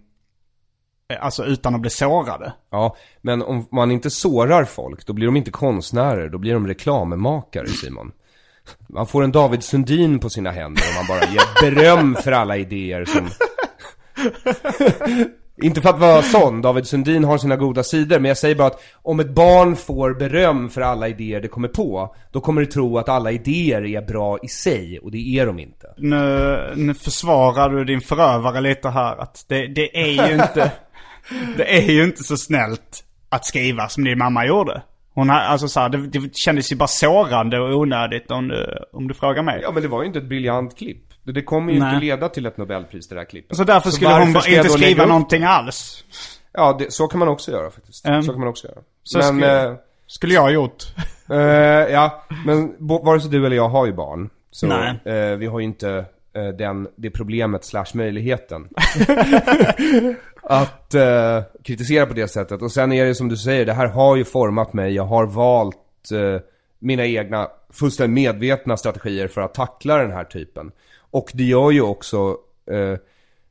alltså 1.16 1.44
utan 1.44 1.74
att 1.74 1.80
bli 1.80 1.90
sårade. 1.90 2.52
Ja, 2.70 2.96
men 3.20 3.42
om 3.42 3.68
man 3.72 3.90
inte 3.90 4.10
sårar 4.10 4.64
folk, 4.64 5.06
då 5.06 5.12
blir 5.12 5.26
de 5.26 5.36
inte 5.36 5.50
konstnärer, 5.50 6.28
då 6.28 6.38
blir 6.38 6.54
de 6.54 6.66
reklammakare 6.66 7.66
Simon. 7.66 8.12
Man 8.88 9.06
får 9.06 9.24
en 9.24 9.32
David 9.32 9.62
Sundin 9.62 10.18
på 10.18 10.30
sina 10.30 10.50
händer 10.50 10.82
om 10.88 10.94
man 10.96 11.18
bara 11.18 11.30
ger 11.30 11.70
beröm 11.70 12.14
för 12.14 12.32
alla 12.32 12.56
idéer 12.56 13.04
som... 13.04 13.28
Inte 15.62 15.80
för 15.80 15.88
att 15.88 15.98
vara 15.98 16.22
sån, 16.22 16.62
David 16.62 16.86
Sundin 16.86 17.24
har 17.24 17.38
sina 17.38 17.56
goda 17.56 17.82
sidor, 17.82 18.18
men 18.18 18.28
jag 18.28 18.38
säger 18.38 18.54
bara 18.54 18.66
att 18.66 18.82
om 19.02 19.20
ett 19.20 19.30
barn 19.30 19.76
får 19.76 20.14
beröm 20.14 20.70
för 20.70 20.80
alla 20.80 21.08
idéer 21.08 21.40
det 21.40 21.48
kommer 21.48 21.68
på, 21.68 22.14
då 22.32 22.40
kommer 22.40 22.60
det 22.60 22.66
tro 22.66 22.98
att 22.98 23.08
alla 23.08 23.30
idéer 23.30 23.84
är 23.84 24.02
bra 24.02 24.38
i 24.42 24.48
sig, 24.48 24.98
och 24.98 25.10
det 25.10 25.38
är 25.38 25.46
de 25.46 25.58
inte. 25.58 25.94
Nu, 25.96 26.72
nu 26.76 26.94
försvarar 26.94 27.70
du 27.70 27.84
din 27.84 28.00
förövare 28.00 28.60
lite 28.60 28.88
här. 28.88 29.16
Att 29.16 29.44
det, 29.48 29.66
det 29.66 30.00
är 30.00 30.28
ju 30.28 30.34
inte, 30.34 30.72
det 31.56 31.76
är 31.78 31.90
ju 31.90 32.04
inte 32.04 32.24
så 32.24 32.36
snällt 32.36 33.04
att 33.28 33.46
skriva 33.46 33.88
som 33.88 34.04
din 34.04 34.18
mamma 34.18 34.46
gjorde. 34.46 34.82
Hon 35.14 35.30
har, 35.30 35.36
alltså 35.40 35.68
så 35.68 35.80
här, 35.80 35.88
det, 35.88 35.98
det 36.06 36.36
kändes 36.36 36.72
ju 36.72 36.76
bara 36.76 36.86
sårande 36.88 37.58
och 37.60 37.76
onödigt 37.78 38.30
om 38.30 38.48
du, 38.48 38.66
om 38.92 39.08
du 39.08 39.14
frågar 39.14 39.42
mig. 39.42 39.60
Ja, 39.62 39.70
men 39.70 39.82
det 39.82 39.88
var 39.88 40.00
ju 40.02 40.06
inte 40.06 40.18
ett 40.18 40.24
briljant 40.28 40.78
klipp. 40.78 41.04
Det- 41.24 41.32
Det 41.32 41.42
kommer 41.42 41.72
ju 41.72 41.78
Nej. 41.80 41.94
inte 41.94 42.06
leda 42.06 42.28
till 42.28 42.46
ett 42.46 42.56
Nobelpris 42.56 43.08
det 43.08 43.14
där 43.14 43.24
klippet. 43.24 43.56
Så 43.56 43.64
därför 43.64 43.90
skulle 43.90 44.10
varför 44.10 44.24
hon 44.24 44.32
bara 44.32 44.46
inte 44.48 44.68
skriva 44.68 45.06
någonting 45.06 45.44
alls. 45.44 46.04
Ja, 46.52 46.76
det, 46.78 46.92
så 46.92 47.06
kan 47.08 47.18
man 47.18 47.28
också 47.28 47.50
göra 47.50 47.70
faktiskt. 47.70 48.06
Ehm, 48.06 48.22
så 48.22 48.32
kan 48.32 48.40
man 48.40 48.48
också 48.48 48.66
göra. 48.68 48.78
så 49.02 49.18
men, 49.18 49.26
skulle- 49.26 49.64
eh, 49.68 49.74
Skulle 50.06 50.34
jag 50.34 50.40
ha 50.42 50.50
gjort. 50.50 50.82
eh, 51.30 51.36
ja, 51.92 52.24
men 52.46 52.74
vare 52.78 53.20
sig 53.20 53.30
du 53.30 53.46
eller 53.46 53.56
jag 53.56 53.68
har 53.68 53.86
ju 53.86 53.92
barn. 53.92 54.30
Så 54.50 54.66
eh, 54.66 55.36
vi 55.38 55.46
har 55.46 55.58
ju 55.58 55.64
inte 55.64 56.04
eh, 56.36 56.48
den, 56.58 56.88
det 56.96 57.10
problemet 57.10 57.64
slash 57.64 57.86
möjligheten. 57.94 58.68
att 60.48 60.94
eh, 60.94 61.42
kritisera 61.64 62.06
på 62.06 62.14
det 62.14 62.28
sättet. 62.28 62.62
Och 62.62 62.72
sen 62.72 62.92
är 62.92 63.04
det 63.04 63.14
som 63.14 63.28
du 63.28 63.36
säger, 63.36 63.66
det 63.66 63.72
här 63.72 63.86
har 63.86 64.16
ju 64.16 64.24
format 64.24 64.72
mig. 64.72 64.94
Jag 64.94 65.04
har 65.04 65.26
valt 65.26 65.76
eh, 66.12 66.40
mina 66.78 67.06
egna 67.06 67.48
fullständigt 67.70 68.14
medvetna 68.24 68.76
strategier 68.76 69.28
för 69.28 69.40
att 69.40 69.54
tackla 69.54 69.96
den 69.96 70.10
här 70.10 70.24
typen. 70.24 70.70
Och 71.10 71.30
det 71.34 71.44
gör 71.44 71.70
ju 71.70 71.82
också 71.82 72.36
eh, 72.70 72.98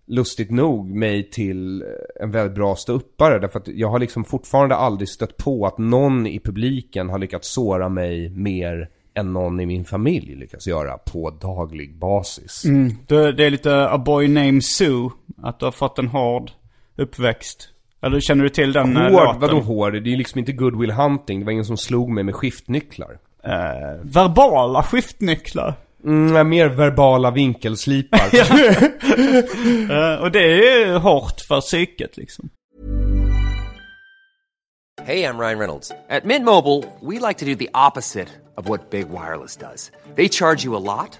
lustigt 0.07 0.51
nog 0.51 0.89
mig 0.89 1.29
till 1.29 1.81
eh, 1.81 1.87
en 2.23 2.31
väldigt 2.31 2.55
bra 2.55 2.75
ståuppare. 2.75 3.39
Därför 3.39 3.59
att 3.59 3.67
jag 3.67 3.89
har 3.89 3.99
liksom 3.99 4.23
fortfarande 4.23 4.75
aldrig 4.75 5.09
stött 5.09 5.37
på 5.37 5.65
att 5.65 5.77
någon 5.77 6.27
i 6.27 6.39
publiken 6.39 7.09
har 7.09 7.19
lyckats 7.19 7.53
såra 7.53 7.89
mig 7.89 8.29
mer 8.29 8.89
än 9.13 9.33
någon 9.33 9.59
i 9.59 9.65
min 9.65 9.85
familj 9.85 10.35
lyckas 10.35 10.67
göra 10.67 10.97
på 10.97 11.29
daglig 11.29 11.97
basis. 11.97 12.65
Mm. 12.65 12.93
det 13.07 13.45
är 13.45 13.49
lite 13.49 13.89
A 13.89 13.97
Boy 13.97 14.27
Named 14.27 14.63
Sue. 14.63 15.09
Att 15.41 15.59
du 15.59 15.65
har 15.65 15.71
fått 15.71 15.99
en 15.99 16.07
hård 16.07 16.51
uppväxt. 16.97 17.69
Eller 18.01 18.19
känner 18.19 18.43
du 18.43 18.49
till 18.49 18.71
den 18.73 18.97
eh, 18.97 19.03
Hård, 19.03 19.11
låten? 19.11 19.39
vadå 19.39 19.59
hård? 19.59 19.93
Det 19.93 19.97
är 19.99 20.11
ju 20.11 20.17
liksom 20.17 20.39
inte 20.39 20.51
Good 20.51 20.79
Will 20.79 20.91
Hunting. 20.91 21.39
Det 21.39 21.45
var 21.45 21.51
ingen 21.51 21.65
som 21.65 21.77
slog 21.77 22.09
mig 22.09 22.23
med 22.23 22.35
skiftnycklar. 22.35 23.17
Eh, 23.43 24.01
verbala 24.03 24.83
skiftnycklar. 24.83 25.73
Mm, 26.05 26.49
mer 26.49 26.67
verbala 26.69 27.31
vinkelslipar. 27.31 28.19
Eh, 29.91 30.21
och 30.21 30.31
det 30.31 30.39
är 30.39 30.85
ju 30.87 30.93
hårt 30.97 31.41
för 31.47 31.61
psyket 31.61 32.17
liksom. 32.17 32.49
Hey, 35.05 35.23
I'm 35.23 35.37
Ryan 35.39 35.59
Reynolds. 35.59 35.91
At 36.09 36.25
Mint 36.25 36.45
Mobile, 36.45 36.83
we 37.01 37.19
like 37.27 37.39
to 37.39 37.45
do 37.45 37.55
the 37.55 37.69
opposite 37.73 38.27
of 38.57 38.67
what 38.67 38.89
Big 38.89 39.05
Wireless 39.09 39.57
does. 39.57 39.91
They 40.15 40.27
charge 40.29 40.65
you 40.65 40.75
a 40.75 40.79
lot, 40.79 41.19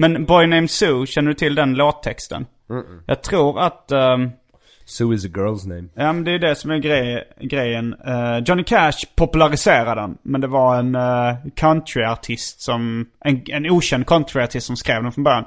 Men 0.00 0.24
Boy 0.24 0.46
Named 0.46 0.70
Sue, 0.70 1.06
känner 1.06 1.28
du 1.28 1.34
till 1.34 1.54
den 1.54 1.74
låttexten? 1.74 2.46
Jag 3.06 3.22
tror 3.22 3.60
att... 3.60 3.92
ehm, 3.92 4.30
Sue 4.84 5.14
is 5.14 5.24
a 5.24 5.28
girl's 5.28 5.68
name. 5.68 5.88
Ja 5.94 6.12
men 6.12 6.24
det 6.24 6.32
är 6.32 6.38
det 6.38 6.54
som 6.54 6.70
är 6.70 6.78
grej, 6.78 7.24
grejen. 7.40 7.94
Eh, 8.06 8.38
Johnny 8.38 8.64
Cash 8.64 9.06
populariserade 9.16 10.00
den. 10.00 10.18
Men 10.22 10.40
det 10.40 10.46
var 10.46 10.78
en 10.78 10.94
uh, 10.94 11.34
countryartist 11.54 12.60
som... 12.60 13.06
En, 13.24 13.42
en 13.46 13.70
okänd 13.70 14.06
countryartist 14.06 14.66
som 14.66 14.76
skrev 14.76 15.02
den 15.02 15.12
från 15.12 15.24
början. 15.24 15.44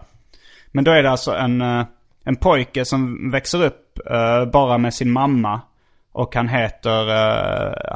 Men 0.71 0.83
då 0.83 0.91
är 0.91 1.03
det 1.03 1.11
alltså 1.11 1.35
en, 1.35 1.61
eh, 1.61 1.85
en 2.23 2.35
pojke 2.35 2.85
som 2.85 3.31
växer 3.31 3.65
upp 3.65 3.99
bara 4.53 4.77
med 4.77 4.93
sin 4.93 5.11
mamma. 5.11 5.61
Och 6.11 6.35
han 6.35 6.47
heter... 6.47 7.05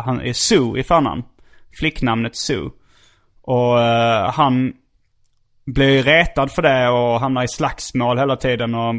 han 0.03 0.21
är 0.21 0.33
Sue 0.33 0.79
i 0.79 0.83
förnamn. 0.83 1.23
Flicknamnet 1.79 2.35
Sue. 2.35 2.69
Och 3.41 3.79
han 4.33 4.73
blir 5.67 5.89
ju 5.89 6.01
retad 6.01 6.51
för 6.51 6.61
det 6.61 6.89
och 6.89 7.19
hamnar 7.19 7.43
i 7.43 7.47
slagsmål 7.47 8.17
hela 8.17 8.35
tiden 8.35 8.75
och 8.75 8.95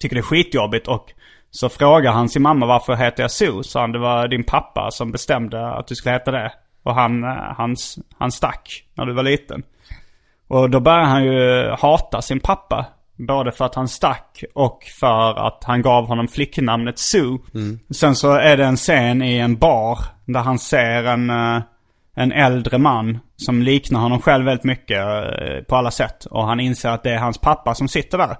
tycker 0.00 0.16
det 0.16 0.20
är 0.20 0.22
skitjobbigt 0.22 0.88
och 0.88 1.12
så 1.50 1.68
frågar 1.68 2.12
han 2.12 2.28
sin 2.28 2.42
mamma 2.42 2.66
varför 2.66 2.94
heter 2.94 3.22
jag 3.22 3.30
Sue? 3.30 3.64
Så 3.64 3.78
han 3.78 3.92
det 3.92 3.98
var 3.98 4.28
din 4.28 4.44
pappa 4.44 4.90
som 4.90 5.12
bestämde 5.12 5.70
att 5.70 5.86
du 5.86 5.94
skulle 5.94 6.12
heta 6.12 6.30
det. 6.30 6.52
Och 6.82 6.94
han, 6.94 7.24
eh, 7.24 7.30
han, 7.56 7.76
han 8.18 8.32
stack 8.32 8.84
när 8.94 9.06
du 9.06 9.12
var 9.12 9.22
liten. 9.22 9.62
Och 10.48 10.70
då 10.70 10.80
börjar 10.80 11.04
han 11.04 11.24
ju 11.24 11.70
hata 11.78 12.22
sin 12.22 12.40
pappa. 12.40 12.86
Både 13.16 13.52
för 13.52 13.64
att 13.64 13.74
han 13.74 13.88
stack 13.88 14.44
och 14.54 14.84
för 15.00 15.46
att 15.46 15.64
han 15.64 15.82
gav 15.82 16.06
honom 16.06 16.28
flicknamnet 16.28 16.98
Sue. 16.98 17.38
Sen 17.90 18.14
så 18.14 18.32
är 18.32 18.56
det 18.56 18.64
en 18.64 18.76
scen 18.76 19.22
i 19.22 19.38
en 19.38 19.56
bar 19.56 19.98
där 20.24 20.40
han 20.40 20.58
ser 20.58 21.04
en, 21.04 21.30
eh, 21.30 21.62
en 22.20 22.32
äldre 22.32 22.78
man 22.78 23.18
som 23.36 23.62
liknar 23.62 24.00
honom 24.00 24.20
själv 24.20 24.44
väldigt 24.44 24.64
mycket 24.64 24.98
eh, 24.98 25.64
på 25.68 25.76
alla 25.76 25.90
sätt. 25.90 26.24
Och 26.24 26.46
han 26.46 26.60
inser 26.60 26.88
att 26.88 27.02
det 27.02 27.10
är 27.10 27.18
hans 27.18 27.38
pappa 27.38 27.74
som 27.74 27.88
sitter 27.88 28.18
där. 28.18 28.36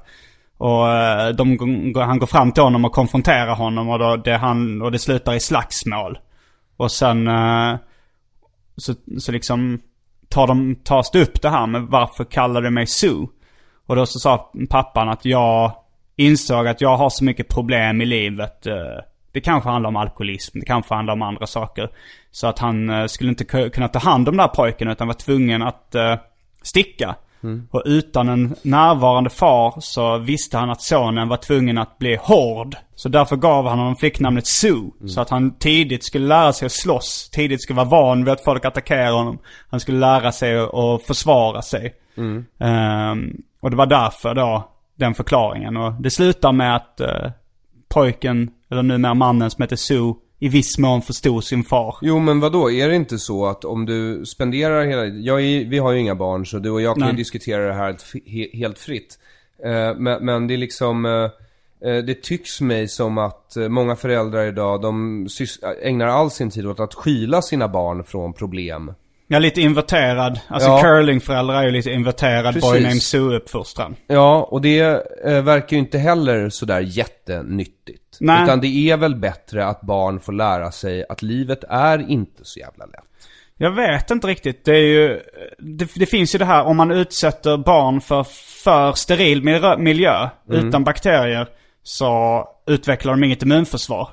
Och 0.58 0.88
eh, 0.88 1.28
de, 1.28 1.58
han 1.94 2.18
går 2.18 2.26
fram 2.26 2.52
till 2.52 2.62
honom 2.62 2.84
och 2.84 2.92
konfronterar 2.92 3.54
honom 3.54 3.88
och, 3.88 3.98
då 3.98 4.16
det, 4.16 4.36
han, 4.36 4.82
och 4.82 4.92
det 4.92 4.98
slutar 4.98 5.34
i 5.34 5.40
slagsmål. 5.40 6.18
Och 6.76 6.92
sen 6.92 7.28
eh, 7.28 7.76
så, 8.76 8.94
så 9.18 9.32
liksom 9.32 9.80
tar 10.28 10.46
de, 10.46 10.76
tas 10.84 11.10
det 11.10 11.22
upp 11.22 11.42
det 11.42 11.50
här 11.50 11.66
med 11.66 11.82
varför 11.82 12.24
kallar 12.24 12.62
du 12.62 12.70
mig 12.70 12.86
Sue? 12.86 13.26
Och 13.86 13.96
då 13.96 14.06
så 14.06 14.18
sa 14.18 14.52
pappan 14.70 15.08
att 15.08 15.24
jag 15.24 15.72
insåg 16.16 16.66
att 16.66 16.80
jag 16.80 16.96
har 16.96 17.10
så 17.10 17.24
mycket 17.24 17.48
problem 17.48 18.00
i 18.00 18.06
livet. 18.06 18.66
Det 19.32 19.40
kanske 19.40 19.68
handlar 19.68 19.88
om 19.88 19.96
alkoholism, 19.96 20.58
det 20.58 20.66
kanske 20.66 20.94
handlar 20.94 21.14
om 21.14 21.22
andra 21.22 21.46
saker. 21.46 21.90
Så 22.30 22.46
att 22.46 22.58
han 22.58 22.90
eh, 22.90 23.06
skulle 23.06 23.30
inte 23.30 23.44
ku- 23.44 23.70
kunna 23.70 23.88
ta 23.88 23.98
hand 23.98 24.28
om 24.28 24.36
den 24.36 24.40
här 24.40 24.48
pojken 24.54 24.88
utan 24.88 25.06
var 25.06 25.14
tvungen 25.14 25.62
att 25.62 25.94
eh, 25.94 26.14
sticka. 26.62 27.14
Och 27.70 27.82
utan 27.84 28.28
en 28.28 28.54
närvarande 28.62 29.30
far 29.30 29.74
så 29.80 30.18
visste 30.18 30.58
han 30.58 30.70
att 30.70 30.82
sonen 30.82 31.28
var 31.28 31.36
tvungen 31.36 31.78
att 31.78 31.98
bli 31.98 32.16
hård. 32.22 32.76
Så 32.94 33.08
därför 33.08 33.36
gav 33.36 33.68
han 33.68 33.78
honom 33.78 33.96
flicknamnet 33.96 34.46
Sue. 34.46 34.90
Så 35.08 35.20
att 35.20 35.30
han 35.30 35.58
tidigt 35.58 36.04
skulle 36.04 36.26
lära 36.26 36.52
sig 36.52 36.66
att 36.66 36.72
slåss. 36.72 37.30
Tidigt 37.32 37.62
skulle 37.62 37.76
vara 37.76 37.88
van 37.88 38.24
vid 38.24 38.32
att 38.32 38.44
folk 38.44 38.64
attackerar 38.64 39.12
honom. 39.12 39.38
Han 39.70 39.80
skulle 39.80 39.98
lära 39.98 40.32
sig 40.32 40.58
att 40.58 41.02
försvara 41.06 41.62
sig. 41.62 41.94
Ehm, 42.58 43.36
och 43.60 43.70
det 43.70 43.76
var 43.76 43.86
därför 43.86 44.34
då, 44.34 44.68
den 44.96 45.14
förklaringen. 45.14 45.76
Och 45.76 45.92
det 45.92 46.10
slutar 46.10 46.52
med 46.52 46.76
att 46.76 47.00
eh, 47.00 47.30
pojken, 47.88 48.50
eller 48.70 48.82
numera 48.82 49.14
mannen 49.14 49.50
som 49.50 49.62
heter 49.62 49.76
Sue, 49.76 50.14
i 50.42 50.48
viss 50.48 50.78
mån 50.78 51.02
förstod 51.02 51.44
sin 51.44 51.64
far. 51.64 51.96
Jo 52.02 52.18
men 52.18 52.40
vad 52.40 52.52
då 52.52 52.70
är 52.70 52.88
det 52.88 52.96
inte 52.96 53.18
så 53.18 53.46
att 53.46 53.64
om 53.64 53.86
du 53.86 54.26
spenderar 54.26 54.84
hela... 54.84 55.04
Jag 55.04 55.42
är, 55.42 55.64
vi 55.64 55.78
har 55.78 55.92
ju 55.92 55.98
inga 55.98 56.14
barn 56.14 56.46
så 56.46 56.58
du 56.58 56.70
och 56.70 56.80
jag 56.80 56.94
kan 56.94 57.06
ju 57.06 57.12
Nej. 57.12 57.16
diskutera 57.16 57.66
det 57.66 57.74
här 57.74 57.96
helt 58.56 58.78
fritt. 58.78 59.18
Eh, 59.64 59.94
men, 59.96 60.24
men 60.24 60.46
det 60.46 60.54
är 60.54 60.58
liksom... 60.58 61.06
eh, 61.06 61.90
eh, 61.90 62.04
det 62.04 62.22
tycks 62.22 62.60
mig 62.60 62.88
som 62.88 63.18
att 63.18 63.56
många 63.68 63.96
föräldrar 63.96 64.46
idag, 64.46 64.82
de 64.82 65.26
ägnar 65.82 66.06
all 66.06 66.30
sin 66.30 66.50
tid 66.50 66.66
åt 66.66 66.80
att 66.80 66.94
skyla 66.94 67.42
sina 67.42 67.68
barn 67.68 68.04
från 68.04 68.32
problem. 68.32 68.92
Ja, 69.32 69.38
lite 69.38 69.60
inverterad. 69.60 70.40
Alltså 70.48 70.68
Ja. 70.68 70.80
curlingföräldrar 70.82 71.54
är 71.54 71.62
ju 71.62 71.70
lite 71.70 71.90
inverterad 71.90 72.54
Precis. 72.54 72.70
Boy 72.70 72.80
Named 72.80 73.02
Sue-uppfostran. 73.02 73.96
Ja, 74.06 74.48
och 74.50 74.60
det 74.60 74.80
eh, 75.24 75.42
verkar 75.42 75.76
ju 75.76 75.78
inte 75.78 75.98
heller 75.98 76.48
sådär 76.48 76.80
jättenyttigt. 76.80 78.16
Nej. 78.20 78.44
Utan 78.44 78.60
det 78.60 78.66
är 78.90 78.96
väl 78.96 79.14
bättre 79.16 79.66
att 79.66 79.80
barn 79.80 80.20
får 80.20 80.32
lära 80.32 80.72
sig 80.72 81.04
att 81.08 81.22
livet 81.22 81.64
är 81.68 82.10
inte 82.10 82.44
så 82.44 82.60
jävla 82.60 82.86
lätt. 82.86 83.04
Jag 83.56 83.70
vet 83.70 84.10
inte 84.10 84.26
riktigt. 84.26 84.64
Det 84.64 84.72
är 84.72 84.84
ju... 84.86 85.20
Det, 85.58 85.88
det 85.94 86.06
finns 86.06 86.34
ju 86.34 86.38
det 86.38 86.44
här 86.44 86.64
om 86.64 86.76
man 86.76 86.90
utsätter 86.90 87.56
barn 87.56 88.00
för 88.00 88.22
för 88.64 88.92
steril 88.92 89.42
miljö, 89.42 89.76
miljö 89.76 90.28
utan 90.48 90.84
bakterier 90.84 91.48
så 91.82 92.44
utvecklar 92.66 93.12
de 93.12 93.24
inget 93.24 93.42
immunförsvar. 93.42 94.08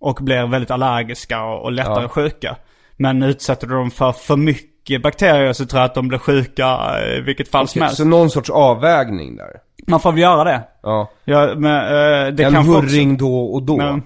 Och 0.00 0.18
blir 0.22 0.46
väldigt 0.46 0.70
allergiska 0.70 1.42
och, 1.44 1.62
och 1.64 1.72
lättare 1.72 2.02
Ja. 2.02 2.08
sjuka. 2.08 2.56
Men 2.98 3.22
utsätter 3.22 3.66
du 3.66 3.74
dem 3.74 3.90
för 3.90 4.12
för 4.12 4.36
mycket 4.36 5.02
bakterier 5.02 5.52
så 5.52 5.66
tror 5.66 5.80
jag 5.80 5.86
att 5.86 5.94
de 5.94 6.08
blir 6.08 6.18
sjuka 6.18 6.78
i 7.16 7.20
vilket 7.20 7.50
fall 7.50 7.68
som 7.68 7.78
Okej, 7.78 7.86
helst. 7.86 7.96
så 7.96 8.04
någon 8.04 8.30
sorts 8.30 8.50
avvägning 8.50 9.36
där. 9.36 9.46
Man 9.86 10.00
får 10.00 10.12
väl 10.12 10.20
göra 10.20 10.44
det. 10.44 10.62
Ja. 10.82 11.10
Ja, 11.24 11.54
men, 11.56 11.76
eh, 11.84 12.32
det 12.34 12.42
en 12.44 12.56
också- 12.56 12.70
hurring 12.80 13.16
då 13.16 13.40
och 13.44 13.62
då. 13.62 13.76
Men, 13.76 14.02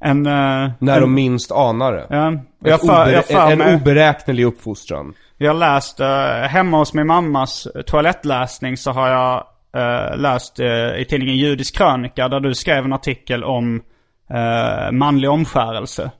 en... 0.00 0.26
eh, 0.26 0.70
När 0.78 0.94
en, 0.94 1.00
de 1.00 1.14
minst 1.14 1.52
anar 1.52 1.92
det. 1.92 2.06
Ja. 2.10 2.32
Jag 2.64 2.80
för, 2.80 2.86
ober- 2.88 3.12
jag 3.12 3.24
för 3.26 3.50
en 3.52 3.58
mig- 3.58 3.74
oberäknelig 3.74 4.44
uppfostran. 4.44 5.14
Jag 5.38 5.56
läst, 5.56 6.00
eh, 6.00 6.08
hemma 6.48 6.78
hos 6.78 6.94
min 6.94 7.06
mammas 7.06 7.68
toalettläsning 7.86 8.76
så 8.76 8.90
har 8.90 9.08
jag 9.08 9.44
eh, 9.76 10.16
läst 10.16 10.60
eh, 10.60 10.66
i 11.00 11.06
tidningen 11.08 11.36
Judisk 11.36 11.76
krönika 11.76 12.28
där 12.28 12.40
du 12.40 12.54
skrev 12.54 12.84
en 12.84 12.92
artikel 12.92 13.44
om 13.44 13.82
eh, 14.30 14.92
manlig 14.92 15.30
omskärelse. 15.30 16.10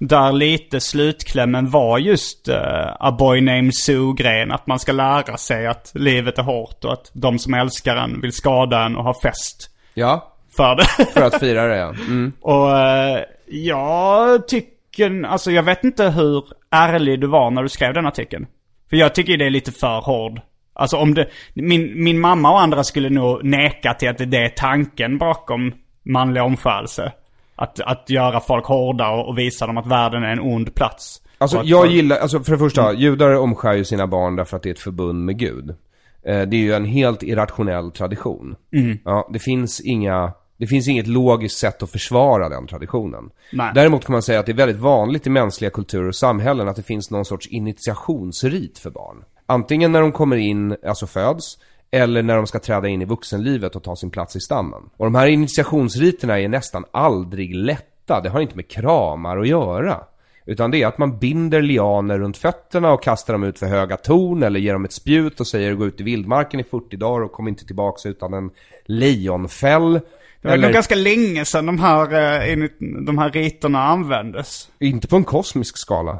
Där 0.00 0.32
lite 0.32 0.80
slutklämmen 0.80 1.70
var 1.70 1.98
just 1.98 2.48
uh, 2.48 2.56
A 3.00 3.16
Boy 3.18 3.40
Named 3.40 3.74
Sue-grejen. 3.74 4.52
Att 4.52 4.66
man 4.66 4.78
ska 4.78 4.92
lära 4.92 5.36
sig 5.36 5.66
att 5.66 5.92
livet 5.94 6.38
är 6.38 6.42
hårt 6.42 6.84
och 6.84 6.92
att 6.92 7.10
de 7.12 7.38
som 7.38 7.54
älskar 7.54 7.96
en 7.96 8.20
vill 8.20 8.32
skada 8.32 8.84
en 8.84 8.96
och 8.96 9.04
ha 9.04 9.14
fest 9.22 9.70
Ja, 9.94 10.36
för 10.56 10.74
det. 10.74 10.84
för 11.12 11.22
att 11.22 11.40
fira 11.40 11.66
det 11.66 11.76
ja. 11.76 11.88
Mm. 11.88 12.32
och 12.40 12.66
uh, 12.66 13.22
jag 13.46 14.48
tycker, 14.48 15.24
alltså 15.24 15.50
jag 15.50 15.62
vet 15.62 15.84
inte 15.84 16.10
hur 16.10 16.44
ärlig 16.70 17.20
du 17.20 17.26
var 17.26 17.50
när 17.50 17.62
du 17.62 17.68
skrev 17.68 17.94
den 17.94 18.06
artikeln. 18.06 18.46
För 18.90 18.96
jag 18.96 19.14
tycker 19.14 19.36
det 19.36 19.46
är 19.46 19.50
lite 19.50 19.72
för 19.72 20.00
hård. 20.00 20.40
Alltså 20.72 20.96
om 20.96 21.14
det, 21.14 21.28
min, 21.54 22.04
min 22.04 22.20
mamma 22.20 22.50
och 22.50 22.60
andra 22.60 22.84
skulle 22.84 23.10
nog 23.10 23.44
neka 23.44 23.94
till 23.94 24.08
att 24.08 24.18
det 24.18 24.44
är 24.44 24.48
tanken 24.48 25.18
bakom 25.18 25.72
manlig 26.02 26.42
omskärelse. 26.42 27.12
Att, 27.60 27.80
att 27.80 28.10
göra 28.10 28.40
folk 28.40 28.64
hårda 28.64 29.08
och, 29.10 29.28
och 29.28 29.38
visa 29.38 29.66
dem 29.66 29.76
att 29.76 29.86
världen 29.86 30.22
är 30.22 30.28
en 30.32 30.40
ond 30.40 30.74
plats. 30.74 31.22
Alltså 31.38 31.62
jag 31.64 31.80
folk- 31.80 31.92
gillar, 31.92 32.16
alltså 32.18 32.40
för 32.40 32.52
det 32.52 32.58
första, 32.58 32.92
judar 32.92 33.34
omskär 33.34 33.72
ju 33.72 33.84
sina 33.84 34.06
barn 34.06 34.36
därför 34.36 34.56
att 34.56 34.62
det 34.62 34.68
är 34.68 34.74
ett 34.74 34.80
förbund 34.80 35.24
med 35.24 35.38
Gud. 35.38 35.70
Eh, 35.70 36.42
Det 36.42 36.56
är 36.56 36.60
ju 36.60 36.72
en 36.74 36.84
helt 36.84 37.22
irrationell 37.22 37.90
tradition. 37.90 38.56
Ja, 39.04 39.28
det 39.32 39.38
finns 39.38 39.80
inga, 39.80 40.32
det 40.56 40.66
finns 40.66 40.88
inget 40.88 41.06
logiskt 41.06 41.58
sätt 41.58 41.82
att 41.82 41.90
försvara 41.90 42.48
den 42.48 42.66
traditionen. 42.66 43.30
Nej. 43.52 43.70
Däremot 43.74 44.04
kan 44.04 44.12
man 44.12 44.22
säga 44.22 44.40
att 44.40 44.46
det 44.46 44.52
är 44.52 44.56
väldigt 44.56 44.80
vanligt 44.80 45.26
i 45.26 45.30
mänskliga 45.30 45.70
kulturer 45.70 46.08
och 46.08 46.14
samhällen 46.16 46.68
att 46.68 46.76
det 46.76 46.82
finns 46.82 47.10
någon 47.10 47.24
sorts 47.24 47.46
initiationsrit 47.94 48.78
för 48.78 48.90
barn. 48.90 49.16
Antingen 49.46 49.92
när 49.92 50.00
de 50.00 50.12
kommer 50.12 50.36
in, 50.36 50.76
alltså 50.86 51.06
föds, 51.06 51.58
eller 51.90 52.22
när 52.22 52.36
de 52.36 52.46
ska 52.46 52.58
träda 52.58 52.88
in 52.88 53.02
i 53.02 53.04
vuxenlivet 53.04 53.76
och 53.76 53.82
ta 53.82 53.96
sin 53.96 54.10
plats 54.10 54.36
i 54.36 54.40
stammen. 54.40 54.82
Och 54.96 55.06
de 55.06 55.14
här 55.14 55.26
initiationsriterna 55.26 56.40
är 56.40 56.48
nästan 56.48 56.84
aldrig 56.90 57.54
lätta, 57.54 58.20
det 58.20 58.28
har 58.28 58.40
inte 58.40 58.56
med 58.56 58.68
kramar 58.68 59.38
att 59.38 59.48
göra. 59.48 60.00
Utan 60.46 60.70
det 60.70 60.82
är 60.82 60.86
att 60.86 60.98
man 60.98 61.18
binder 61.18 61.62
lianer 61.62 62.18
runt 62.18 62.36
fötterna 62.36 62.92
och 62.92 63.02
kastar 63.02 63.34
dem 63.34 63.44
ut 63.44 63.58
för 63.58 63.66
höga 63.66 63.96
torn 63.96 64.42
eller 64.42 64.60
ger 64.60 64.72
dem 64.72 64.84
ett 64.84 64.92
spjut 64.92 65.40
och 65.40 65.46
säger 65.46 65.74
gå 65.74 65.86
ut 65.86 66.00
i 66.00 66.04
vildmarken 66.04 66.60
i 66.60 66.64
40 66.64 66.96
dagar 66.96 67.24
och 67.24 67.32
kom 67.32 67.48
inte 67.48 67.66
tillbaks 67.66 68.06
utan 68.06 68.34
en 68.34 68.50
lejonfäll. 68.84 70.00
Det 70.42 70.48
var 70.48 70.56
nog 70.56 70.72
ganska 70.72 70.94
länge 70.94 71.44
sedan 71.44 71.66
de 71.66 71.78
här, 71.78 72.02
eh, 72.48 72.68
de 73.06 73.18
här 73.18 73.30
riterna 73.30 73.84
användes. 73.84 74.68
Inte 74.78 75.08
på 75.08 75.16
en 75.16 75.24
kosmisk 75.24 75.78
skala. 75.78 76.18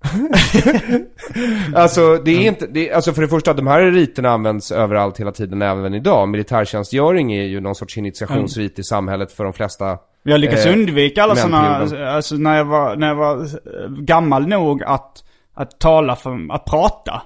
alltså, 1.74 2.14
det 2.24 2.30
är 2.30 2.48
inte, 2.48 2.66
det, 2.66 2.92
alltså 2.92 3.12
för 3.12 3.22
det 3.22 3.28
första, 3.28 3.54
de 3.54 3.66
här 3.66 3.82
riterna 3.90 4.30
används 4.30 4.72
överallt 4.72 5.20
hela 5.20 5.32
tiden, 5.32 5.62
även 5.62 5.94
idag. 5.94 6.28
Militärtjänstgöring 6.28 7.32
är 7.32 7.44
ju 7.44 7.60
någon 7.60 7.74
sorts 7.74 7.98
initiationsrit 7.98 8.78
i 8.78 8.82
samhället 8.82 9.32
för 9.32 9.44
de 9.44 9.52
flesta. 9.52 9.98
Jag 10.22 10.40
lyckas 10.40 10.66
eh, 10.66 10.72
undvika 10.72 11.22
alla 11.22 11.36
sådana, 11.36 11.68
alltså 12.14 12.34
när 12.34 12.56
jag 12.56 12.64
var, 12.64 12.96
när 12.96 13.08
jag 13.08 13.14
var 13.14 13.36
eh, 13.40 13.90
gammal 13.90 14.46
nog 14.48 14.82
att, 14.82 15.24
att 15.54 15.80
tala 15.80 16.16
för, 16.16 16.52
att 16.54 16.64
prata. 16.64 17.22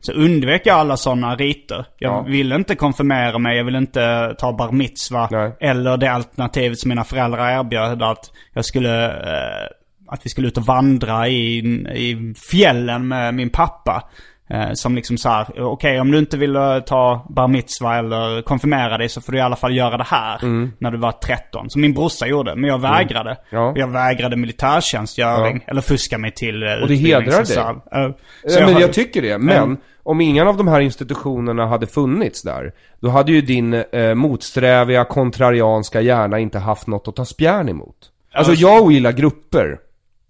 Så 0.00 0.12
undvek 0.12 0.62
jag 0.64 0.76
alla 0.76 0.96
sådana 0.96 1.36
riter. 1.36 1.86
Jag 1.98 2.12
Mm. 2.12 2.24
Ja. 2.24 2.30
ville 2.32 2.54
inte 2.54 2.74
konfirmera 2.74 3.38
mig, 3.38 3.56
jag 3.56 3.64
ville 3.64 3.78
inte 3.78 4.34
ta 4.38 4.52
bar 4.52 4.72
mitzva. 4.72 5.28
Nej. 5.30 5.52
Eller 5.60 5.96
det 5.96 6.10
alternativet 6.12 6.78
som 6.78 6.88
mina 6.88 7.04
föräldrar 7.04 7.58
erbjöd 7.60 8.02
att 8.02 8.30
jag 8.54 8.64
skulle, 8.64 9.06
eh, 9.06 9.68
att 10.12 10.26
vi 10.26 10.30
skulle 10.30 10.48
ut 10.48 10.56
och 10.58 10.64
vandra 10.66 11.28
i, 11.28 11.58
i 11.94 12.34
fjällen 12.50 13.08
med 13.08 13.34
min 13.34 13.50
pappa. 13.50 14.02
Eh, 14.50 14.72
som 14.72 14.94
liksom 14.94 15.18
så 15.18 15.28
här, 15.28 15.46
okej 15.62 16.00
om 16.00 16.10
du 16.10 16.18
inte 16.18 16.36
vill 16.36 16.56
eh, 16.56 16.78
ta 16.80 17.26
bar 17.28 17.48
mitzva 17.48 17.98
eller 17.98 18.42
konfirmera 18.42 18.98
dig 18.98 19.08
så 19.08 19.20
får 19.20 19.32
du 19.32 19.38
i 19.38 19.40
alla 19.40 19.56
fall 19.56 19.76
göra 19.76 19.96
det 19.96 20.04
här 20.06 20.38
när 20.78 20.90
du 20.90 20.98
var 20.98 21.12
13. 21.12 21.70
Som 21.70 21.80
min 21.80 21.94
brorsa 21.94 22.26
gjorde, 22.26 22.54
men 22.56 22.70
jag 22.70 22.78
vägrade. 22.80 23.30
Mm. 23.30 23.42
Ja. 23.50 23.72
Jag 23.76 23.88
vägrade 23.88 24.36
militärtjänstgöring, 24.36 25.56
Ja. 25.66 25.70
eller 25.70 25.80
fuska 25.80 26.18
mig 26.18 26.30
till 26.30 26.62
eh, 26.62 26.72
Och 26.82 26.88
det 26.88 26.94
hedrar 26.94 27.20
dig. 27.36 27.46
så 27.46 27.60
Ja, 27.60 28.12
men 28.44 28.62
hade- 28.68 28.80
jag 28.80 28.92
tycker 28.92 29.22
det. 29.22 29.38
Men 29.38 29.56
Mm. 29.64 29.76
om 30.02 30.20
ingen 30.20 30.48
av 30.48 30.56
de 30.56 30.68
här 30.68 30.80
institutionerna 30.80 31.66
hade 31.66 31.86
funnits 31.86 32.42
där, 32.42 32.72
då 33.00 33.08
hade 33.10 33.32
ju 33.32 33.40
din 33.40 33.74
eh, 33.74 34.14
motsträviga, 34.14 35.04
kontrarianska 35.04 36.00
hjärna 36.00 36.38
inte 36.38 36.58
haft 36.58 36.86
något 36.86 37.08
att 37.08 37.16
ta 37.16 37.24
spjärn 37.24 37.68
emot. 37.68 37.96
Alltså 38.34 38.52
jag 38.52 38.82
ogillar 38.82 39.12
grupper, 39.12 39.78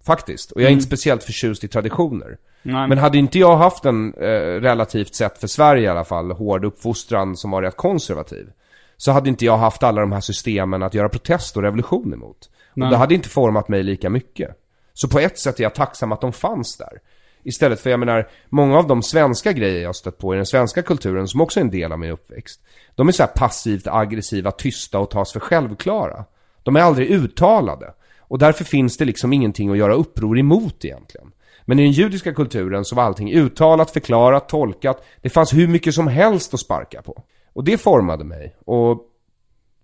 faktiskt. 0.05 0.51
Och 0.51 0.61
jag 0.61 0.67
är 0.67 0.71
inte 0.71 0.85
speciellt 0.85 1.23
förtjust 1.23 1.63
i 1.63 1.67
traditioner. 1.67 2.25
Mm. 2.25 2.37
Nej. 2.61 2.87
Men 2.87 2.97
hade 2.97 3.17
inte 3.17 3.39
jag 3.39 3.57
haft 3.57 3.85
en, 3.85 4.13
eh, 4.13 4.61
relativt 4.61 5.15
sett 5.15 5.37
för 5.37 5.47
Sverige 5.47 5.83
i 5.83 5.87
alla 5.87 6.03
fall, 6.03 6.31
hård 6.31 6.65
uppfostran 6.65 7.37
som 7.37 7.51
var 7.51 7.61
rätt 7.61 7.77
konservativ. 7.77 8.49
Så 8.97 9.11
hade 9.11 9.29
inte 9.29 9.45
jag 9.45 9.57
haft 9.57 9.83
alla 9.83 10.01
de 10.01 10.11
här 10.11 10.21
systemen 10.21 10.83
att 10.83 10.93
göra 10.93 11.09
protest 11.09 11.57
och 11.57 11.63
revolution 11.63 12.13
emot. 12.13 12.49
Och 12.73 12.89
det 12.89 12.97
hade 12.97 13.15
inte 13.15 13.29
format 13.29 13.67
mig 13.67 13.83
lika 13.83 14.09
mycket. 14.09 14.49
Så 14.93 15.07
på 15.07 15.19
ett 15.19 15.39
sätt 15.39 15.59
är 15.59 15.63
jag 15.63 15.75
tacksam 15.75 16.11
att 16.11 16.21
de 16.21 16.33
fanns 16.33 16.77
där. 16.77 16.99
Istället 17.43 17.79
för, 17.79 17.89
jag 17.89 17.99
menar, 17.99 18.29
många 18.49 18.77
av 18.77 18.87
de 18.87 19.03
svenska 19.03 19.51
grejer 19.51 19.83
jag 19.83 19.95
stött 19.95 20.17
på 20.17 20.33
i 20.33 20.37
den 20.37 20.45
svenska 20.45 20.81
kulturen, 20.81 21.27
som 21.27 21.41
också 21.41 21.59
är 21.59 21.63
en 21.63 21.69
del 21.69 21.91
av 21.91 21.99
min 21.99 22.11
uppväxt. 22.11 22.61
De 22.95 23.07
är 23.07 23.11
så 23.11 23.23
här 23.23 23.31
passivt 23.35 23.87
aggressiva, 23.87 24.51
tysta 24.51 24.99
och 24.99 25.09
tas 25.09 25.33
för 25.33 25.39
självklara. 25.39 26.25
De 26.63 26.75
är 26.75 26.81
aldrig 26.81 27.11
uttalade. 27.11 27.93
Och 28.33 28.39
därför 28.39 28.63
finns 28.63 28.97
det 28.97 29.05
liksom 29.05 29.33
ingenting 29.33 29.69
att 29.69 29.77
göra 29.77 29.93
uppror 29.93 30.39
emot 30.39 30.85
egentligen. 30.85 31.31
Men 31.65 31.79
i 31.79 31.83
den 31.83 31.91
judiska 31.91 32.33
kulturen 32.33 32.85
så 32.85 32.95
var 32.95 33.03
allting 33.03 33.33
uttalat, 33.33 33.91
förklarat, 33.91 34.49
tolkat. 34.49 35.05
Det 35.21 35.29
fanns 35.29 35.53
hur 35.53 35.67
mycket 35.67 35.93
som 35.93 36.07
helst 36.07 36.53
att 36.53 36.59
sparka 36.59 37.01
på. 37.01 37.23
Och 37.53 37.63
det 37.63 37.77
formade 37.77 38.23
mig. 38.23 38.55
Och 38.65 39.01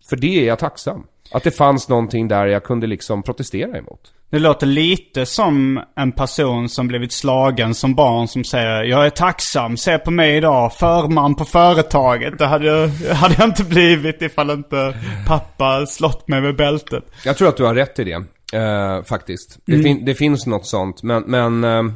för 0.10 0.16
det 0.16 0.44
är 0.44 0.48
jag 0.48 0.60
tacksam. 0.60 1.04
Att 1.32 1.44
det 1.44 1.52
fanns 1.52 1.90
någonting 1.90 2.28
där 2.28 2.46
jag 2.46 2.64
kunde 2.64 2.88
liksom 2.88 3.24
protestera 3.24 3.78
emot. 3.78 4.14
Det 4.30 4.40
låter 4.40 4.68
lite 4.68 5.26
som 5.26 5.82
en 5.96 6.12
person 6.12 6.70
som 6.70 6.88
blivit 6.88 7.12
slagen 7.12 7.76
som 7.76 7.96
barn 7.96 8.28
som 8.28 8.44
säger 8.44 8.84
Jag 8.84 9.06
är 9.06 9.10
tacksam, 9.10 9.78
se 9.78 9.98
på 9.98 10.12
mig 10.12 10.38
idag, 10.38 10.74
förman 10.74 11.36
på 11.36 11.46
företaget. 11.46 12.38
Det 12.38 12.46
hade 12.46 12.66
jag, 12.66 12.88
hade 13.14 13.36
jag 13.38 13.48
inte 13.48 13.64
blivit 13.64 14.22
ifall 14.22 14.50
inte 14.50 14.94
pappa 15.28 15.86
slått 15.86 16.28
mig 16.28 16.42
med 16.42 16.56
bältet. 16.56 17.04
Jag 17.26 17.38
tror 17.38 17.48
att 17.48 17.58
du 17.58 17.64
har 17.64 17.76
rätt 17.76 18.00
i 18.00 18.04
det, 18.04 18.24
eh, 18.54 19.04
faktiskt. 19.04 19.60
Det, 19.66 19.84
fin- 19.84 20.06
det 20.06 20.16
finns 20.16 20.46
något 20.48 20.66
sånt, 20.66 21.04
men, 21.04 21.24
men 21.28 21.64
eh, 21.64 21.94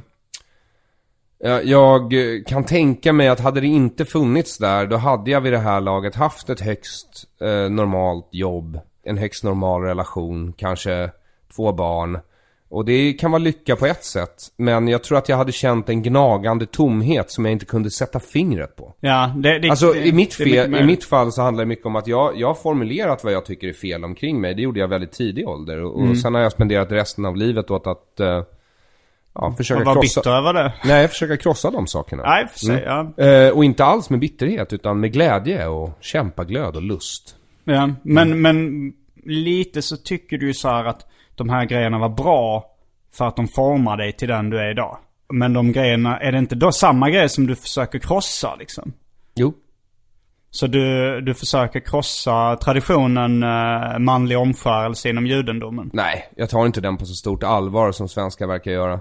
ja, 1.40 1.62
jag 1.62 2.14
kan 2.48 2.64
tänka 2.64 3.14
mig 3.14 3.28
att 3.28 3.40
hade 3.40 3.62
det 3.62 3.68
inte 3.68 4.06
funnits 4.06 4.58
där, 4.58 4.88
då 4.88 4.98
hade 4.98 5.32
jag 5.32 5.42
vid 5.42 5.54
det 5.54 5.60
här 5.60 5.82
laget 5.82 6.16
haft 6.16 6.50
ett 6.50 6.62
högst 6.62 7.26
eh, 7.42 7.70
normalt 7.70 8.28
jobb, 8.32 8.80
en 9.04 9.18
högst 9.18 9.44
normal 9.44 9.82
relation, 9.82 10.54
kanske 10.58 11.12
två 11.56 11.72
barn. 11.72 12.20
Och 12.74 12.86
det 12.86 13.14
kan 13.14 13.32
vara 13.32 13.40
lycka 13.40 13.76
på 13.76 13.86
ett 13.86 14.04
sätt, 14.04 14.36
men 14.58 14.88
jag 14.88 15.04
tror 15.04 15.18
att 15.18 15.30
jag 15.30 15.38
hade 15.38 15.52
känt 15.52 15.90
en 15.90 16.02
gnagande 16.04 16.66
tomhet 16.66 17.32
som 17.32 17.46
jag 17.46 17.52
inte 17.52 17.66
kunde 17.66 17.92
sätta 17.92 18.20
fingret 18.20 18.76
på. 18.76 18.94
Ja, 19.00 19.34
det, 19.38 19.60
det, 19.60 19.70
Alltså 19.70 19.94
det, 19.94 20.08
i 20.08 20.12
mitt, 20.12 20.34
fel, 20.34 20.76
i 20.76 20.84
mitt 20.84 21.04
fall 21.04 21.32
så 21.32 21.42
handlar 21.42 21.64
det 21.64 21.68
mycket 21.68 21.86
om 21.86 21.96
att 21.96 22.08
jag, 22.08 22.40
jag 22.40 22.48
har 22.48 22.54
formulerat 22.54 23.24
vad 23.24 23.34
jag 23.34 23.46
tycker 23.46 23.68
är 23.68 23.74
fel 23.74 24.04
omkring 24.04 24.42
mig. 24.42 24.56
Det 24.56 24.62
gjorde 24.62 24.80
jag 24.80 24.88
väldigt 24.88 25.12
tidig 25.12 25.48
ålder. 25.48 25.84
Och, 25.84 26.00
Mm. 26.00 26.12
och 26.12 26.18
sen 26.18 26.34
har 26.34 26.42
jag 26.42 26.52
spenderat 26.52 26.92
resten 26.92 27.26
av 27.26 27.38
livet 27.38 27.72
åt 27.72 27.88
att 27.88 28.20
eh, 28.20 28.44
ja, 29.36 29.54
försöka 29.58 29.84
var 29.84 29.94
krossa... 29.94 30.20
bitter 30.22 30.32
över 30.38 30.54
det. 30.54 30.74
Nej, 30.86 31.08
försöka 31.08 31.38
krossa 31.38 31.72
de 31.72 31.88
sakerna. 31.88 32.24
Nej, 32.24 32.48
för 32.48 32.60
sig, 32.60 32.84
ja. 32.86 33.24
Eh, 33.24 33.50
och 33.50 33.66
inte 33.66 33.86
alls 33.86 34.10
med 34.10 34.20
bitterhet, 34.20 34.74
utan 34.74 35.00
med 35.00 35.14
glädje 35.14 35.68
och 35.68 35.90
kämpaglöd 36.02 36.76
och 36.76 36.82
lust. 36.84 37.36
Ja, 37.64 37.90
men, 38.04 38.42
men 38.42 38.94
lite 39.26 39.82
så 39.82 39.98
tycker 39.98 40.38
du 40.38 40.54
så 40.54 40.68
här 40.68 40.86
att 40.86 41.08
de 41.36 41.50
här 41.50 41.66
grejerna 41.66 42.00
var 42.00 42.10
bra 42.10 42.66
för 43.14 43.28
att 43.28 43.36
de 43.36 43.48
formar 43.48 43.98
dig 43.98 44.14
till 44.14 44.28
den 44.28 44.50
du 44.50 44.60
är 44.60 44.72
idag. 44.72 44.98
Men 45.34 45.54
de 45.54 45.72
grejerna, 45.72 46.20
är 46.20 46.32
det 46.32 46.38
inte 46.38 46.56
då 46.56 46.72
samma 46.72 47.10
grejer 47.10 47.28
som 47.28 47.48
du 47.48 47.56
försöker 47.56 48.00
krossa 48.00 48.56
liksom? 48.56 48.94
Jo. 49.36 49.54
Så 50.50 50.68
du, 50.68 51.22
du 51.22 51.34
försöker 51.34 51.80
krossa 51.80 52.56
traditionen 52.56 53.44
eh, 53.44 54.00
manlig 54.00 54.38
omskärelse 54.38 55.10
inom 55.10 55.28
judendomen? 55.28 55.90
Nej, 55.94 56.30
jag 56.36 56.50
tar 56.50 56.66
inte 56.66 56.82
den 56.82 56.98
på 56.98 57.06
så 57.06 57.14
stort 57.14 57.44
allvar 57.44 57.92
som 57.92 58.10
svenskar 58.10 58.48
verkar 58.48 58.72
göra. 58.72 59.00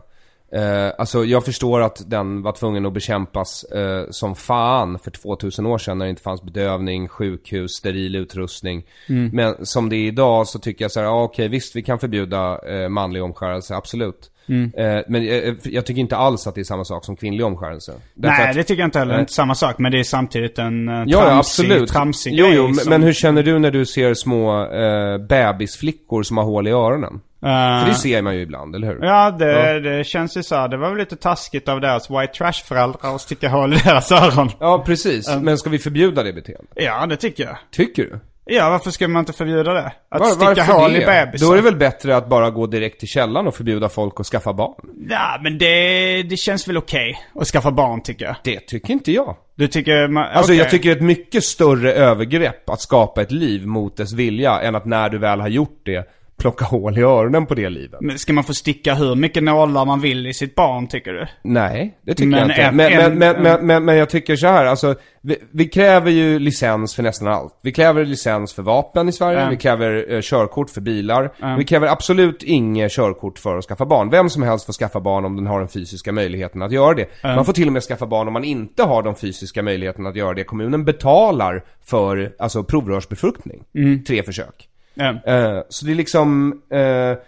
Eh, 0.53 0.91
alltså 0.99 1.25
jag 1.25 1.45
förstår 1.45 1.81
att 1.81 2.11
den 2.11 2.43
var 2.43 2.53
tvungen 2.53 2.87
att 2.87 2.93
bekämpas 2.93 3.65
eh, 3.65 4.05
som 4.11 4.35
fan 4.35 4.99
för 4.99 5.11
2000 5.11 5.67
år 5.67 5.79
sedan 5.79 5.99
när 5.99 6.07
det 6.07 6.11
inte 6.11 6.23
fanns 6.23 6.43
bedövning, 6.43 7.09
sjukhus, 7.09 7.71
steril 7.73 8.17
utrustning. 8.17 8.85
Men 9.33 9.67
som 9.67 9.89
det 9.89 9.97
är 9.97 10.07
idag 10.07 10.49
så 10.49 10.59
tycker 10.59 10.85
jag 10.85 10.93
så 10.93 11.01
här, 11.01 11.07
ja, 11.07 11.23
okej 11.23 11.49
visst 11.49 11.77
vi 11.77 11.83
kan 11.83 11.99
förbjuda 11.99 12.59
eh, 12.59 12.89
manlig 12.89 13.23
omskärelse, 13.23 13.75
absolut. 13.77 14.32
Eh, 14.49 15.01
men 15.09 15.23
eh, 15.29 15.55
jag 15.65 15.87
tycker 15.87 16.01
inte 16.01 16.17
alls 16.17 16.47
att 16.47 16.55
det 16.55 16.61
är 16.61 16.65
samma 16.65 16.85
sak 16.85 17.05
som 17.05 17.17
kvinnlig 17.17 17.47
omskärelse. 17.47 17.93
Därför 18.15 18.39
Nej, 18.39 18.49
att- 18.51 18.57
det 18.57 18.63
tycker 18.63 18.81
jag 18.83 18.87
inte 18.87 18.99
heller. 18.99 19.13
Det 19.13 19.19
är 19.19 19.21
inte 19.21 19.33
samma 19.33 19.55
sak. 19.55 19.79
Men 19.79 19.93
det 19.93 19.99
är 19.99 20.05
samtidigt 20.05 20.59
en 20.59 20.89
uh, 20.89 20.95
Ja, 20.95 21.21
tramsig, 21.21 21.33
ja, 21.33 21.39
absolut. 21.39 21.91
tramsig 21.91 22.33
jo, 22.35 22.47
jo, 22.51 22.63
men, 22.67 22.75
som- 22.75 22.91
men 22.91 23.03
hur 23.03 23.13
känner 23.13 23.43
du 23.43 23.59
när 23.59 23.71
du 23.71 23.87
ser 23.87 24.15
små 24.15 24.65
eh, 24.73 25.19
bebisflickor 25.19 26.23
som 26.23 26.37
har 26.37 26.45
hål 26.45 26.69
i 26.69 26.71
öronen? 26.71 27.21
Eh, 27.45 27.49
För 27.83 27.89
det 27.89 27.95
ser 27.95 28.23
man 28.23 28.35
ju 28.35 28.41
ibland, 28.41 28.75
eller 28.75 28.87
hur? 28.87 29.05
Ja, 29.05 29.31
det, 29.31 29.73
Ja. 29.73 29.81
det 29.81 30.05
känns 30.05 30.37
ju 30.37 30.43
så. 30.43 30.55
här. 30.55 30.69
Det 30.69 30.77
var 30.77 30.89
väl 30.89 30.99
lite 30.99 31.17
taskigt 31.17 31.69
av 31.69 31.81
deras 31.81 32.11
white 32.11 32.33
trash-föräldrar 32.39 33.15
att 33.15 33.21
sticka 33.21 33.49
hål 33.49 33.73
i 33.73 33.77
deras 33.77 34.13
öron. 34.13 34.51
Ja, 34.61 34.83
precis. 34.87 35.37
Men 35.41 35.59
ska 35.59 35.71
vi 35.71 35.79
förbjuda 35.79 36.23
det 36.23 36.33
beteendet? 36.33 36.73
Ja, 36.75 37.07
det 37.07 37.17
tycker 37.17 37.45
jag. 37.45 37.57
Tycker 37.71 38.03
du? 38.03 38.21
Ja, 38.45 38.71
varför 38.71 38.91
ska 38.91 39.09
man 39.09 39.21
inte 39.21 39.33
förbjuda 39.33 39.73
det? 39.73 39.93
Att 40.09 40.21
Var- 40.21 40.27
sticka 40.55 40.73
hål 40.73 40.93
det? 40.93 41.03
i 41.03 41.07
bebisar. 41.07 41.47
Då 41.47 41.53
är 41.53 41.57
det 41.57 41.63
väl 41.63 41.77
bättre 41.77 42.17
att 42.17 42.29
bara 42.29 42.51
gå 42.51 42.67
direkt 42.67 42.99
till 42.99 43.09
källan 43.09 43.47
och 43.47 43.55
förbjuda 43.55 43.89
folk 43.89 44.21
att 44.21 44.27
skaffa 44.27 44.53
barn? 44.53 44.75
Ja, 45.09 45.39
men 45.43 45.59
det, 45.59 46.23
det 46.23 46.37
känns 46.37 46.69
väl 46.69 46.77
okej 46.77 47.19
att 47.35 47.47
skaffa 47.47 47.71
barn 47.71 48.03
tycker 48.03 48.25
jag. 48.25 48.35
Det 48.45 48.61
tycker 48.61 48.93
inte 48.93 49.13
jag. 49.13 49.37
Du 49.55 49.69
tycker 49.69 50.09
man, 50.09 50.25
Alltså 50.33 50.55
jag 50.55 50.71
tycker 50.71 50.89
det 50.89 50.93
är 50.93 50.97
ett 50.97 51.03
mycket 51.03 51.45
större 51.45 51.93
övergrepp 51.93 52.71
att 52.71 52.81
skapa 52.81 53.23
ett 53.23 53.33
liv 53.33 53.67
mot 53.67 53.97
dess 53.97 54.13
vilja 54.13 54.61
än 54.61 54.75
att 54.75 54.85
när 54.85 55.09
du 55.11 55.19
väl 55.19 55.41
har 55.41 55.49
gjort 55.49 55.81
det, 55.85 56.09
plocka 56.43 56.65
hål 56.65 56.99
i 56.99 57.03
öronen 57.03 57.47
på 57.47 57.55
det 57.55 57.69
livet. 57.71 58.01
Men 58.01 58.19
ska 58.19 58.33
man 58.33 58.45
få 58.45 58.55
sticka 58.55 58.95
hur 58.95 59.15
mycket 59.15 59.43
nålar 59.43 59.85
man 59.85 60.01
vill 60.01 60.27
i 60.27 60.35
sitt 60.35 60.55
barn 60.55 60.87
tycker 60.89 61.13
du? 61.13 61.27
Nej, 61.45 61.99
det 62.03 62.15
tycker 62.15 62.31
Men 62.31 62.39
jag 62.39 62.49
inte. 62.49 62.63
en- 62.63 62.77
Men, 62.77 62.93
men, 62.93 63.01
en- 63.13 63.19
men, 63.19 63.43
men, 63.43 63.67
men, 63.67 63.85
men 63.85 63.97
jag 63.97 64.11
tycker 64.11 64.37
så 64.37 64.47
här, 64.47 64.67
alltså 64.67 64.95
vi, 65.21 65.37
vi 65.51 65.69
kräver 65.69 66.11
ju 66.11 66.39
licens 66.39 66.95
för 66.95 67.03
nästan 67.03 67.29
allt. 67.29 67.59
Vi 67.63 67.73
kräver 67.73 68.05
licens 68.05 68.53
för 68.55 68.63
vapen 68.63 69.09
i 69.09 69.13
Sverige, 69.13 69.41
Ja. 69.41 69.49
vi 69.51 69.57
kräver 69.57 70.13
eh, 70.15 70.21
körkort 70.23 70.71
för 70.71 70.81
bilar. 70.81 71.57
Vi 71.59 71.65
kräver 71.65 71.87
absolut 71.89 72.43
inget 72.43 72.93
körkort 72.93 73.39
för 73.39 73.57
att 73.59 73.65
skaffa 73.65 73.87
barn. 73.87 74.11
Vem 74.11 74.31
som 74.31 74.43
helst 74.43 74.67
får 74.67 74.73
skaffa 74.73 75.01
barn 75.01 75.25
om 75.25 75.37
den 75.37 75.47
har 75.47 75.59
den 75.59 75.69
fysiska 75.69 76.13
möjligheten 76.13 76.63
att 76.63 76.73
göra 76.73 76.95
det. 76.95 77.07
Man 77.23 77.45
får 77.45 77.53
till 77.53 77.67
och 77.67 77.73
med 77.73 77.83
skaffa 77.83 78.07
barn 78.07 78.27
om 78.27 78.33
man 78.33 78.45
inte 78.45 78.83
har 78.83 79.03
de 79.03 79.15
fysiska 79.15 79.63
möjligheterna 79.63 80.09
att 80.09 80.17
göra 80.17 80.35
det. 80.35 80.45
Kommunen 80.45 80.85
betalar 80.85 81.65
för, 81.85 82.33
alltså 82.39 82.65
provrörsbefruktning. 82.65 83.65
Tre 84.07 84.23
försök. 84.23 84.69
Eh, 85.01 85.63
så 85.69 85.87
det 85.87 85.93
är 85.93 85.95
liksom, 85.95 86.61
eh, 86.71 87.19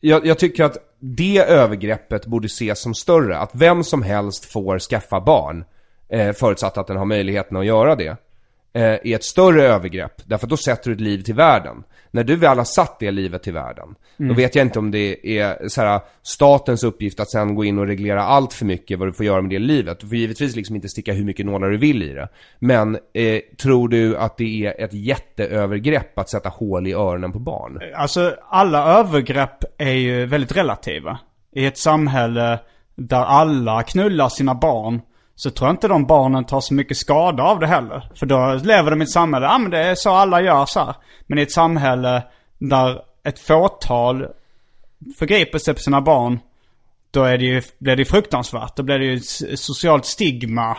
jag, 0.00 0.26
jag 0.26 0.38
tycker 0.38 0.64
att 0.64 0.76
det 0.98 1.38
övergreppet 1.38 2.26
borde 2.26 2.46
ses 2.46 2.80
som 2.80 2.94
större. 2.94 3.38
Att 3.38 3.50
vem 3.52 3.84
som 3.84 4.02
helst 4.02 4.44
får 4.44 4.78
skaffa 4.78 5.20
barn, 5.20 5.64
eh, 6.08 6.32
förutsatt 6.32 6.78
att 6.78 6.86
den 6.86 6.96
har 6.96 7.04
möjligheten 7.04 7.56
att 7.56 7.66
göra 7.66 7.96
det, 7.96 8.16
är 8.72 9.14
ett 9.14 9.24
större 9.24 9.62
övergrepp. 9.62 10.12
Därför 10.24 10.46
att 10.46 10.50
då 10.50 10.56
sätter 10.56 10.90
du 10.90 10.94
ett 10.94 11.00
liv 11.00 11.22
till 11.22 11.34
världen. 11.34 11.84
När 12.10 12.24
du 12.24 12.36
väl 12.36 12.58
har 12.58 12.64
satt 12.64 12.98
det 12.98 13.10
livet 13.10 13.42
till 13.42 13.52
världen, 13.52 13.94
då 14.16 14.34
vet 14.34 14.54
jag 14.54 14.64
inte 14.66 14.78
om 14.78 14.90
det 14.90 15.38
är 15.38 15.68
så 15.68 15.80
här, 15.80 16.00
statens 16.22 16.84
uppgift 16.84 17.20
att 17.20 17.30
sen 17.30 17.54
gå 17.54 17.64
in 17.64 17.78
och 17.78 17.86
reglera 17.86 18.22
allt 18.22 18.52
för 18.52 18.64
mycket 18.64 18.98
vad 18.98 19.08
du 19.08 19.12
får 19.12 19.26
göra 19.26 19.40
med 19.42 19.50
det 19.50 19.58
livet. 19.58 20.00
Du 20.00 20.08
får 20.08 20.16
givetvis 20.16 20.56
liksom 20.56 20.76
inte 20.76 20.88
sticka 20.88 21.12
hur 21.12 21.24
mycket 21.24 21.46
nålar 21.46 21.68
du 21.68 21.76
vill 21.76 22.02
i 22.02 22.12
det. 22.12 22.28
Men 22.58 22.98
eh, 23.14 23.40
tror 23.62 23.88
du 23.88 24.16
att 24.16 24.36
det 24.36 24.66
är 24.66 24.84
ett 24.84 24.92
jätteövergrepp 24.92 26.18
att 26.18 26.30
sätta 26.30 26.48
hål 26.48 26.86
i 26.86 26.92
öronen 26.92 27.32
på 27.32 27.38
barn? 27.38 27.80
Alltså 27.94 28.34
alla 28.48 28.98
övergrepp 28.98 29.64
är 29.78 29.92
ju 29.92 30.26
väldigt 30.26 30.56
relativa. 30.56 31.18
I 31.52 31.66
ett 31.66 31.78
samhälle 31.78 32.58
där 32.94 33.24
alla 33.24 33.82
knullar 33.82 34.28
sina 34.28 34.54
barn 34.54 35.00
så 35.34 35.50
tror 35.50 35.68
jag 35.68 35.72
inte 35.74 35.88
de 35.88 36.06
barnen 36.06 36.44
tar 36.44 36.60
så 36.60 36.74
mycket 36.74 36.96
skada 36.96 37.42
av 37.42 37.58
det 37.60 37.66
heller. 37.66 38.08
För 38.14 38.26
då 38.26 38.60
lever 38.64 38.90
de 38.90 39.00
i 39.00 39.04
ett 39.04 39.10
samhälle, 39.10 39.46
ja 39.46 39.54
ah, 39.54 39.58
men 39.58 39.70
det 39.70 39.78
är 39.78 39.94
så 39.94 40.10
alla 40.10 40.40
gör 40.40 40.66
så 40.66 40.80
här. 40.80 40.94
Men 41.26 41.38
i 41.38 41.42
ett 41.42 41.52
samhälle 41.52 42.22
där 42.58 42.98
ett 43.24 43.38
fåtal 43.38 44.26
förgriper 45.18 45.58
sig 45.58 45.74
på 45.74 45.80
sina 45.80 46.00
barn, 46.00 46.38
då 47.10 47.24
är 47.24 47.38
det 47.38 47.44
ju, 47.44 47.62
blir 47.78 47.96
det 47.96 48.00
ju 48.00 48.06
fruktansvärt. 48.06 48.76
Då 48.76 48.82
blir 48.82 48.98
det 48.98 49.04
ju 49.04 49.14
ett 49.16 49.58
socialt 49.60 50.04
stigma. 50.06 50.76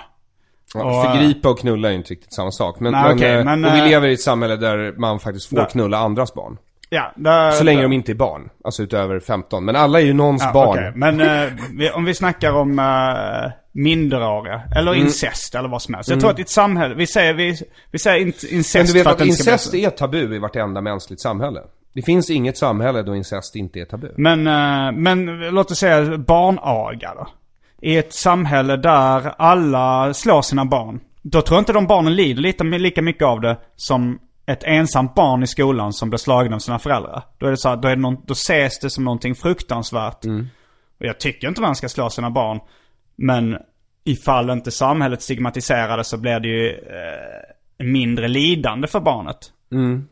Ja, 0.73 0.83
Och, 0.83 1.05
förgripa 1.05 1.49
och 1.49 1.59
knulla 1.59 1.89
är 1.89 1.93
inte 1.93 2.11
riktigt 2.13 2.33
samma 2.33 2.51
sak. 2.51 2.79
Men, 2.79 2.91
Nej, 2.91 3.03
men, 3.03 3.17
okej, 3.17 3.31
eh, 3.33 3.45
men, 3.45 3.65
och 3.65 3.73
vi 3.73 3.79
eh, 3.79 3.85
lever 3.85 4.07
i 4.07 4.13
ett 4.13 4.21
samhälle 4.21 4.55
där 4.55 4.93
man 4.99 5.19
faktiskt 5.19 5.49
får 5.49 5.55
där- 5.55 5.65
knulla 5.65 5.97
andras 5.97 6.33
barn. 6.33 6.57
Ja, 6.89 7.11
där, 7.15 7.51
Så 7.51 7.63
länge 7.63 7.77
där- 7.81 7.83
de 7.89 7.93
inte 7.93 8.11
är 8.11 8.15
barn. 8.15 8.49
Alltså 8.63 8.83
utöver 8.83 9.19
15. 9.19 9.65
Men 9.65 9.75
alla 9.75 9.99
är 10.01 10.05
ju 10.05 10.13
någons 10.13 10.43
Ja, 10.43 10.51
barn. 10.53 10.69
okej. 10.69 10.91
Men 10.95 11.21
eh, 11.21 11.53
vi, 11.77 11.91
om 11.91 12.05
vi 12.05 12.13
snackar 12.13 12.51
om 12.53 12.79
minderåriga, 13.73 14.61
eller 14.75 14.91
Mm. 14.91 15.03
incest 15.05 15.55
eller 15.55 15.69
vad 15.69 15.81
som 15.81 15.93
helst. 15.93 16.09
Jag 16.09 16.19
tror 16.19 16.31
att 16.31 16.39
i 16.39 16.41
ett 16.41 16.49
samhälle, 16.49 16.95
vi 16.95 17.07
säger, 17.07 17.33
vi, 17.33 17.57
vi 17.91 17.99
säger 17.99 18.21
in- 18.21 18.33
incest 18.49 18.75
Men 18.75 18.85
du 18.85 18.93
vet 18.93 19.07
att 19.07 19.17
bli 19.17 19.27
incest 19.27 19.73
är 19.73 19.89
tabu 19.89 20.35
i 20.35 20.39
vartenda 20.39 20.81
mänskligt 20.81 21.21
samhälle. 21.21 21.61
Det 21.93 22.01
finns 22.01 22.29
inget 22.29 22.57
samhälle 22.57 23.01
då 23.03 23.15
incest 23.15 23.55
inte 23.55 23.79
är 23.79 23.85
tabu. 23.85 24.11
Men, 24.17 24.47
eh, 24.47 24.91
men 24.91 25.25
låt 25.39 25.71
oss 25.71 25.77
säga 25.77 26.17
barnaga 26.17 27.13
då. 27.15 27.27
I 27.81 27.97
ett 27.97 28.13
samhälle 28.13 28.77
där 28.77 29.33
alla 29.37 30.13
slår 30.13 30.41
sina 30.41 30.65
barn. 30.65 30.99
Då 31.21 31.41
tror 31.41 31.55
jag 31.55 31.61
inte 31.61 31.73
de 31.73 31.87
barnen 31.87 32.15
lider 32.15 32.41
lite, 32.41 32.63
lika 32.63 33.01
mycket 33.01 33.23
av 33.27 33.41
det 33.41 33.57
som 33.75 34.19
ett 34.45 34.63
ensamt 34.63 35.15
barn 35.15 35.43
i 35.43 35.47
skolan 35.47 35.93
som 35.93 36.09
blir 36.09 36.17
slagen 36.17 36.53
av 36.53 36.59
sina 36.59 36.79
föräldrar. 36.79 37.23
Då 37.37 37.45
är 37.47 37.51
det 37.51 37.57
så 37.57 37.69
här, 37.69 37.75
då, 37.75 37.87
är 37.87 37.95
det 37.95 38.01
någon, 38.01 38.17
då 38.25 38.31
ses 38.33 38.79
det 38.79 38.89
som 38.89 39.03
någonting 39.03 39.35
fruktansvärt. 39.35 40.25
Och 40.99 41.05
jag 41.05 41.19
tycker 41.19 41.47
inte 41.47 41.61
man 41.61 41.75
ska 41.75 41.89
slå 41.89 42.09
sina 42.09 42.29
barn. 42.29 42.59
Men 43.15 43.57
ifall 44.03 44.49
inte 44.49 44.71
samhället 44.71 45.21
stigmatiserar 45.21 45.97
det 45.97 46.03
så 46.03 46.17
blir 46.17 46.39
det 46.39 46.47
ju 46.47 46.69
eh, 46.69 47.85
mindre 47.85 48.27
lidande 48.27 48.87
för 48.87 48.99
barnet. 48.99 49.37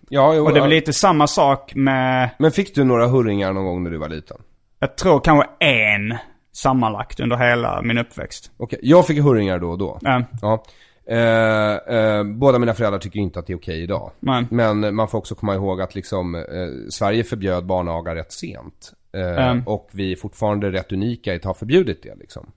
Ja, 0.09 0.33
jo, 0.35 0.45
Och 0.45 0.53
det 0.53 0.59
är 0.59 0.61
väl 0.61 0.69
lite 0.69 0.93
samma 0.93 1.27
sak 1.27 1.75
med, 1.75 2.29
Men 2.39 2.51
fick 2.51 2.75
du 2.75 2.83
några 2.83 3.07
hurringar 3.07 3.53
någon 3.53 3.65
gång 3.65 3.83
när 3.83 3.91
du 3.91 3.97
var 3.97 4.09
liten? 4.09 4.37
jag 4.79 4.95
tror 4.95 5.19
kanske 5.19 5.49
en 5.59 6.17
sammanlagt 6.53 7.19
under 7.19 7.37
hela 7.37 7.81
min 7.81 7.97
uppväxt. 7.97 8.51
Okej, 8.57 8.79
jag 8.81 9.07
fick 9.07 9.19
hurringar 9.19 9.59
då 9.59 9.69
och 9.69 9.77
då. 9.77 9.99
Ja. 10.01 10.23
Ja. 10.41 10.63
Eh, 11.07 11.95
eh, 11.97 12.23
båda 12.23 12.59
mina 12.59 12.73
föräldrar 12.73 12.99
tycker 12.99 13.19
inte 13.19 13.39
att 13.39 13.47
det 13.47 13.53
är 13.53 13.57
okej 13.57 13.83
idag. 13.83 14.11
Nej. 14.19 14.45
Men 14.51 14.95
man 14.95 15.07
får 15.07 15.17
också 15.17 15.35
komma 15.35 15.55
ihåg 15.55 15.81
att 15.81 15.95
liksom, 15.95 16.35
eh, 16.35 16.41
Sverige 16.89 17.23
förbjöd 17.23 17.65
barnaga 17.65 18.15
rätt 18.15 18.31
sent. 18.31 18.93
Eh, 19.13 19.45
Mm. 19.51 19.63
Och 19.67 19.89
vi 19.91 20.11
är 20.11 20.15
fortfarande 20.15 20.71
rätt 20.71 20.91
unika 20.91 21.33
i 21.33 21.37
att 21.37 21.43
ha 21.43 21.53
förbjudit 21.53 22.03
det 22.03 22.15
liksom. 22.15 22.51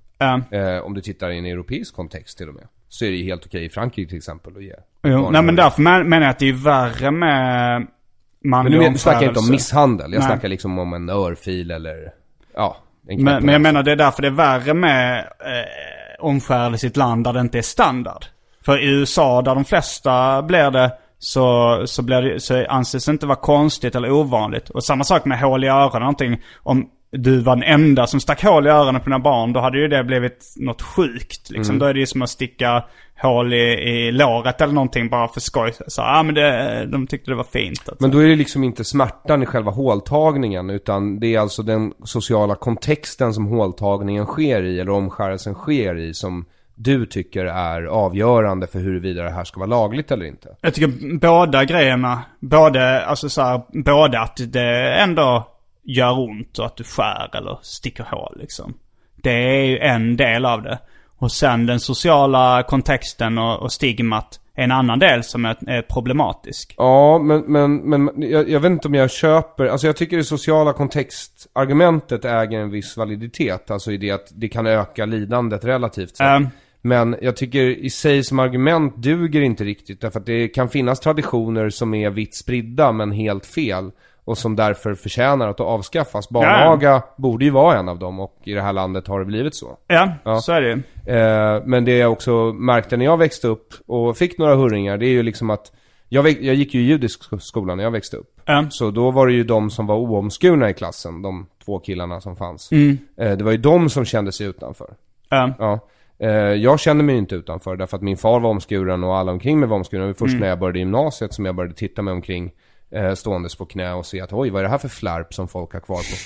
Eh, 0.50 0.84
om 0.84 0.94
du 0.94 1.00
tittar 1.00 1.30
i 1.30 1.38
en 1.38 1.46
europeisk 1.46 1.94
kontext 1.94 2.38
till 2.38 2.48
och 2.48 2.54
med. 2.54 2.64
Så 2.88 3.04
är 3.04 3.10
det 3.10 3.16
ju 3.16 3.24
helt 3.24 3.46
okej 3.46 3.64
i 3.64 3.68
Frankrike 3.68 4.08
till 4.08 4.18
exempel 4.18 4.56
att 4.56 4.62
ge 4.64 4.74
Jo, 5.02 5.30
nej 5.30 5.42
men 5.42 5.56
därför 5.56 5.82
men- 5.82 6.08
menar 6.08 6.26
jag 6.26 6.30
att 6.30 6.38
det 6.38 6.48
är 6.48 6.52
värre 6.52 7.10
med 7.10 7.80
Men 7.80 8.50
manlig 8.50 8.78
nu 8.78 8.98
snackar 8.98 9.22
jag 9.22 9.30
inte 9.30 9.40
om 9.40 9.50
misshandel. 9.50 10.12
Jag 10.12 10.18
Nej. 10.20 10.28
snackar 10.28 10.48
liksom 10.48 10.78
om 10.78 10.92
en 10.92 11.08
örfil 11.10 11.70
eller, 11.70 12.12
ja. 12.54 12.76
Men, 13.06 13.24
men 13.24 13.34
jag 13.34 13.42
näsan. 13.44 13.62
menar 13.62 13.82
det 13.82 13.92
är 13.92 13.96
därför 13.96 14.22
det 14.22 14.28
är 14.28 14.32
värre 14.32 14.74
med 14.74 15.18
eh, 15.18 16.24
omskärelse 16.24 16.86
i 16.86 16.90
ett 16.90 16.96
land 16.96 17.24
där 17.24 17.32
det 17.32 17.40
inte 17.40 17.58
är 17.58 17.62
standard. 17.62 18.24
För 18.64 18.78
i 18.82 18.86
USA 18.90 19.42
där 19.42 19.54
de 19.54 19.64
flesta 19.64 20.42
blir 20.42 20.70
det 20.70 20.92
så, 21.18 21.82
så, 21.86 22.02
blir 22.02 22.22
det, 22.22 22.40
så 22.40 22.66
anses 22.66 23.04
det 23.04 23.12
inte 23.12 23.26
vara 23.26 23.38
konstigt 23.38 23.94
eller 23.94 24.10
ovanligt. 24.10 24.70
Och 24.70 24.84
samma 24.84 25.04
sak 25.04 25.24
med 25.24 25.40
hål 25.40 25.64
i 25.64 25.68
öronen. 25.68 26.00
Någonting. 26.00 26.42
Om 26.62 26.90
du 27.16 27.40
var 27.40 27.56
den 27.56 27.62
enda 27.62 28.06
som 28.06 28.20
stack 28.20 28.44
hål 28.44 28.66
i 28.66 28.70
öronen 28.70 29.00
på 29.00 29.04
dina 29.04 29.18
barn 29.18 29.52
då 29.52 29.60
hade 29.60 29.78
ju 29.78 29.88
det 29.88 30.04
blivit 30.04 30.54
något 30.56 30.82
sjukt. 30.82 31.50
Liksom. 31.50 31.78
Då 31.78 31.86
är 31.86 31.94
det 31.94 32.00
ju 32.00 32.06
som 32.06 32.22
att 32.22 32.30
sticka 32.30 32.84
hål 33.22 33.52
i, 33.52 33.56
i 33.56 34.12
låret 34.12 34.60
eller 34.60 34.72
någonting 34.72 35.08
bara 35.08 35.28
för 35.28 35.40
skoj. 35.40 35.72
Så 35.72 36.00
ja 36.00 36.18
ah, 36.18 36.22
men 36.22 36.34
det, 36.34 36.86
de 36.86 37.06
tyckte 37.06 37.30
det 37.30 37.34
var 37.34 37.44
fint. 37.44 37.88
Alltså. 37.88 37.96
Men 38.04 38.10
då 38.10 38.18
är 38.18 38.28
det 38.28 38.36
liksom 38.36 38.64
inte 38.64 38.84
smärtan 38.84 39.42
i 39.42 39.46
själva 39.46 39.70
håltagningen 39.70 40.70
utan 40.70 41.20
det 41.20 41.34
är 41.34 41.40
alltså 41.40 41.62
den 41.62 41.92
sociala 42.04 42.54
kontexten 42.54 43.34
som 43.34 43.46
håltagningen 43.46 44.26
sker 44.26 44.62
i 44.62 44.80
eller 44.80 44.92
omskärelsen 44.92 45.54
sker 45.54 45.98
i 45.98 46.14
som 46.14 46.44
du 46.74 47.06
tycker 47.06 47.44
är 47.44 47.84
avgörande 47.84 48.66
för 48.66 48.78
huruvida 48.78 49.22
det 49.22 49.30
här 49.30 49.44
ska 49.44 49.60
vara 49.60 49.70
lagligt 49.70 50.10
eller 50.10 50.26
inte. 50.26 50.56
Jag 50.60 50.74
tycker 50.74 51.18
båda 51.18 51.64
grejerna, 51.64 52.22
både, 52.40 53.04
alltså 53.04 53.28
så 53.28 53.42
här, 53.42 53.82
både 53.84 54.20
att 54.20 54.40
det 54.52 54.94
ändå 54.94 55.53
gör 55.84 56.18
ont 56.18 56.58
och 56.58 56.66
att 56.66 56.76
du 56.76 56.84
skär 56.84 57.30
eller 57.36 57.58
sticker 57.62 58.04
hål 58.04 58.36
liksom. 58.40 58.74
Det 59.16 59.30
är 59.30 59.64
ju 59.64 59.78
en 59.78 60.16
del 60.16 60.44
av 60.44 60.62
det. 60.62 60.78
Och 61.16 61.32
sen 61.32 61.66
den 61.66 61.80
sociala 61.80 62.62
kontexten 62.62 63.38
och, 63.38 63.62
och 63.62 63.72
stigmat 63.72 64.40
är 64.54 64.64
en 64.64 64.72
annan 64.72 64.98
del 64.98 65.24
som 65.24 65.44
är, 65.44 65.70
är 65.70 65.82
problematisk. 65.82 66.74
Ja, 66.76 67.18
men, 67.18 67.40
men, 67.40 67.76
men 67.76 68.10
jag, 68.16 68.50
jag 68.50 68.60
vet 68.60 68.70
inte 68.70 68.88
om 68.88 68.94
jag 68.94 69.10
köper, 69.10 69.66
alltså 69.66 69.86
jag 69.86 69.96
tycker 69.96 70.16
det 70.16 70.24
sociala 70.24 70.72
kontextargumentet 70.72 72.24
äger 72.24 72.60
en 72.60 72.70
viss 72.70 72.96
validitet. 72.96 73.70
Alltså 73.70 73.92
i 73.92 73.96
det 73.96 74.10
att 74.10 74.32
det 74.34 74.48
kan 74.48 74.66
öka 74.66 75.06
lidandet 75.06 75.64
relativt 75.64 76.16
sett. 76.16 76.26
Ehm. 76.26 76.48
Men 76.86 77.16
jag 77.22 77.36
tycker 77.36 77.60
i 77.60 77.90
sig 77.90 78.24
som 78.24 78.38
argument 78.38 78.96
duger 78.96 79.40
inte 79.40 79.64
riktigt. 79.64 80.00
Därför 80.00 80.20
att 80.20 80.26
det 80.26 80.48
kan 80.48 80.68
finnas 80.68 81.00
traditioner 81.00 81.70
som 81.70 81.94
är 81.94 82.10
vitt 82.10 82.36
spridda 82.36 82.92
men 82.92 83.12
helt 83.12 83.46
fel. 83.46 83.90
Och 84.24 84.38
som 84.38 84.56
därför 84.56 84.94
förtjänar 84.94 85.48
att 85.48 85.60
avskaffas. 85.60 86.28
Barnaga 86.28 87.02
borde 87.16 87.44
ju 87.44 87.50
vara 87.50 87.78
en 87.78 87.88
av 87.88 87.98
dem 87.98 88.20
och 88.20 88.34
i 88.44 88.52
det 88.52 88.62
här 88.62 88.72
landet 88.72 89.06
har 89.08 89.18
det 89.18 89.24
blivit 89.24 89.54
så. 89.54 89.76
Ja, 89.86 90.12
Ja. 90.24 90.40
så 90.40 90.52
är 90.52 90.60
det. 90.60 90.72
Eh, 91.18 91.62
men 91.66 91.84
det 91.84 91.96
jag 91.98 92.12
också 92.12 92.52
märkte 92.52 92.96
när 92.96 93.04
jag 93.04 93.16
växte 93.16 93.48
upp 93.48 93.74
och 93.86 94.16
fick 94.16 94.38
några 94.38 94.54
hurringar, 94.54 94.98
det 94.98 95.06
är 95.06 95.10
ju 95.10 95.22
liksom 95.22 95.50
att 95.50 95.72
jag, 96.08 96.28
jag 96.28 96.54
gick 96.54 96.74
ju 96.74 96.80
i 96.80 96.84
judisk 96.84 97.22
sk- 97.30 97.38
skola 97.38 97.74
när 97.74 97.84
jag 97.84 97.90
växte 97.90 98.16
upp. 98.16 98.40
Ja. 98.44 98.66
Så 98.70 98.90
då 98.90 99.10
var 99.10 99.26
det 99.26 99.32
ju 99.32 99.44
de 99.44 99.70
som 99.70 99.86
var 99.86 99.96
oomskurna 99.96 100.70
i 100.70 100.74
klassen, 100.74 101.22
de 101.22 101.46
två 101.64 101.78
killarna 101.78 102.20
som 102.20 102.36
fanns. 102.36 102.72
Mm. 102.72 102.98
Eh, 103.16 103.32
det 103.36 103.44
var 103.44 103.52
ju 103.52 103.58
de 103.58 103.88
som 103.90 104.04
kände 104.04 104.32
sig 104.32 104.46
utanför. 104.46 104.90
Ja. 105.28 105.52
Ja. 105.58 105.78
Eh, 106.18 106.28
jag 106.38 106.80
kände 106.80 107.04
mig 107.04 107.16
inte 107.16 107.34
utanför 107.34 107.76
därför 107.76 107.96
att 107.96 108.02
min 108.02 108.16
far 108.16 108.40
var 108.40 108.50
omskuren 108.50 109.04
och 109.04 109.16
alla 109.16 109.32
omkring 109.32 109.60
mig 109.60 109.68
var 109.68 109.76
omskurna. 109.76 110.02
Det 110.02 110.06
var 110.06 110.14
först 110.14 110.40
när 110.40 110.48
jag 110.48 110.58
började 110.58 110.78
gymnasiet 110.78 111.34
som 111.34 111.44
jag 111.46 111.54
började 111.54 111.74
titta 111.74 112.02
mig 112.02 112.12
omkring 112.12 112.52
eh, 112.94 113.14
ståendes 113.14 113.56
på 113.56 113.66
knä 113.66 113.92
och 113.92 114.06
se 114.06 114.20
att 114.20 114.32
oj, 114.32 114.50
vad 114.50 114.60
är 114.60 114.62
det 114.64 114.70
här 114.70 114.78
för 114.78 114.88
flärp 114.88 115.34
som 115.34 115.48
folk 115.48 115.72
har 115.72 115.80
kvar 115.80 115.96
på? 115.96 116.16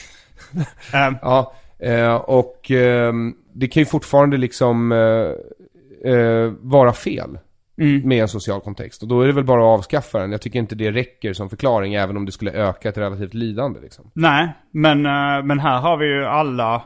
Ehm, 0.96 1.16
Ja, 1.22 1.54
eh, 1.78 2.14
och 2.14 2.70
ehm, 2.70 3.34
det 3.52 3.68
kan 3.68 3.80
ju 3.80 3.86
fortfarande 3.86 4.36
liksom 4.36 4.92
eh, 4.92 6.12
eh, 6.12 6.52
vara 6.60 6.92
fel. 6.92 7.38
med 8.04 8.22
en 8.22 8.28
social 8.28 8.60
kontext. 8.60 9.02
Och 9.02 9.08
då 9.08 9.20
är 9.20 9.26
det 9.26 9.32
väl 9.32 9.44
bara 9.44 9.60
att 9.60 9.78
avskaffa 9.78 10.18
den. 10.18 10.32
Jag 10.32 10.40
tycker 10.40 10.58
inte 10.58 10.74
det 10.74 10.90
räcker 10.90 11.32
som 11.32 11.50
förklaring, 11.50 11.94
även 11.94 12.16
om 12.16 12.24
det 12.26 12.32
skulle 12.32 12.52
öka 12.52 12.88
ett 12.88 12.98
relativt 12.98 13.34
lidande 13.34 13.80
liksom. 13.80 14.10
Nej, 14.14 14.48
men, 14.70 15.06
eh, 15.06 15.44
men 15.44 15.58
här 15.58 15.80
har 15.80 15.96
vi 15.96 16.06
ju 16.06 16.24
alla... 16.24 16.82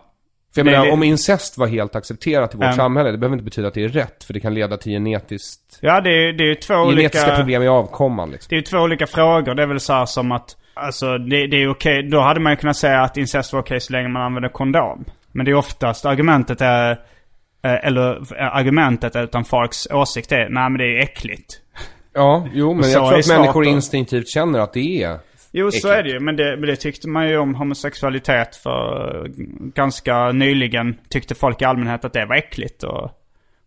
För 0.54 0.60
jag 0.60 0.66
Det 0.66 0.70
är 0.70 0.72
menar, 0.72 0.84
li- 0.86 0.90
om 0.92 1.02
incest 1.02 1.58
var 1.58 1.66
helt 1.66 1.96
accepterat 1.96 2.54
i 2.54 2.56
vårt 2.56 2.64
Mm. 2.64 2.76
samhälle, 2.76 3.10
det 3.10 3.18
behöver 3.18 3.34
inte 3.36 3.44
betyda 3.44 3.68
att 3.68 3.74
det 3.74 3.84
är 3.84 3.88
rätt, 3.88 4.24
för 4.24 4.34
det 4.34 4.40
kan 4.40 4.54
leda 4.54 4.76
till 4.76 4.92
genetiskt, 4.92 5.78
Ja, 5.80 6.00
det 6.00 6.10
är, 6.10 6.32
det 6.32 6.44
är 6.44 6.48
ju 6.48 6.54
två 6.54 6.74
genetiska 6.74 7.22
olika... 7.26 7.36
problem 7.36 7.62
i 7.62 7.68
avkomman 7.68 8.30
liksom. 8.30 8.46
Det 8.50 8.54
är 8.54 8.58
ju 8.58 8.62
två 8.62 8.78
olika 8.78 9.06
frågor. 9.06 9.54
Det 9.54 9.62
är 9.62 9.66
väl 9.66 9.80
så 9.80 9.92
här 9.92 10.06
som 10.06 10.32
att, 10.32 10.56
alltså 10.74 11.18
det, 11.18 11.46
det 11.46 11.56
är 11.62 11.70
okej. 11.70 12.02
Då 12.02 12.20
hade 12.20 12.40
man 12.40 12.52
ju 12.52 12.56
kunnat 12.56 12.76
säga 12.76 13.00
att 13.02 13.16
incest 13.16 13.52
var 13.52 13.60
okej 13.60 13.80
så 13.80 13.92
länge 13.92 14.08
man 14.08 14.22
använder 14.22 14.48
kondom. 14.48 15.04
Men 15.32 15.44
det 15.46 15.50
är 15.50 15.54
oftast 15.54 16.06
argumentet 16.06 16.60
är, 16.60 16.90
eh, 17.64 17.86
eller 17.86 18.10
eh, 18.40 18.56
argumentet 18.56 19.16
utan 19.16 19.44
folks 19.44 19.86
åsikt 19.90 20.32
är, 20.32 20.48
nej 20.48 20.70
men 20.70 20.78
det 20.78 20.84
är 20.84 21.02
äckligt. 21.02 21.54
Ja, 22.14 22.46
jo, 22.52 22.74
men 22.74 22.84
Så 22.84 22.90
jag 22.98 23.08
tror 23.08 23.18
att 23.18 23.28
människor 23.28 23.64
instinktivt 23.64 24.28
känner 24.28 24.58
att 24.58 24.72
det 24.72 25.02
är 25.02 25.18
Jo, 25.52 25.70
så 25.70 25.88
är 25.88 26.02
det 26.02 26.08
ju. 26.08 26.20
Men 26.20 26.36
det, 26.36 26.56
det 26.56 26.76
tyckte 26.76 27.08
man 27.08 27.28
ju 27.28 27.38
om 27.38 27.54
homosexualitet 27.54 28.56
för 28.56 29.16
eh, 29.16 29.30
ganska 29.74 30.32
nyligen. 30.32 30.98
Tyckte 31.08 31.34
folk 31.34 31.62
i 31.62 31.64
allmänhet 31.64 32.04
att 32.04 32.12
det 32.12 32.26
var 32.26 32.36
äckligt. 32.36 32.82
Och, 32.82 33.10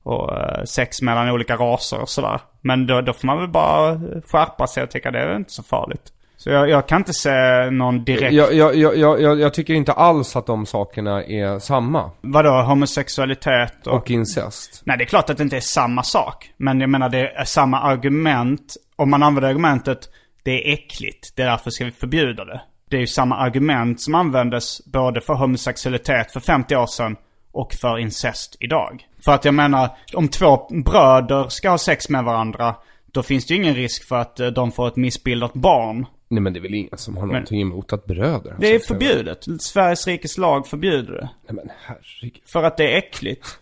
och 0.04 0.38
eh, 0.38 0.64
sex 0.64 1.02
mellan 1.02 1.30
olika 1.30 1.56
raser 1.56 2.02
och 2.02 2.10
sådär. 2.10 2.40
Men 2.62 2.88
då, 2.88 3.02
då 3.02 3.14
får 3.14 3.28
man 3.28 3.40
väl 3.40 3.50
bara 3.50 4.02
skärpa 4.28 4.68
sig 4.68 4.84
och 4.84 4.90
tycka 4.90 5.12
det 5.12 5.20
är 5.20 5.36
inte 5.36 5.52
så 5.52 5.64
farligt. 5.64 6.12
Så 6.38 6.50
jag, 6.50 6.70
jag 6.70 6.88
kan 6.88 6.98
inte 6.98 7.14
se 7.14 7.70
någon 7.72 8.04
direkt... 8.04 8.34
Jag, 8.34 8.76
jag, 8.76 9.40
jag 9.40 9.54
tycker 9.54 9.74
inte 9.74 9.92
alls 9.92 10.36
att 10.36 10.46
de 10.46 10.66
sakerna 10.66 11.24
är 11.24 11.60
samma. 11.60 12.12
Vadå, 12.22 12.50
homosexualitet 12.50 13.88
och... 13.88 13.94
Och 13.94 14.12
incest. 14.12 14.82
Nej, 14.86 14.98
det 14.98 15.04
är 15.04 15.06
klart 15.06 15.30
att 15.30 15.38
det 15.38 15.44
inte 15.44 15.58
är 15.58 15.62
samma 15.62 16.04
sak. 16.04 16.52
Men 16.58 16.82
jag 16.82 16.90
menar, 16.90 17.10
det 17.10 17.30
är 17.30 17.44
samma 17.44 17.82
argument. 17.82 18.76
Om 18.96 19.10
man 19.10 19.24
använder 19.24 19.50
argumentet, 19.50 20.10
det 20.46 20.52
är 20.52 20.74
äckligt, 20.74 21.36
det 21.36 21.43
är 21.43 21.48
därför 21.48 21.70
ska 21.70 21.86
vi 21.86 21.91
förbjuda 21.91 22.46
det. 22.46 22.62
Det 22.89 22.96
är 22.96 23.02
ju 23.02 23.08
samma 23.08 23.38
argument 23.38 24.02
som 24.02 24.16
användes 24.16 24.86
både 24.86 25.22
för 25.22 25.34
homosexualitet 25.34 26.32
för 26.32 26.39
50 26.39 26.76
år 26.76 26.88
sedan 26.88 27.16
och 27.52 27.74
för 27.74 27.98
incest 27.98 28.58
idag. 28.60 29.08
För 29.26 29.32
att 29.32 29.46
jag 29.46 29.54
menar, 29.54 29.89
om 30.14 30.28
två 30.28 30.68
bröder 30.86 31.48
ska 31.50 31.70
ha 31.70 31.78
sex 31.78 32.10
med 32.10 32.24
varandra, 32.24 32.76
då 33.06 33.24
finns 33.24 33.46
det 33.46 33.54
ju 33.54 33.62
ingen 33.62 33.76
risk 33.76 34.08
för 34.08 34.16
att 34.16 34.39
eh, 34.39 34.48
de 34.48 34.72
får 34.72 34.88
ett 34.88 34.96
missbildat 34.96 35.54
barn. 35.54 36.06
Nej 36.28 36.41
men 36.41 36.54
det 36.54 36.60
är 36.60 36.62
väl 36.62 36.74
ingen 36.74 36.98
som 36.98 37.18
har 37.18 37.26
någonting 37.26 37.62
emot 37.62 37.93
att 37.93 38.06
bröder 38.06 38.52
har 38.52 38.60
Det 38.60 38.68
är 38.68 38.80
sex 38.80 38.89
med 38.89 39.00
förbjudet. 39.00 39.46
Sveriges 39.60 40.08
rikes 40.08 40.38
lag 40.38 40.68
förbjuder 40.68 41.14
det. 41.14 41.30
Nej 41.48 41.56
men 41.56 41.70
herregud. 41.86 42.41
För 42.46 42.64
att 42.64 42.78
det 42.78 42.93
är 42.93 42.98
äckligt. 42.98 43.48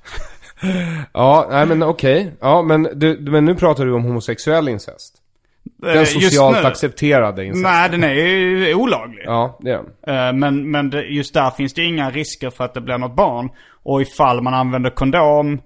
Ja, 1.13 1.47
nej 1.51 1.65
men 1.65 1.83
okej. 1.83 2.31
Ja, 2.39 2.61
men, 2.61 2.83
du, 2.93 3.17
men 3.19 3.45
nu 3.45 3.55
pratar 3.55 3.85
du 3.85 3.93
om 3.93 4.03
homosexuell 4.03 4.69
incest. 4.69 5.22
Eh, 5.87 5.93
Den 5.93 6.05
socialt 6.05 6.57
nu- 6.61 6.67
accepterade 6.67 7.45
incest. 7.45 7.63
Nej, 7.63 7.89
den 7.89 8.03
är 8.03 8.13
ju 8.13 8.73
olaglig. 8.75 9.23
Ja, 9.25 9.57
det 9.61 9.71
är 9.71 9.77
den. 9.77 10.15
Eh, 10.27 10.33
Men, 10.33 10.71
men 10.71 10.91
just 11.09 11.33
där 11.33 11.49
finns 11.49 11.73
det 11.73 11.83
inga 11.83 12.09
risker 12.09 12.49
för 12.49 12.63
att 12.63 12.73
det 12.73 12.81
blir 12.81 12.97
något 12.97 13.15
barn. 13.15 13.49
Och 13.83 14.01
ifall 14.01 14.41
man 14.41 14.53
använder 14.53 14.89
kondom, 14.89 15.61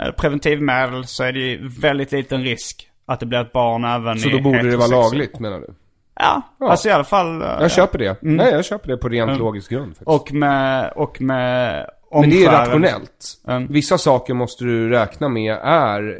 eh, 0.00 0.10
preventivmedel, 0.16 1.04
så 1.04 1.24
är 1.24 1.32
det 1.32 1.38
ju 1.40 1.68
väldigt 1.80 2.12
liten 2.12 2.42
risk 2.42 2.88
att 3.06 3.20
det 3.20 3.26
blir 3.26 3.40
ett 3.40 3.52
barn 3.52 3.84
även 3.84 4.18
Så 4.18 4.28
i 4.28 4.32
då 4.32 4.40
borde 4.40 4.70
det 4.70 4.76
vara 4.76 4.88
lagligt 4.88 5.38
menar 5.38 5.58
du? 5.60 5.74
Ja, 6.20 6.42
Ja. 6.60 6.70
alltså 6.70 6.88
i 6.88 6.92
alla 6.92 7.04
fall. 7.04 7.40
Jag 7.60 7.70
köper 7.70 7.98
det. 7.98 8.16
Nej, 8.22 8.50
jag 8.52 8.64
köper 8.64 8.88
det 8.88 8.96
på 8.96 9.08
rent 9.08 9.38
logisk 9.38 9.70
grund 9.70 9.86
faktiskt. 9.96 10.08
Och 10.08 10.32
med, 10.32 10.92
och 10.96 11.20
med 11.20 11.86
Men 12.12 12.30
det 12.30 12.44
är 12.44 12.50
rationellt. 12.52 13.34
Mm. 13.48 13.66
Vissa 13.72 13.98
saker 13.98 14.34
måste 14.34 14.64
du 14.64 14.88
räkna 14.90 15.28
med 15.28 15.58
är 15.62 16.16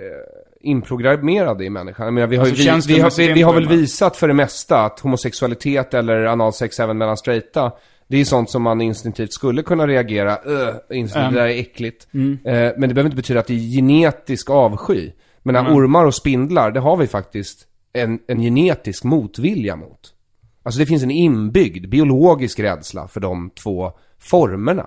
inprogrammerade 0.69 1.65
i 1.65 1.71
människan. 1.71 2.07
Jag 2.07 2.15
menar, 2.15 2.27
vi 2.27 2.37
har, 2.37 2.47
Alltså 2.47 2.89
vi, 2.89 2.95
vi, 2.95 3.01
har, 3.01 3.17
vi, 3.17 3.33
vi 3.33 3.43
har 3.43 3.55
väl 3.55 3.69
visat 3.69 4.17
för 4.17 4.29
det 4.29 4.35
mesta 4.35 4.85
att 4.85 5.01
homosexualitet 5.01 5.95
eller 5.95 6.25
analsex 6.25 6.81
även 6.81 6.99
mellan 6.99 7.17
straighta, 7.17 7.73
det 8.09 8.21
är 8.21 8.25
sånt 8.25 8.51
som 8.51 8.63
man 8.63 8.81
instinktivt 8.81 9.33
skulle 9.33 9.63
kunna 9.63 9.87
reagera, 9.87 10.33
uh, 10.33 10.69
instinktivt, 10.91 11.17
Mm. 11.17 11.35
det 11.35 11.41
där 11.41 11.47
är 11.47 11.61
äckligt. 11.61 12.09
Eh, 12.13 12.53
men 12.53 12.81
det 12.81 12.95
behöver 12.95 13.05
inte 13.05 13.17
betyda 13.17 13.41
att 13.41 13.47
det 13.47 13.55
är 13.55 13.77
genetisk 13.77 14.51
avsky. 14.51 15.11
Men 15.43 15.53
när 15.55 15.75
ormar 15.75 16.05
och 16.05 16.15
spindlar, 16.15 16.71
det 16.71 16.81
har 16.81 16.97
vi 16.97 17.07
faktiskt 17.07 17.67
en, 17.93 18.19
en 18.29 18.41
genetisk 18.41 19.05
motvilja 19.05 19.77
mot. 19.77 20.15
Alltså 20.63 20.81
det 20.81 20.87
finns 20.87 21.03
en 21.03 21.11
inbyggd 21.11 21.89
biologisk 21.89 22.61
rädsla 22.61 23.09
för 23.09 23.21
de 23.21 23.51
två 23.51 23.93
formerna. 24.19 24.87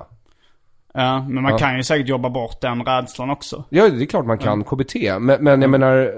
Ja, 0.93 1.25
men 1.29 1.43
man 1.43 1.51
Ja. 1.51 1.57
kan 1.57 1.77
ju 1.77 1.83
säkert 1.83 2.07
jobba 2.07 2.29
bort 2.29 2.61
den 2.61 2.83
rädslan 2.85 3.29
också. 3.29 3.63
Ja, 3.69 3.89
det 3.89 4.03
är 4.03 4.05
klart 4.05 4.25
man 4.25 4.37
kan 4.37 4.63
KBT. 4.63 4.95
Men, 5.19 5.43
men 5.43 5.61
jag 5.61 5.69
menar, 5.71 5.97
eh, 5.97 6.09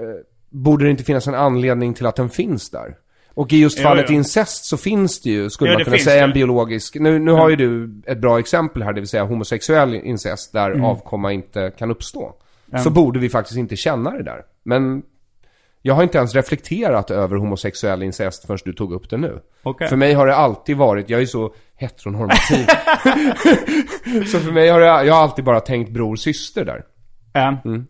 borde 0.50 0.84
det 0.84 0.90
inte 0.90 1.04
finnas 1.04 1.26
en 1.26 1.34
anledning 1.34 1.94
till 1.94 2.06
att 2.06 2.16
den 2.16 2.30
finns 2.30 2.70
där? 2.70 2.94
Och 3.34 3.52
i 3.52 3.60
just 3.60 3.78
Jo, 3.78 3.82
fallet 3.82 4.06
jo. 4.08 4.14
incest 4.14 4.64
så 4.64 4.76
finns 4.76 5.20
det 5.20 5.30
ju, 5.30 5.50
skulle 5.50 5.70
Ja, 5.70 5.78
man 5.78 5.84
kunna 5.84 5.98
säga, 5.98 6.16
det. 6.16 6.22
en 6.28 6.32
biologisk... 6.32 6.94
Nu, 7.00 7.18
nu 7.18 7.32
har 7.32 7.50
ju 7.50 7.56
du 7.56 8.00
ett 8.06 8.18
bra 8.18 8.38
exempel 8.38 8.82
här, 8.82 8.92
det 8.92 9.00
vill 9.00 9.08
säga 9.08 9.24
homosexuell 9.24 9.94
incest, 9.94 10.52
där 10.52 10.70
Mm. 10.70 10.84
avkomma 10.84 11.32
inte 11.32 11.72
kan 11.78 11.90
uppstå. 11.90 12.32
Så 12.84 12.90
borde 12.90 13.18
vi 13.18 13.28
faktiskt 13.28 13.56
inte 13.58 13.76
känna 13.76 14.10
det 14.10 14.22
där. 14.22 14.42
Men 14.62 15.02
jag 15.82 15.94
har 15.94 16.02
inte 16.02 16.18
ens 16.18 16.34
reflekterat 16.34 17.10
över 17.10 17.36
homosexuell 17.36 18.02
incest 18.02 18.46
förrän 18.46 18.58
du 18.64 18.72
tog 18.72 18.92
upp 18.92 19.10
det 19.10 19.16
nu. 19.16 19.38
Okej. 19.62 19.88
För 19.88 19.96
mig 19.96 20.12
har 20.14 20.26
det 20.26 20.34
alltid 20.36 20.76
varit, 20.76 21.10
jag 21.10 21.22
är 21.22 21.26
så 21.26 21.54
heteronormativ. 21.76 22.66
så 24.26 24.40
för 24.40 24.52
mig 24.52 24.68
har 24.68 24.80
det, 24.80 24.86
jag 24.86 25.14
har 25.14 25.22
alltid 25.22 25.44
bara 25.44 25.60
tänkt 25.60 25.90
bror 25.90 26.16
syster 26.16 26.64
där. 26.64 26.82
Ja. 27.32 27.56
Mm. 27.64 27.86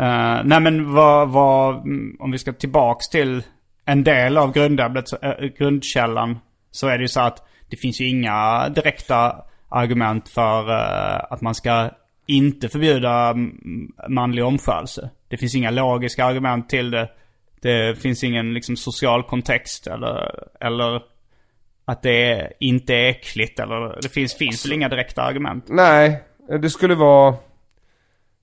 Eh, 0.00 0.44
nej 0.44 0.60
men 0.60 0.94
vad, 0.94 1.28
vad, 1.28 1.74
mm, 1.74 2.16
om 2.20 2.30
vi 2.30 2.38
ska 2.38 2.52
tillbaks 2.52 3.08
till 3.08 3.42
en 3.84 4.04
del 4.04 4.38
av 4.38 4.52
grundämnet, 4.52 5.04
eh, 5.22 5.46
grundkällan. 5.58 6.38
Så 6.70 6.88
är 6.88 6.98
det 6.98 7.02
ju 7.02 7.08
så 7.08 7.20
att 7.20 7.46
det 7.70 7.76
finns 7.76 8.00
ju 8.00 8.08
inga 8.08 8.68
direkta 8.68 9.36
argument 9.68 10.28
för 10.28 10.70
eh, 10.70 11.24
att 11.30 11.40
man 11.40 11.54
ska 11.54 11.90
inte 12.26 12.68
förbjuda 12.68 13.28
mm, 13.28 13.92
manlig 14.08 14.44
omskärelse. 14.44 15.10
Det 15.28 15.36
finns 15.36 15.54
inga 15.54 15.70
logiska 15.70 16.24
argument 16.24 16.68
till 16.68 16.90
det. 16.90 17.08
Det 17.62 18.02
finns 18.02 18.24
ingen 18.24 18.54
liksom 18.54 18.76
social 18.76 19.22
kontext 19.22 19.86
eller, 19.86 20.44
eller 20.60 21.02
att 21.90 22.02
det 22.02 22.52
inte 22.60 22.94
är 22.94 23.08
äckligt 23.10 23.60
eller 23.60 23.98
det 24.02 24.08
finns, 24.08 24.34
finns 24.34 24.66
väl 24.66 24.72
inga 24.72 24.88
direkta 24.88 25.22
argument. 25.22 25.64
Nej, 25.68 26.22
det 26.60 26.70
skulle 26.70 26.94
vara 26.94 27.28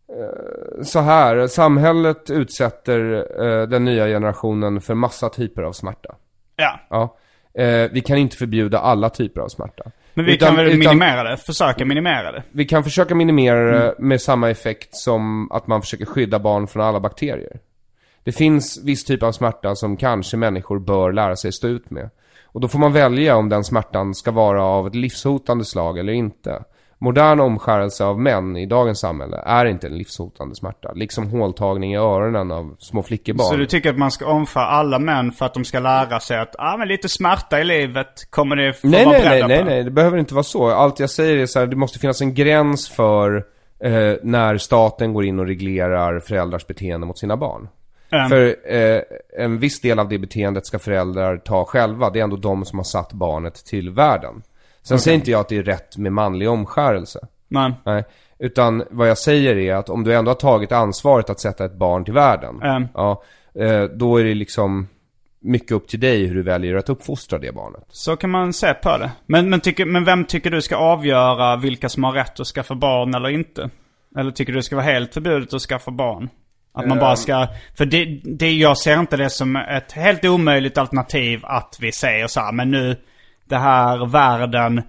eh, 0.10 0.84
så 0.84 1.00
här. 1.00 1.48
Samhället 1.48 2.30
utsätter 2.30 3.26
eh, 3.46 3.68
den 3.68 3.86
nya 3.86 4.06
generationen 4.08 4.82
för 4.82 4.94
massa 4.94 5.30
typer 5.30 5.62
av 5.64 5.72
smärta. 5.74 6.16
Ja. 6.56 6.80
Ja. 6.90 7.18
Eh, 7.64 7.92
vi 7.92 8.02
kan 8.02 8.18
inte 8.18 8.38
förbjuda 8.38 8.80
alla 8.80 9.10
typer 9.10 9.42
av 9.42 9.48
smärta. 9.48 9.84
Men 10.14 10.26
vi 10.26 10.34
Utan- 10.36 10.48
kan 10.48 10.56
väl 10.58 10.66
utan- 10.68 10.80
minimera 10.80 11.24
det? 11.24 11.38
Försöka 11.38 11.86
minimera 11.86 12.32
det? 12.32 12.44
Vi 12.52 12.66
kan 12.66 12.84
försöka 12.84 13.16
minimera 13.16 13.72
det 13.72 13.84
Mm. 13.92 13.96
med 14.08 14.22
samma 14.22 14.50
effekt 14.50 14.90
som 14.92 15.52
att 15.52 15.68
man 15.68 15.82
försöker 15.82 16.06
skydda 16.06 16.40
barn 16.40 16.68
från 16.68 16.84
alla 16.84 17.00
bakterier. 17.00 17.60
Det 18.24 18.32
finns 18.32 18.84
viss 18.86 19.06
typ 19.06 19.24
av 19.24 19.32
smärta 19.32 19.76
som 19.76 19.98
kanske 19.98 20.38
människor 20.38 20.80
bör 20.80 21.12
lära 21.12 21.36
sig 21.36 21.52
stå 21.52 21.68
ut 21.68 21.90
med. 21.90 22.10
Och 22.52 22.62
då 22.62 22.68
får 22.68 22.80
man 22.80 22.94
välja 22.94 23.36
om 23.36 23.50
den 23.50 23.64
smärtan 23.64 24.16
ska 24.16 24.32
vara 24.32 24.64
av 24.64 24.88
ett 24.88 24.96
livshotande 24.96 25.66
slag 25.66 26.00
eller 26.00 26.14
inte. 26.14 26.64
Modern 27.00 27.40
omskärelse 27.40 28.06
av 28.06 28.20
män 28.20 28.58
i 28.58 28.66
dagens 28.66 29.00
samhälle 29.00 29.38
är 29.46 29.66
inte 29.66 29.88
en 29.88 29.98
livshotande 29.98 30.56
smärta. 30.56 30.92
Liksom 30.94 31.30
håltagning 31.30 31.94
i 31.94 31.98
öronen 31.98 32.52
av 32.52 32.76
små 32.80 33.04
flickebarn. 33.04 33.48
Så 33.48 33.56
du 33.56 33.66
tycker 33.66 33.90
att 33.90 33.98
man 33.98 34.12
ska 34.12 34.26
omföra 34.26 34.66
alla 34.66 35.00
män 35.00 35.32
för 35.32 35.46
att 35.46 35.54
de 35.54 35.66
ska 35.66 35.80
lära 35.80 36.20
sig 36.20 36.40
att 36.40 36.56
ah, 36.60 36.78
men 36.78 36.88
lite 36.88 37.10
smärta 37.10 37.60
i 37.60 37.64
livet 37.64 38.28
kommer 38.30 38.56
det 38.56 38.74
få 38.74 38.88
Nej, 38.88 39.06
vara 39.06 39.18
nej, 39.18 39.24
nej, 39.24 39.30
beredda 39.30 39.48
nej, 39.48 39.60
på? 39.60 39.70
nej, 39.70 39.84
det 39.84 39.92
behöver 39.92 40.18
inte 40.18 40.34
vara 40.34 40.44
så. 40.44 40.68
Allt 40.68 41.00
jag 41.00 41.10
säger 41.10 41.38
är 41.38 41.46
så 41.46 41.60
här, 41.60 41.68
det 41.68 41.76
måste 41.76 42.00
finnas 42.00 42.22
en 42.22 42.34
gräns 42.34 42.90
för 42.90 43.36
eh, 43.84 44.14
när 44.24 44.58
staten 44.58 45.14
går 45.14 45.26
in 45.26 45.40
och 45.40 45.48
reglerar 45.48 46.20
föräldrars 46.20 46.68
beteende 46.68 47.08
mot 47.08 47.20
sina 47.20 47.38
barn. 47.38 47.68
Mm. 48.10 48.30
För 48.30 48.56
eh, 48.74 49.02
en 49.38 49.60
viss 49.60 49.82
del 49.82 50.00
av 50.00 50.10
det 50.10 50.18
beteendet 50.18 50.66
ska 50.66 50.80
föräldrar 50.80 51.38
ta 51.38 51.66
själva. 51.66 52.10
Det 52.10 52.20
är 52.20 52.24
ändå 52.24 52.36
de 52.36 52.66
som 52.66 52.80
har 52.80 52.84
satt 52.84 53.14
barnet 53.14 53.66
till 53.66 53.90
världen. 53.90 54.44
Sen 54.82 55.00
säger 55.00 55.16
inte 55.16 55.32
jag 55.32 55.40
att 55.40 55.50
det 55.50 55.58
är 55.58 55.64
rätt 55.64 55.98
med 55.98 56.14
manlig 56.14 56.50
omskärelse. 56.50 57.20
Men, 57.48 57.74
Nej. 57.86 58.04
Utan 58.40 58.84
vad 58.92 59.10
jag 59.10 59.18
säger 59.18 59.58
är 59.58 59.76
att 59.76 59.90
om 59.90 60.04
du 60.04 60.16
ändå 60.16 60.32
har 60.32 60.36
tagit 60.36 60.72
ansvaret 60.72 61.30
att 61.30 61.40
sätta 61.40 61.66
ett 61.66 61.78
barn 61.78 62.06
till 62.06 62.14
världen. 62.14 62.62
Mm. 62.62 62.88
Ja, 62.94 63.24
eh, 63.60 63.84
då 63.84 64.18
är 64.18 64.24
det 64.24 64.34
liksom 64.34 64.88
mycket 65.40 65.72
upp 65.72 65.88
till 65.88 66.00
dig 66.00 66.26
hur 66.26 66.36
du 66.36 66.44
väljer 66.44 66.76
att 66.76 66.90
uppfostra 66.90 67.40
det 67.40 67.56
barnet. 67.56 67.84
så 67.90 68.16
kan 68.16 68.30
man 68.30 68.54
se 68.54 68.74
på 68.74 68.98
det. 68.98 69.12
Men, 69.26 69.50
men, 69.50 69.60
tycker, 69.60 69.86
men 69.86 70.06
vem 70.06 70.26
tycker 70.26 70.52
du 70.52 70.62
ska 70.62 70.76
avgöra 70.76 71.56
vilka 71.56 71.90
som 71.90 72.04
har 72.04 72.12
rätt 72.12 72.40
att 72.40 72.48
skaffa 72.48 72.76
barn 72.76 73.14
eller 73.14 73.30
inte? 73.30 73.70
Eller 74.18 74.32
tycker 74.32 74.54
du 74.54 74.60
det 74.60 74.64
ska 74.64 74.76
vara 74.76 74.86
helt 74.86 75.14
förbjudet 75.14 75.54
att 75.54 75.62
skaffa 75.62 75.92
barn? 75.92 76.30
Att 76.78 76.88
man 76.88 77.00
bara 77.00 77.16
ska... 77.16 77.48
För 77.78 77.86
det, 77.86 78.20
det, 78.24 78.52
jag 78.52 78.78
ser 78.78 79.00
inte 79.00 79.18
det 79.18 79.30
som 79.30 79.56
ett 79.56 79.92
helt 79.92 80.26
omöjligt 80.26 80.78
alternativ 80.78 81.40
att 81.44 81.78
vi 81.80 81.92
säger 81.92 82.28
så 82.28 82.40
här, 82.40 82.52
men 82.52 82.72
nu, 82.72 82.96
det 83.50 83.58
här 83.58 84.06
världen, 84.06 84.82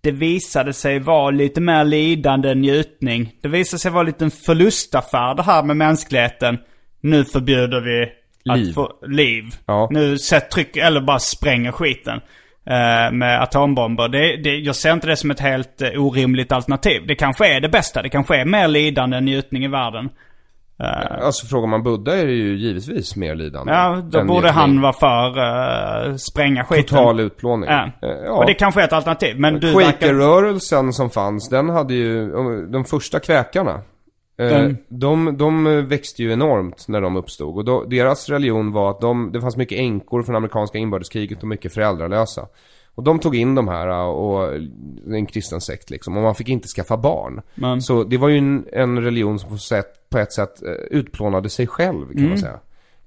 det 0.00 0.10
visade 0.10 0.72
sig 0.72 0.98
vara 0.98 1.30
lite 1.30 1.60
mer 1.60 1.84
lidande 1.84 2.50
än 2.50 2.60
njutning. 2.60 3.32
Det 3.42 3.48
visade 3.48 3.80
sig 3.80 3.90
vara 3.90 4.02
lite 4.02 4.24
en 4.24 4.30
förlustaffär 4.30 5.34
det 5.34 5.42
här 5.42 5.62
med 5.62 5.76
mänskligheten. 5.76 6.58
nu 7.00 7.24
förbjuder 7.24 7.80
vi 7.80 8.12
Liv. 8.54 8.72
få 8.72 8.92
liv. 9.06 9.44
Ja. 9.66 9.88
Nu 9.90 10.18
sätt 10.18 10.50
tryck, 10.50 10.76
eller 10.76 11.00
bara 11.00 11.18
spränger 11.18 11.72
skiten. 11.72 12.20
eh, 12.66 13.12
med 13.12 13.42
atombomber. 13.42 14.08
Det, 14.08 14.36
det, 14.36 14.56
jag 14.56 14.76
ser 14.76 14.92
inte 14.92 15.06
det 15.06 15.16
som 15.16 15.30
ett 15.30 15.40
helt 15.40 15.82
eh, 15.82 16.04
orimligt 16.04 16.52
alternativ. 16.52 17.06
Det 17.06 17.14
kanske 17.14 17.56
är 17.56 17.60
det 17.60 17.68
bästa. 17.68 18.02
Det 18.02 18.08
kanske 18.08 18.36
är 18.36 18.44
mer 18.44 18.68
lidande 18.68 19.16
än 19.16 19.24
njutning 19.24 19.64
i 19.64 19.68
världen. 19.68 20.08
Eh, 20.80 21.24
Alltså 21.26 21.46
frågar 21.46 21.68
man 21.68 21.82
Buddha 21.82 22.16
är 22.16 22.26
det 22.26 22.32
ju 22.32 22.56
givetvis 22.58 23.16
mer 23.16 23.34
lidande. 23.34 23.72
ja, 23.72 24.02
då 24.10 24.24
borde 24.24 24.50
han 24.50 24.80
vara 24.80 24.92
för 24.92 25.38
uh, 26.10 26.16
spränga 26.16 26.64
skiten. 26.64 26.84
Total 26.84 27.20
utplåning. 27.20 27.68
Eh, 27.70 27.88
ja. 28.24 28.32
Och 28.32 28.46
det 28.46 28.54
kanske 28.54 28.80
är 28.80 28.84
ett 28.84 28.92
alternativ. 28.92 29.38
Men 29.40 29.60
du 29.60 29.72
verkar... 29.72 29.90
Quaker-rörelsen 29.92 30.92
som 30.92 31.10
fanns, 31.10 31.48
den 31.48 31.68
hade 31.68 31.94
ju, 31.94 32.30
de 32.66 32.84
första 32.84 33.20
kväkarna. 33.20 33.80
Den- 34.36 34.76
De, 34.88 35.36
de 35.38 35.64
växte 35.88 36.22
ju 36.22 36.32
enormt 36.32 36.88
när 36.88 37.00
de 37.00 37.16
uppstod. 37.16 37.56
Och 37.56 37.64
då, 37.64 37.84
deras 37.84 38.28
religion 38.28 38.72
var 38.72 38.90
att 38.90 39.00
de, 39.00 39.32
det 39.32 39.40
fanns 39.40 39.56
mycket 39.56 39.78
änkor 39.78 40.22
från 40.22 40.36
amerikanska 40.36 40.78
inbördeskriget 40.78 41.42
och 41.42 41.48
mycket 41.48 41.74
föräldralösa. 41.74 42.46
Och 42.94 43.02
de 43.02 43.18
tog 43.18 43.36
in 43.36 43.54
de 43.54 43.68
här 43.68 43.88
och 43.88 44.54
en 45.14 45.26
kristen 45.26 45.60
sekt 45.60 45.90
liksom. 45.90 46.16
Och 46.16 46.22
man 46.22 46.34
fick 46.34 46.48
inte 46.48 46.68
skaffa 46.68 46.96
barn. 46.96 47.40
Men- 47.54 47.82
Så 47.82 48.04
det 48.04 48.16
var 48.16 48.28
ju 48.28 48.38
en, 48.38 48.64
en 48.72 49.02
religion 49.04 49.38
som 49.38 49.50
på, 49.50 49.56
sätt, 49.56 49.86
på 50.10 50.18
ett 50.18 50.32
sätt 50.32 50.62
eh, 50.62 50.70
utplånade 50.72 51.48
sig 51.48 51.66
själv 51.66 52.06
kan 52.08 52.18
Mm. 52.18 52.28
man 52.28 52.38
säga. 52.38 52.58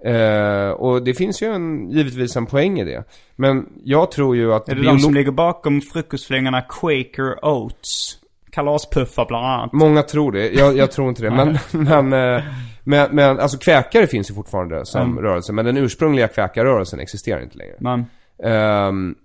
Eh, 0.06 0.70
och 0.72 1.04
det 1.04 1.14
finns 1.14 1.41
ju 1.41 1.47
en, 1.47 1.89
givetvis 1.89 2.36
en 2.36 2.45
poäng 2.45 2.80
i 2.80 2.84
det. 2.84 3.04
Men 3.36 3.70
jag 3.84 4.12
tror 4.12 4.36
ju 4.36 4.54
att... 4.54 4.70
Är 4.70 4.76
det 4.76 4.84
de 4.84 4.99
som 4.99 5.14
ligger 5.14 5.32
bakom 5.32 5.82
frukostflingorna 5.82 6.62
Quaker 6.62 7.45
Oats? 7.45 8.20
Kalaspuffar 8.51 9.26
bland 9.26 9.45
annat. 9.45 9.74
Många 9.74 10.01
tror 10.04 10.32
det, 10.32 10.49
jag, 10.49 10.78
jag 10.78 10.91
tror 10.91 11.10
inte 11.10 11.22
det. 11.24 11.32
men, 11.32 11.58
men, 11.72 12.14
eh, 12.38 12.43
men, 12.84 13.16
men 13.16 13.39
alltså 13.39 13.58
kväkare 13.58 14.08
finns 14.08 14.30
ju 14.32 14.34
fortfarande 14.36 14.86
som 14.86 15.01
Mm. 15.01 15.24
rörelse. 15.24 15.54
Men 15.54 15.66
den 15.66 15.78
ursprungliga 15.78 16.28
kväkarrörelsen 16.28 16.99
existerar 16.99 17.41
inte 17.43 17.58
längre. 17.58 17.76
Men, 17.80 18.06
Ehm, 18.43 19.16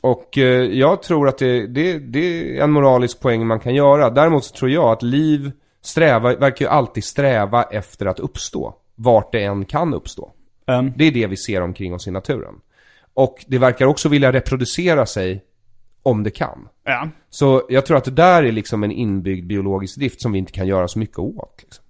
och 0.00 0.38
eh, 0.38 0.44
jag 0.64 1.02
tror 1.02 1.28
att 1.28 1.38
det, 1.38 1.66
det, 1.66 1.98
det 1.98 2.58
är 2.58 2.62
en 2.64 2.70
moralisk 2.70 3.20
poäng 3.20 3.46
man 3.46 3.60
kan 3.60 3.74
göra. 3.74 4.10
Däremot 4.10 4.44
så 4.44 4.56
tror 4.56 4.70
jag 4.70 4.84
att 4.92 5.02
liv 5.02 5.50
sträva, 5.86 6.36
verkar 6.36 6.64
ju 6.64 6.70
alltid 6.70 7.04
sträva 7.04 7.62
efter 7.62 8.06
att 8.06 8.20
uppstå. 8.20 8.74
Vart 8.94 9.32
det 9.32 9.44
än 9.44 9.64
kan 9.64 9.94
uppstå. 9.94 10.32
ehm, 10.66 10.92
Det 10.96 11.04
är 11.04 11.10
det 11.10 11.26
vi 11.26 11.36
ser 11.36 11.60
omkring 11.62 11.94
oss 11.94 12.06
i 12.06 12.10
naturen. 12.10 12.54
Och 13.14 13.44
det 13.46 13.58
verkar 13.58 13.86
också 13.86 14.08
vilja 14.08 14.32
reproducera 14.32 15.06
sig 15.06 15.44
om 16.02 16.22
det 16.22 16.30
kan. 16.30 16.68
ja. 16.84 17.08
Så 17.30 17.62
jag 17.68 17.86
tror 17.86 17.96
att 17.96 18.04
det 18.04 18.10
där 18.10 18.42
är 18.42 18.52
liksom 18.52 18.84
en 18.84 18.92
inbyggd 18.92 19.46
biologisk 19.46 19.96
drift 19.98 20.20
som 20.20 20.32
vi 20.32 20.38
inte 20.38 20.52
kan 20.52 20.66
göra 20.66 20.88
så 20.88 20.98
mycket 20.98 21.18
åt. 21.18 21.62
Liksom. 21.62 21.84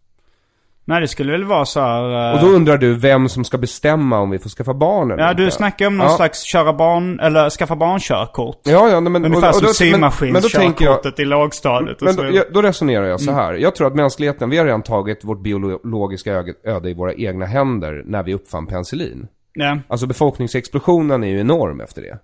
Nej, 0.89 1.01
det 1.01 1.09
skulle 1.09 1.33
väl 1.33 1.45
vara 1.45 1.65
så 1.65 1.81
här... 1.81 2.29
eh, 2.31 2.35
Och 2.35 2.49
då 2.51 2.57
undrar 2.57 2.79
du 2.79 2.95
vem 2.95 3.29
som 3.29 3.45
ska 3.45 3.59
bestämma 3.59 4.19
om 4.19 4.31
vi 4.31 4.39
får 4.39 4.51
skaffa 4.51 4.75
barn 4.75 5.11
eller 5.11 5.23
Ja, 5.23 5.31
inte. 5.31 5.43
du 5.43 5.51
snackar 5.51 5.87
om 5.87 5.97
någon 5.97 6.07
Ja. 6.07 6.17
slags 6.17 6.43
köra 6.43 6.73
barn, 6.73 7.21
eller 7.21 7.51
skaffa 7.51 7.77
barnkörkort. 7.77 8.61
Ja, 8.65 8.89
ja, 8.89 9.01
men... 9.01 9.25
Ungefär 9.25 9.49
och- 9.49 9.55
och 9.69 9.75
som 9.77 9.91
men- 9.91 10.01
men 10.01 10.11
tänker 10.11 10.35
jag- 10.35 10.43
symaskinskörkortet 10.43 11.19
i 11.21 11.25
lågstadiet 11.25 12.03
och 12.03 12.07
Men 12.07 12.17
då, 12.17 12.25
jag, 12.37 12.45
då 12.53 12.63
resonerar 12.63 13.05
jag 13.07 13.21
så 13.21 13.33
här. 13.33 13.55
Jag 13.55 13.75
tror 13.75 13.87
att 13.87 13.95
mänskligheten, 13.95 14.51
vi 14.51 14.59
har 14.59 14.65
redan 14.65 14.83
tagit 14.83 15.25
vårt 15.25 15.41
biologiska 15.43 16.45
öde 16.65 16.91
i 16.91 16.95
våra 16.95 17.15
egna 17.15 17.47
händer 17.47 18.03
när 18.07 18.23
vi 18.23 18.35
uppfann 18.35 18.67
penicillin. 18.67 19.27
Ja, 19.53 19.79
Alltså 19.89 20.07
befolkningsexplosionen 20.07 21.25
är 21.25 21.29
ju 21.29 21.41
enorm 21.41 21.81
efter 21.81 22.03
det. 22.03 22.19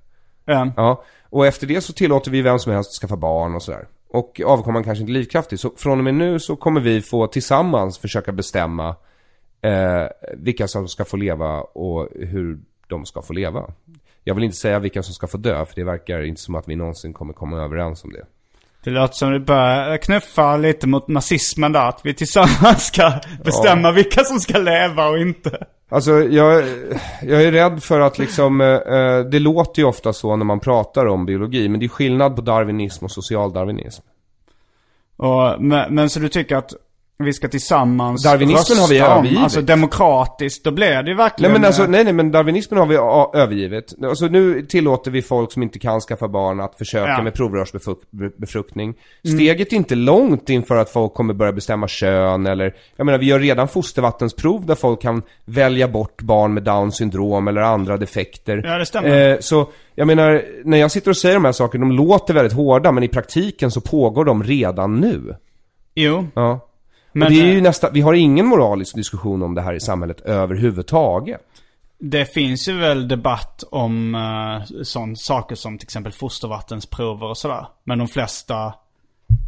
ja. 0.45 0.69
Ja, 0.77 1.03
och 1.31 1.47
efter 1.47 1.67
det 1.67 1.81
så 1.81 1.93
tillåter 1.93 2.31
vi 2.31 2.43
vem 2.43 2.59
som 2.59 2.73
helst 2.73 2.91
att 2.91 3.01
skaffa 3.01 3.17
barn 3.17 3.55
och 3.55 3.63
sådär. 3.63 3.85
Och 4.13 4.41
avkomman 4.47 4.85
kanske 4.85 5.01
inte 5.01 5.13
är 5.13 5.15
livskraftig. 5.15 5.59
Så 5.59 5.71
från 5.77 5.99
och 5.99 6.05
med 6.05 6.15
nu 6.15 6.39
så 6.39 6.57
kommer 6.57 6.81
vi 6.81 7.01
få 7.01 7.27
tillsammans 7.27 7.99
försöka 7.99 8.33
bestämma 8.33 8.97
eh, 9.61 10.07
vilka 10.37 10.69
som 10.69 10.89
ska 10.89 11.05
få 11.05 11.17
leva 11.17 11.61
och 11.61 12.09
hur 12.15 12.61
de 12.89 13.05
ska 13.05 13.23
få 13.23 13.33
leva. 13.33 13.73
Jag 14.25 14.35
vill 14.35 14.45
inte 14.45 14.57
säga 14.57 14.79
vilka 14.79 15.03
som 15.03 15.15
ska 15.15 15.27
få 15.27 15.39
dö, 15.39 15.65
för 15.67 15.75
det 15.75 15.85
verkar 15.85 16.23
inte 16.23 16.41
som 16.41 16.55
att 16.55 16.69
vi 16.69 16.77
någonsin 16.77 17.13
kommer 17.13 17.33
komma 17.33 17.61
överens 17.61 18.05
om 18.05 18.13
det. 18.13 18.27
Det 18.85 18.91
låter 18.91 19.15
som 19.15 19.33
det 19.33 19.41
börjar 19.41 19.97
knuffa 19.97 20.57
lite 20.57 20.87
mot 20.87 21.09
nazismen 21.09 21.73
där. 21.73 21.89
Att 21.89 22.01
vi 22.05 22.15
tillsammans 22.15 22.87
ska 22.87 23.13
bestämma 23.45 23.93
vilka 23.93 24.25
som 24.25 24.41
ska 24.41 24.59
leva 24.59 25.09
och 25.09 25.19
inte. 25.19 25.67
Alltså 25.89 26.11
jag, 26.11 26.65
jag 27.23 27.43
är 27.43 27.53
rädd 27.53 27.83
för 27.83 28.01
att 28.01 28.19
liksom, 28.19 28.61
eh, 28.61 28.69
eh, 28.69 29.21
det 29.21 29.39
låter 29.39 29.83
ju 29.83 29.89
ofta 29.89 30.13
så 30.13 30.37
när 30.37 30.45
man 30.45 30.61
pratar 30.61 31.07
om 31.07 31.27
biologi, 31.27 31.69
men 31.69 31.81
det 31.81 31.87
är 31.87 31.89
skillnad 31.89 32.37
på 32.37 32.43
darwinism 32.43 33.05
och 33.05 33.11
socialdarwinism. 33.11 34.03
Och, 35.17 35.63
men, 35.63 35.95
men 35.95 36.11
så 36.11 36.21
du 36.21 36.29
tycker 36.29 36.57
att 36.57 36.75
vi 37.19 37.33
ska 37.33 37.49
tillsammans 37.49 38.23
Darwinismen 38.25 38.79
har 38.79 38.89
vi 38.89 39.01
rösta 39.01 39.13
om, 39.13 39.19
övergivit. 39.19 39.43
Alltså 39.43 39.61
demokratiskt, 39.63 40.65
då 40.65 40.71
blir 40.71 41.03
det 41.03 41.11
ju 41.11 41.17
verkligen... 41.17 41.53
Nej 41.53 41.61
men 41.61 41.67
alltså, 41.67 41.83
eh, 41.83 41.89
nej 41.89 42.05
nej 42.05 42.13
men 42.13 42.33
darwinismen 42.33 42.81
har 42.81 42.87
vi 42.87 42.97
övergivit. 43.41 43.95
Alltså 44.05 44.27
nu 44.27 44.63
tillåter 44.67 45.11
vi 45.11 45.23
folk 45.23 45.53
som 45.53 45.63
inte 45.63 45.79
kan 45.79 46.01
skaffa 46.01 46.29
barn 46.29 46.61
att 46.61 46.75
försöka 46.79 47.09
Ja. 47.11 47.23
med 47.23 47.35
provrörsbefruktning. 47.35 48.95
Steget 49.25 49.73
är 49.73 49.77
inte 49.77 49.95
långt 49.95 50.49
inför 50.49 50.77
att 50.77 50.91
folk 50.91 51.15
kommer 51.15 51.35
börja 51.35 51.53
bestämma 51.53 51.89
kön 51.89 52.47
eller, 52.47 52.75
jag 52.97 53.05
menar 53.07 53.19
vi 53.19 53.27
gör 53.27 53.39
redan 53.41 53.69
fostervattensprov 53.69 54.67
där 54.67 54.75
folk 54.75 55.03
kan 55.03 55.23
välja 55.45 55.89
bort 55.89 56.23
barn 56.23 56.55
med 56.55 56.63
down 56.63 56.93
syndrom 56.93 57.49
eller 57.49 57.61
andra 57.61 57.97
defekter. 57.97 58.63
Ja, 58.65 58.79
det 58.79 58.87
stämmer. 58.87 59.31
Eh, 59.33 59.39
så, 59.41 59.69
jag 59.95 60.07
menar, 60.07 60.43
när 60.65 60.79
jag 60.79 60.91
sitter 60.91 61.11
och 61.11 61.17
säger 61.17 61.35
de 61.35 61.45
här 61.45 61.53
sakerna, 61.53 61.87
de 61.87 61.93
låter 61.93 62.35
väldigt 62.35 62.53
hårda 62.53 62.93
men 62.93 63.03
i 63.03 63.09
praktiken 63.09 63.71
så 63.71 63.81
pågår 63.81 64.25
de 64.25 64.43
redan 64.43 65.01
nu. 65.01 65.37
Jo. 65.95 66.27
Ja. 66.35 66.69
Men, 67.13 67.23
och 67.23 67.33
det 67.33 67.41
är 67.41 67.47
ju 67.47 67.57
eh, 67.57 67.63
nästa, 67.63 67.91
vi 67.91 68.01
har 68.01 68.13
ingen 68.13 68.47
moralisk 68.47 68.97
diskussion 68.97 69.43
om 69.43 69.55
det 69.55 69.63
här 69.63 69.75
i 69.75 69.81
samhället 69.81 70.21
överhuvudtaget. 70.21 71.41
Det 71.99 72.35
finns 72.35 72.69
ju 72.69 72.79
väl 72.79 73.09
debatt 73.09 73.65
om 73.71 74.15
uh, 74.15 74.83
sån 74.83 75.17
saker 75.17 75.55
som 75.55 75.79
till 75.79 75.87
exempel 75.87 76.13
fostervattensprover 76.13 77.27
och 77.27 77.39
sådär. 77.39 77.67
Men 77.85 77.99
de 77.99 78.09
flesta, 78.09 78.75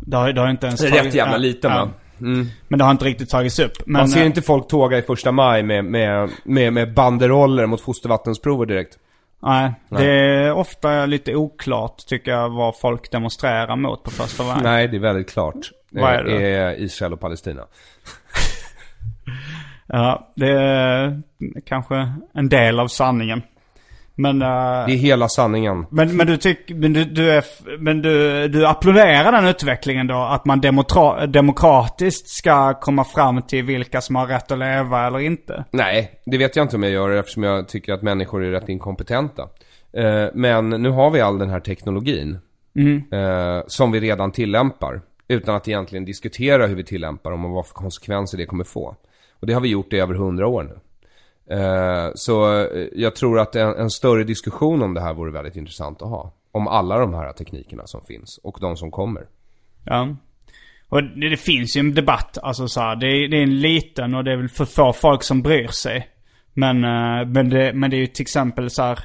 det 0.06 0.16
har, 0.16 0.32
det 0.32 0.40
har 0.40 0.50
inte 0.50 0.66
ens 0.66 0.82
är 0.82 0.90
rätt 0.90 1.14
jävla 1.14 1.36
lite, 1.36 1.68
men. 1.68 1.90
Mm. 2.20 2.48
Men 2.68 2.78
det 2.78 2.84
har 2.84 2.90
inte 2.90 3.04
riktigt 3.04 3.30
tagits 3.30 3.58
upp. 3.58 3.86
Men, 3.86 3.92
Man 3.92 4.08
ser 4.08 4.20
eh, 4.20 4.26
inte 4.26 4.42
folk 4.42 4.68
tåga 4.68 4.98
i 4.98 5.02
första 5.02 5.32
maj 5.32 5.62
med, 5.62 5.84
med, 5.84 6.30
med, 6.44 6.72
med 6.72 6.94
banderoller 6.94 7.66
mot 7.66 7.80
fostervattensprover 7.80 8.66
direkt. 8.66 8.98
Nej, 9.42 9.72
det 9.88 10.06
är 10.06 10.52
ofta 10.52 11.06
lite 11.06 11.34
oklart 11.34 12.06
tycker 12.06 12.30
jag 12.30 12.50
vad 12.50 12.78
folk 12.78 13.10
demonstrerar 13.10 13.76
mot 13.76 14.02
på 14.02 14.10
första 14.10 14.42
maj. 14.42 14.60
Nej, 14.62 14.88
det 14.88 14.96
är 14.96 15.00
väldigt 15.00 15.30
klart. 15.30 15.70
Vad 16.02 16.12
är 16.12 16.24
det 16.24 16.46
är 16.54 16.80
Israel 16.80 17.12
och 17.12 17.20
Palestina. 17.20 17.62
Ja, 19.86 20.32
det 20.36 20.50
är 20.50 21.22
kanske 21.66 22.12
en 22.34 22.48
del 22.48 22.80
av 22.80 22.88
sanningen. 22.88 23.42
Men, 24.14 24.42
eh, 24.42 24.48
Det 24.86 24.92
är 24.92 24.96
hela 24.96 25.28
sanningen. 25.28 25.86
men, 25.90 26.16
men 26.16 26.26
du 26.26 26.36
tycker, 26.36 26.74
men 26.74 26.92
du, 26.92 27.04
du 27.04 27.30
är, 27.30 27.44
men 27.78 28.02
du, 28.02 28.48
du 28.48 28.66
applåderar 28.66 29.32
den 29.32 29.46
utvecklingen 29.46 30.06
då? 30.06 30.14
Att 30.16 30.44
man 30.44 30.60
demokra, 30.60 31.26
demokratiskt 31.26 32.28
ska 32.28 32.74
komma 32.74 33.04
fram 33.04 33.42
till 33.42 33.64
vilka 33.64 34.00
som 34.00 34.16
har 34.16 34.26
rätt 34.26 34.52
att 34.52 34.58
leva 34.58 35.06
eller 35.06 35.18
inte? 35.18 35.64
Nej, 35.70 36.10
det 36.26 36.38
vet 36.38 36.56
jag 36.56 36.64
inte 36.64 36.76
om 36.76 36.82
jag 36.82 36.92
gör 36.92 37.10
eftersom 37.10 37.42
jag 37.42 37.68
tycker 37.68 37.92
att 37.92 38.02
människor 38.02 38.44
är 38.44 38.50
rätt 38.50 38.68
inkompetenta. 38.68 39.42
Eh, 39.96 40.26
Men 40.34 40.70
nu 40.70 40.90
har 40.90 41.10
vi 41.10 41.20
all 41.20 41.38
den 41.38 41.50
här 41.50 41.60
teknologin. 41.60 42.38
eh, 43.12 43.62
Som 43.66 43.92
vi 43.92 44.00
redan 44.00 44.32
tillämpar. 44.32 45.00
Utan 45.28 45.54
att 45.54 45.68
egentligen 45.68 46.04
diskutera 46.04 46.66
hur 46.66 46.76
vi 46.76 46.84
tillämpar 46.84 47.30
dem 47.30 47.44
och 47.44 47.50
vad 47.50 47.66
för 47.66 47.74
konsekvenser 47.74 48.38
det 48.38 48.46
kommer 48.46 48.64
få. 48.64 48.96
Och 49.40 49.46
det 49.46 49.52
har 49.52 49.60
vi 49.60 49.68
gjort 49.68 49.92
i 49.92 49.98
över 49.98 50.14
hundra 50.14 50.46
år 50.46 50.62
nu. 50.62 50.78
Eh, 51.56 52.10
så 52.14 52.64
eh, 52.64 52.88
jag 52.92 53.16
tror 53.16 53.40
att 53.40 53.56
en, 53.56 53.76
en 53.76 53.90
större 53.90 54.24
diskussion 54.24 54.82
om 54.82 54.94
det 54.94 55.00
här 55.00 55.14
vore 55.14 55.32
väldigt 55.32 55.56
intressant 55.56 56.02
att 56.02 56.08
ha. 56.08 56.32
Om 56.52 56.68
alla 56.68 56.98
de 56.98 57.14
här 57.14 57.32
teknikerna 57.32 57.86
som 57.86 58.04
finns 58.04 58.38
och 58.42 58.58
de 58.60 58.76
som 58.76 58.90
kommer. 58.90 59.26
Ja. 59.84 60.16
Och 60.88 61.02
det, 61.02 61.30
det 61.30 61.36
finns 61.36 61.76
ju 61.76 61.80
en 61.80 61.94
debatt, 61.94 62.38
alltså 62.42 62.68
så 62.68 62.80
här, 62.80 62.96
det, 62.96 63.06
är, 63.06 63.28
det 63.28 63.36
är 63.36 63.42
en 63.42 63.60
liten 63.60 64.14
och 64.14 64.24
det 64.24 64.32
är 64.32 64.36
väl 64.36 64.48
för 64.48 64.64
få 64.64 64.92
folk 64.92 65.22
som 65.22 65.42
bryr 65.42 65.68
sig. 65.68 66.08
Men, 66.52 66.84
eh, 66.84 67.26
men, 67.26 67.48
det, 67.48 67.72
men 67.74 67.90
det 67.90 67.96
är 67.96 67.98
ju 67.98 68.06
till 68.06 68.22
exempel 68.22 68.70
så 68.70 68.82
här, 68.82 68.98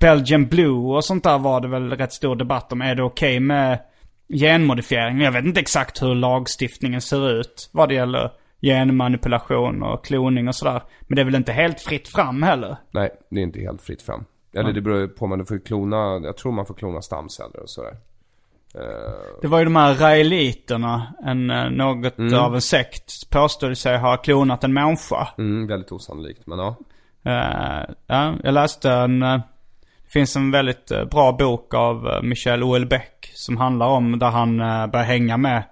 Belgian 0.00 0.46
Blue 0.46 0.96
och 0.96 1.04
sånt 1.04 1.24
där 1.24 1.38
var 1.38 1.60
det 1.60 1.68
väl 1.68 1.90
rätt 1.90 2.12
stor 2.12 2.36
debatt 2.36 2.72
om. 2.72 2.80
Är 2.82 2.94
det 2.94 3.02
okej 3.02 3.40
med 3.40 3.78
genmodifiering? 4.28 5.20
Jag 5.20 5.32
vet 5.32 5.44
inte 5.44 5.60
exakt 5.60 6.02
hur 6.02 6.14
lagstiftningen 6.14 7.00
ser 7.00 7.30
ut 7.30 7.70
vad 7.72 7.88
det 7.88 7.94
gäller 7.94 8.30
genmanipulation 8.62 9.82
och 9.82 10.04
kloning 10.04 10.48
och 10.48 10.54
sådär. 10.54 10.82
Men 11.00 11.16
det 11.16 11.22
är 11.22 11.24
väl 11.24 11.34
inte 11.34 11.52
helt 11.52 11.80
fritt 11.80 12.08
fram 12.08 12.42
heller? 12.42 12.76
Nej, 12.90 13.10
det 13.30 13.40
är 13.40 13.42
inte 13.42 13.60
helt 13.60 13.82
fritt 13.82 14.02
fram. 14.02 14.24
Eller 14.54 14.72
det 14.72 14.80
beror 14.80 15.06
på, 15.06 15.36
du 15.36 15.44
får 15.44 15.58
klona, 15.58 16.20
jag 16.24 16.36
tror 16.36 16.52
man 16.52 16.66
får 16.66 16.74
klona 16.74 17.02
stamceller 17.02 17.60
och 17.60 17.70
sådär. 17.70 17.96
Det 19.40 19.48
var 19.48 19.58
ju 19.58 19.64
de 19.64 19.76
här 19.76 19.94
raeliterna, 19.94 21.14
en, 21.24 21.50
eh, 21.50 21.70
något 21.70 22.32
av 22.34 22.54
en 22.54 22.60
sekt, 22.60 23.30
påstod 23.30 23.78
sig 23.78 23.98
ha 23.98 24.16
klonat 24.16 24.64
en 24.64 24.72
människa. 24.72 25.28
Mm, 25.38 25.66
väldigt 25.66 25.92
osannolikt, 25.92 26.46
men 26.46 26.58
ja. 26.58 26.76
Eh, 27.24 27.94
ja, 28.06 28.34
jag 28.42 28.54
läste 28.54 28.90
en... 28.90 29.22
eh, 30.04 30.06
det 30.06 30.12
finns 30.12 30.36
en 30.36 30.50
väldigt 30.50 30.90
eh, 30.90 31.04
bra 31.04 31.32
bok 31.32 31.74
av 31.74 32.06
uh, 32.06 32.22
Michel 32.22 32.62
Houellebecq 32.62 33.32
som 33.34 33.56
handlar 33.56 33.86
om 33.86 34.18
där 34.18 34.30
han 34.30 34.60
uh, 34.60 34.86
börjar 34.86 35.06
hänga 35.06 35.36
med. 35.36 35.62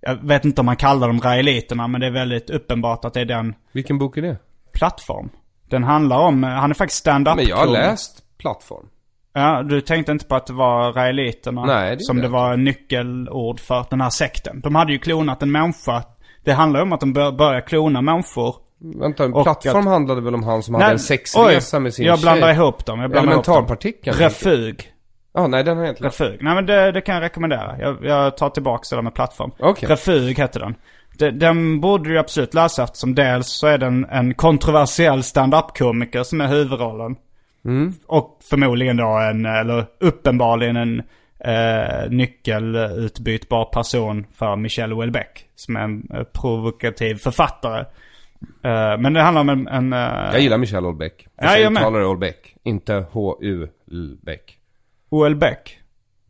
Jag 0.00 0.14
vet 0.14 0.44
inte 0.44 0.60
om 0.60 0.68
han 0.68 0.76
kallar 0.76 1.06
dem 1.06 1.20
raeliterna 1.20 1.88
men 1.88 2.00
det 2.00 2.06
är 2.06 2.10
väldigt 2.10 2.50
uppenbart 2.50 3.04
att 3.04 3.14
det 3.14 3.20
är 3.20 3.24
den. 3.24 3.54
Vilken 3.72 3.98
bok 3.98 4.16
är 4.16 4.22
det? 4.22 4.36
Plattform. 4.72 5.30
Den 5.70 5.84
handlar 5.84 6.18
om, 6.18 6.42
han 6.42 6.70
är 6.70 6.74
faktiskt 6.74 7.00
stand-up 7.00 7.36
Men 7.36 7.46
jag 7.46 7.56
har 7.56 7.66
läst 7.66 8.24
Plattform. 8.38 8.88
Ja, 9.34 9.62
du 9.62 9.80
tänkte 9.80 10.12
inte 10.12 10.26
på 10.26 10.34
att 10.34 10.46
det 10.46 10.52
var 10.52 10.92
raeliterna 10.92 11.64
Nej, 11.64 11.96
det 11.96 12.04
som 12.04 12.20
det 12.20 12.28
var 12.28 12.56
nyckelord 12.56 13.60
för 13.60 13.86
den 13.90 14.00
här 14.00 14.10
sekten. 14.10 14.60
De 14.60 14.74
hade 14.74 14.92
ju 14.92 14.98
klonat 14.98 15.42
en 15.42 15.52
människa. 15.52 16.02
Det 16.44 16.52
handlar 16.52 16.82
om 16.82 16.92
att 16.92 17.00
de 17.00 17.12
bör, 17.12 17.32
börjar 17.32 17.60
klona 17.60 18.02
människor. 18.02 18.56
Vänta, 18.80 19.24
Och 19.24 19.44
Plattform 19.44 19.76
att- 19.76 19.84
handlade 19.92 20.20
väl 20.20 20.34
om 20.34 20.42
han 20.42 20.62
som 20.62 20.72
Nej, 20.72 20.82
hade 20.82 20.92
en 20.92 20.98
sexresa 20.98 21.76
oj, 21.76 21.82
med 21.82 21.94
sin 21.94 22.06
Jag 22.06 22.20
blandar 22.20 22.46
tjej? 22.48 22.56
ihop 22.56 22.86
dem. 22.86 23.00
Jag 23.00 23.10
blandar. 23.10 23.32
Elementarpartikeln? 23.32 24.16
Refug. 24.18 24.90
Ja, 25.34 25.46
nej 25.46 25.64
den 25.64 25.76
har 25.76 25.84
jag 25.84 25.92
inte 25.92 26.02
läst. 26.02 26.20
Refug. 26.20 26.38
Nej 26.42 26.54
men 26.54 26.66
det, 26.66 26.92
det 26.92 27.00
kan 27.00 27.14
jag 27.14 27.22
rekommendera. 27.22 27.76
Jag, 27.78 28.04
jag 28.04 28.36
tar 28.36 28.50
tillbaka 28.50 28.82
det 28.90 28.96
där 28.96 29.02
med 29.02 29.14
plattform. 29.14 29.50
Okej. 29.58 29.88
Refug 29.88 30.38
heter 30.38 30.60
den. 30.60 30.74
De, 31.18 31.30
den 31.30 31.80
borde 31.80 32.10
du 32.10 32.18
absolut 32.18 32.54
läsa 32.54 32.82
eftersom 32.84 33.14
dels 33.14 33.46
så 33.48 33.66
är 33.66 33.78
den 33.78 34.04
en 34.04 34.34
kontroversiell 34.34 35.22
stand-up-komiker 35.22 36.22
som 36.22 36.40
är 36.40 36.48
huvudrollen. 36.48 37.16
Och 38.06 38.38
förmodligen 38.50 38.96
då 38.96 39.18
en, 39.30 39.46
eller 39.46 39.86
uppenbarligen 40.00 40.76
en 40.76 41.02
eh, 41.44 42.10
nyckelutbytbar 42.10 43.64
person 43.64 44.26
för 44.34 44.56
Michel 44.56 44.92
Houellebecq. 44.92 45.44
Som 45.54 45.76
är 45.76 45.80
en 45.80 46.08
eh, 46.14 46.22
provokativ 46.22 47.14
författare. 47.14 47.84
Eh, 48.62 48.98
men 48.98 49.12
det 49.12 49.20
handlar 49.20 49.40
om 49.40 49.48
en... 49.48 49.68
en 49.68 49.92
eh, 49.92 49.98
Jag 50.32 50.40
gillar 50.40 50.58
Michel 50.58 50.84
Houellebecq. 50.84 51.26
Ja, 51.36 51.58
jag 51.58 51.72
uttalar 51.72 51.98
det 51.98 52.06
Houellebecq. 52.06 52.54
Inte 52.64 53.04
H-U-L-Beck. 53.10 54.58
Houellebecq. 55.10 55.78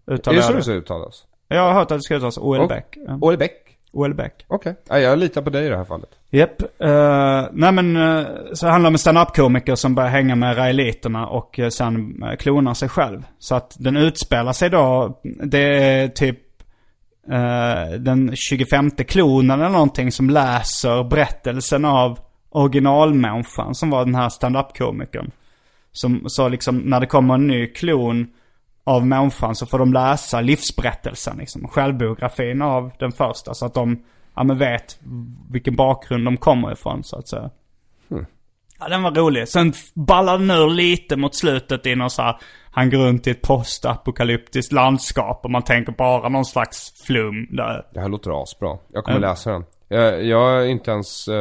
Är 0.07 0.13
Uttalar 0.15 0.37
det 0.37 0.43
så 0.43 0.53
det? 0.53 0.59
det 0.59 0.63
ska 0.63 0.73
uttalas? 0.73 1.25
Jag 1.49 1.61
har 1.61 1.73
hört 1.73 1.91
att 1.91 1.99
det 1.99 2.03
ska 2.03 2.15
uttalas. 2.15 2.37
Ja. 2.37 2.43
Houellebecq? 2.43 3.65
Houellebecq. 3.93 4.45
Okej. 4.49 4.75
Ja, 4.89 4.99
jag 4.99 5.19
litar 5.19 5.43
på 5.43 5.51
dig 5.51 5.67
i 5.67 5.69
det 5.69 5.77
här 5.77 5.85
fallet. 5.85 6.09
Japp. 6.31 6.63
Uh, 6.63 7.49
nej 7.53 7.73
men, 7.73 7.97
eh, 7.97 8.27
så 8.53 8.67
det 8.67 8.73
handlar 8.73 8.89
om 8.89 8.95
en 8.95 8.99
standup-komiker 8.99 9.75
som 9.75 9.95
börjar 9.95 10.11
hänga 10.11 10.37
med 10.37 10.57
raeliterna 10.57 11.27
och 11.27 11.59
uh, 11.59 11.69
sen 11.69 12.23
uh, 12.23 12.37
klonar 12.37 12.75
sig 12.75 12.89
själv. 12.89 13.23
Så 13.39 13.55
att 13.55 13.77
den 13.79 13.97
utspelar 13.97 14.53
sig 14.53 14.71
då, 14.71 15.19
det 15.23 15.59
är 15.59 16.09
typ 16.09 16.39
eh, 17.31 17.99
den 17.99 18.37
25 18.37 18.91
klonen 18.91 19.61
eller 19.61 19.73
någonting 19.73 20.13
som 20.13 20.31
läser 20.31 21.05
berättelsen 21.05 21.85
av 21.85 22.19
originalmänniskan 22.51 23.75
som 23.75 23.91
var 23.91 24.05
den 24.05 24.15
här 24.15 24.29
standup-komikern. 24.29 25.31
Som, 25.93 26.25
sa 26.27 26.49
liksom 26.49 26.79
när 26.79 27.01
det 27.01 27.07
kommer 27.07 27.35
en 27.35 27.47
ny 27.47 27.67
klon 27.67 28.29
av 28.85 29.07
människan 29.07 29.55
så 29.55 29.67
får 29.67 29.79
de 29.79 29.93
läsa 29.93 30.41
livsberättelsen, 30.41 31.37
liksom, 31.39 31.69
självbiografin 31.69 32.63
av 32.63 32.91
den 32.99 33.13
första. 33.13 33.55
Så 33.55 33.67
att 33.67 33.75
de 33.75 34.03
ja, 34.35 34.45
men 34.45 34.59
vet 34.59 34.99
vilken 35.51 35.77
bakgrund 35.77 36.25
de 36.25 36.37
kommer 36.37 36.73
ifrån 36.73 37.05
så 37.05 37.19
att 37.19 37.29
säga. 37.29 37.51
Hmm. 38.09 38.27
Ja, 38.85 38.89
den 38.91 39.03
var 39.03 39.11
rolig. 39.11 39.49
Sen 39.49 39.73
ballade 39.95 40.39
den 40.39 40.51
ur 40.51 40.71
lite 40.71 41.17
mot 41.17 41.35
slutet 41.35 41.87
i 41.87 41.95
någon 41.95 42.11
så 42.11 42.23
här, 42.23 42.37
han 42.71 42.91
går 42.91 42.99
runt 42.99 43.27
i 43.27 43.31
ett 43.31 43.43
postapokalyptiskt 43.43 44.73
landskap 44.73 45.41
och 45.45 45.51
man 45.51 45.63
tänker 45.63 45.93
bara 45.93 46.29
någon 46.29 46.45
slags 46.45 47.03
flum 47.07 47.47
där. 47.51 47.87
Det 47.95 48.01
här 48.01 48.09
låter 48.09 48.43
asbra. 48.43 48.79
Jag 48.93 49.05
kommer 49.05 49.19
Mm. 49.19 49.31
läsa 49.31 49.51
den. 49.53 49.65
Jag, 49.89 50.25
jag 50.25 50.63
är 50.63 50.67
inte 50.67 50.91
ens... 50.91 51.29
eh, 51.29 51.35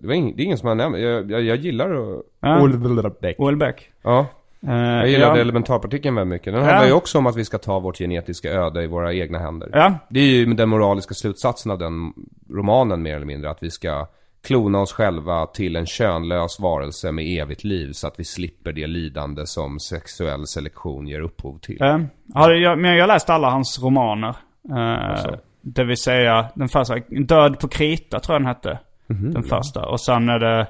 det, 0.00 0.06
var 0.06 0.14
ing, 0.14 0.36
det 0.36 0.42
är 0.42 0.44
ingen 0.44 0.58
som 0.58 0.68
har 0.68 0.74
nämnt 0.74 0.98
jag, 0.98 1.30
jag, 1.30 1.42
jag 1.42 1.56
gillar 1.56 1.94
uh, 1.96 2.18
Ja. 2.40 2.58
Houellebecq. 2.58 3.38
Houellebecq. 3.38 3.90
Ja. 4.02 4.26
Eh, 4.68 4.74
Jag 4.74 5.08
gillade 5.08 5.32
ja. 5.36 5.40
elementarpartikeln 5.40 6.14
väldigt 6.14 6.30
mycket. 6.32 6.52
Den 6.54 6.62
Ja. 6.62 6.68
handlar 6.70 6.86
ju 6.86 6.92
också 6.92 7.18
om 7.18 7.26
att 7.26 7.36
vi 7.36 7.44
ska 7.44 7.58
ta 7.58 7.78
vårt 7.78 7.98
genetiska 7.98 8.50
öde 8.50 8.82
i 8.82 8.86
våra 8.86 9.14
egna 9.14 9.38
händer. 9.38 9.70
Ja. 9.72 9.94
Det 10.10 10.20
är 10.20 10.24
ju 10.24 10.46
den 10.54 10.68
moraliska 10.68 11.14
slutsatsen 11.14 11.72
av 11.72 11.78
den 11.78 12.12
romanen 12.50 13.02
mer 13.02 13.16
eller 13.16 13.26
mindre. 13.26 13.50
Att 13.50 13.62
vi 13.62 13.70
ska 13.70 14.06
klona 14.46 14.80
oss 14.80 14.92
själva 14.92 15.46
till 15.46 15.76
en 15.76 15.86
könlös 15.86 16.60
varelse 16.60 17.12
med 17.12 17.24
evigt 17.40 17.64
liv. 17.64 17.92
Så 17.92 18.06
att 18.06 18.14
vi 18.20 18.24
slipper 18.24 18.72
det 18.72 18.86
lidande 18.86 19.46
som 19.46 19.80
sexuell 19.80 20.46
selektion 20.46 21.08
ger 21.08 21.20
upphov 21.20 21.58
till. 21.58 21.82
Eh, 21.82 21.98
har 22.34 22.50
jag, 22.50 22.78
men 22.78 22.94
jag 22.94 23.02
har 23.02 23.08
läst 23.08 23.30
alla 23.30 23.50
hans 23.50 23.82
romaner. 23.82 24.36
Alltså. 24.70 25.38
Det 25.60 25.84
vill 25.84 25.96
säga 25.96 26.46
den 26.54 26.68
första, 26.68 26.98
Död 27.08 27.60
på 27.60 27.68
krita 27.68 28.20
tror 28.20 28.34
jag 28.34 28.42
den 28.42 28.48
hette. 28.48 28.78
Den 29.06 29.42
första. 29.42 29.86
Och 29.86 30.00
sen 30.00 30.28
är 30.28 30.38
det 30.38 30.60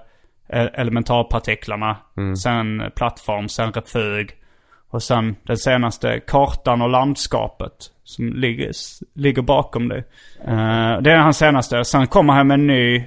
eh, 0.48 0.68
elementarpartiklarna. 0.74 1.96
Sen 2.42 2.82
plattform, 2.94 3.48
sen 3.48 3.72
refug. 3.72 4.30
Och 4.90 5.02
sen 5.02 5.36
den 5.42 5.56
senaste, 5.56 6.20
kartan 6.26 6.82
och 6.82 6.88
landskapet. 6.88 7.72
Som 8.04 8.32
ligger, 8.32 8.70
ligger 9.14 9.42
bakom 9.42 9.88
det. 9.88 9.98
Eh, 10.44 11.00
det 11.00 11.12
är 11.12 11.16
hans 11.16 11.38
senaste. 11.38 11.84
Sen 11.84 12.06
kommer 12.06 12.32
han 12.32 12.46
med 12.46 12.54
en 12.54 12.66
ny 12.66 13.04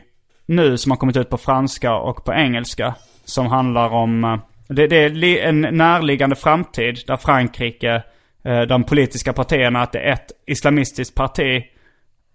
nu 0.50 0.78
som 0.78 0.92
har 0.92 0.98
kommit 0.98 1.18
ut 1.18 1.30
på 1.30 1.38
franska 1.38 1.96
och 1.96 2.26
på 2.26 2.34
engelska. 2.34 2.96
Som 3.26 3.48
handlar 3.48 3.90
om, 3.90 4.24
eh, 4.24 4.40
det, 4.68 4.88
det 4.88 5.42
är 5.42 5.50
en 5.50 5.62
närliggande 5.62 6.36
framtid 6.36 7.00
där 7.08 7.18
Frankrike, 7.18 8.04
eh, 8.44 8.62
de 8.62 8.84
politiska 8.84 9.34
partierna, 9.34 9.82
att 9.82 9.92
det 9.92 10.00
är 10.00 10.14
ett 10.14 10.32
islamistiskt 10.48 11.16
parti 11.16 11.64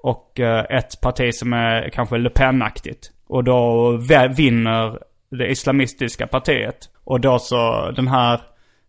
och 0.02 0.40
eh, 0.40 0.64
ett 0.78 1.00
parti 1.00 1.34
som 1.34 1.52
är 1.52 1.90
kanske 1.90 2.18
Le 2.18 2.30
Pen-aktigt. 2.30 3.10
Och 3.26 3.44
då 3.44 3.90
vinner 4.36 4.98
det 5.30 5.46
islamistiska 5.46 6.26
partiet. 6.26 6.76
Och 7.04 7.20
då 7.20 7.38
så 7.38 7.90
den 7.90 8.08
här 8.08 8.40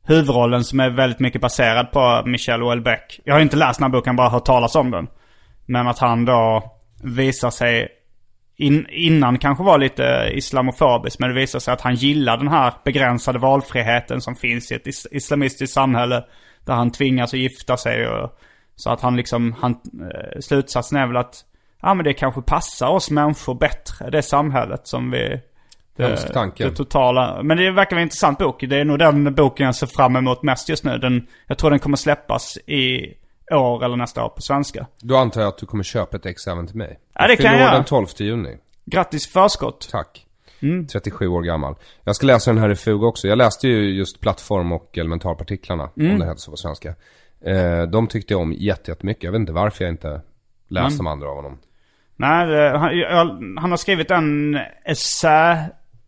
huvudrollen 0.07 0.63
som 0.63 0.80
är 0.80 0.89
väldigt 0.89 1.19
mycket 1.19 1.41
baserad 1.41 1.91
på 1.91 2.23
Michel 2.26 2.61
Houellebecq. 2.61 3.19
Jag 3.23 3.34
har 3.34 3.41
inte 3.41 3.57
läst 3.57 3.80
den 3.80 3.84
här 3.84 3.97
boken, 3.97 4.15
bara 4.15 4.30
hört 4.30 4.45
talas 4.45 4.76
om 4.76 4.91
den. 4.91 5.07
Men 5.65 5.88
att 5.88 5.99
han 5.99 6.26
då 6.26 6.71
visar 7.03 7.49
sig 7.49 7.88
in, 8.57 8.87
innan 8.89 9.37
kanske 9.37 9.63
var 9.63 9.77
lite 9.77 10.31
islamofobisk. 10.33 11.19
Men 11.19 11.29
det 11.29 11.35
visar 11.35 11.59
sig 11.59 11.73
att 11.73 11.81
han 11.81 11.95
gillar 11.95 12.37
den 12.37 12.47
här 12.47 12.73
begränsade 12.83 13.39
valfriheten 13.39 14.21
som 14.21 14.35
finns 14.35 14.71
i 14.71 14.75
ett 14.75 14.87
is, 14.87 15.07
islamistiskt 15.11 15.73
samhälle. 15.73 16.23
Där 16.65 16.73
han 16.73 16.91
tvingas 16.91 17.33
att 17.33 17.39
gifta 17.39 17.77
sig. 17.77 18.07
Och, 18.07 18.39
så 18.75 18.89
att 18.89 19.01
han 19.01 19.15
liksom, 19.15 19.53
han, 19.53 19.71
eh, 19.71 20.39
slutsatsen 20.39 20.97
är 20.97 21.07
väl 21.07 21.17
att 21.17 21.45
ja 21.81 21.93
men 21.93 22.03
det 22.03 22.13
kanske 22.13 22.41
passar 22.41 22.87
oss 22.87 23.11
människor 23.11 23.55
bättre. 23.55 24.09
Det 24.09 24.21
samhället 24.21 24.87
som 24.87 25.11
vi... 25.11 25.41
Hemsk 25.97 26.33
tanke. 26.33 26.63
Det 26.63 26.71
totala. 26.71 27.43
Men 27.43 27.57
det 27.57 27.71
verkar 27.71 27.95
vara 27.95 28.01
en 28.01 28.05
intressant 28.05 28.37
bok. 28.37 28.63
Det 28.67 28.77
är 28.77 28.85
nog 28.85 28.99
den 28.99 29.35
boken 29.35 29.65
jag 29.65 29.75
ser 29.75 29.87
fram 29.87 30.15
emot 30.15 30.43
mest 30.43 30.69
just 30.69 30.83
nu. 30.83 30.97
Den, 30.97 31.27
jag 31.47 31.57
tror 31.57 31.69
den 31.69 31.79
kommer 31.79 31.97
släppas 31.97 32.57
i 32.57 33.13
år 33.51 33.85
eller 33.85 33.95
nästa 33.95 34.25
år 34.25 34.29
på 34.29 34.41
svenska. 34.41 34.87
Då 35.01 35.17
antar 35.17 35.41
jag 35.41 35.47
att 35.47 35.57
du 35.57 35.65
kommer 35.65 35.83
köpa 35.83 36.17
ett 36.17 36.25
ex 36.25 36.47
även 36.47 36.67
till 36.67 36.75
mig. 36.77 36.99
Ja, 37.13 37.27
det 37.27 37.35
kan 37.35 37.59
jag 37.59 37.73
den 37.73 37.83
12 37.83 38.07
juni. 38.17 38.57
Grattis 38.85 39.27
förskott. 39.27 39.87
Tack. 39.91 40.25
Mm. 40.61 40.87
37 40.87 41.27
år 41.27 41.41
gammal. 41.41 41.75
Jag 42.03 42.15
ska 42.15 42.25
läsa 42.27 42.51
den 42.53 42.61
här 42.61 42.69
i 42.71 42.75
Fug 42.75 43.03
också. 43.03 43.27
Jag 43.27 43.37
läste 43.37 43.67
ju 43.67 43.93
just 43.93 44.19
plattform 44.19 44.71
och 44.71 44.97
elementarpartiklarna, 44.97 45.89
Mm. 45.97 46.11
om 46.13 46.19
det 46.19 46.25
heter 46.25 46.39
så 46.39 46.51
på 46.51 46.57
svenska. 46.57 46.95
Eh, 47.45 47.81
de 47.83 48.07
tyckte 48.07 48.33
jag 48.33 48.41
om 48.41 48.53
jätte- 48.53 48.91
jättemycket. 48.91 49.23
Jag 49.23 49.31
vet 49.31 49.39
inte 49.39 49.53
varför 49.53 49.83
jag 49.83 49.93
inte 49.93 50.21
läst 50.67 50.85
Mm. 50.93 50.97
de 50.97 51.07
andra 51.07 51.29
av 51.29 51.35
honom. 51.35 51.57
Nej, 52.15 52.69
han, 52.77 52.97
jag, 52.97 53.09
han 53.61 53.69
har 53.69 53.77
skrivit 53.77 54.11
en 54.11 54.57
essä 54.85 55.57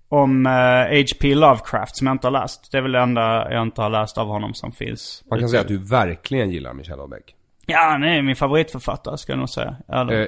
om 0.10 0.46
eh, 0.46 0.52
H.P. 1.00 1.36
Lovecraft 1.36 1.96
som 1.96 2.08
jag 2.08 2.14
inte 2.14 2.28
har 2.28 2.32
läst. 2.32 2.72
Det 2.72 2.78
är 2.78 2.82
väl 2.82 2.92
det 2.92 3.00
enda 3.00 3.52
jag 3.52 3.62
inte 3.62 3.82
har 3.82 3.90
läst 3.90 4.18
av 4.18 4.28
honom 4.28 4.54
som 4.54 4.72
finns. 4.72 5.24
Man 5.30 5.40
kan 5.40 5.50
säga 5.50 5.62
att 5.62 5.68
du 5.68 5.78
verkligen 5.78 6.52
gillar 6.52 6.74
Michel 6.74 7.00
Houellebecq. 7.00 7.36
Ja, 7.66 7.80
han 7.92 8.04
är 8.04 8.22
min 8.22 8.36
favoritförfattare 8.36 9.18
ska 9.18 9.32
jag 9.32 9.40
nog 9.40 9.50
säga. 9.50 9.76
Eller, 9.88 10.22
Eh, 10.22 10.28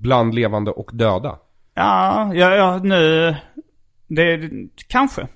bland 0.00 0.34
levande 0.34 0.70
och 0.70 0.90
döda. 0.92 1.38
Ja, 1.74 2.34
ja, 2.34 2.54
ja, 2.54 2.78
nu... 2.82 3.34
Det, 4.06 4.50
kanske. 4.88 5.26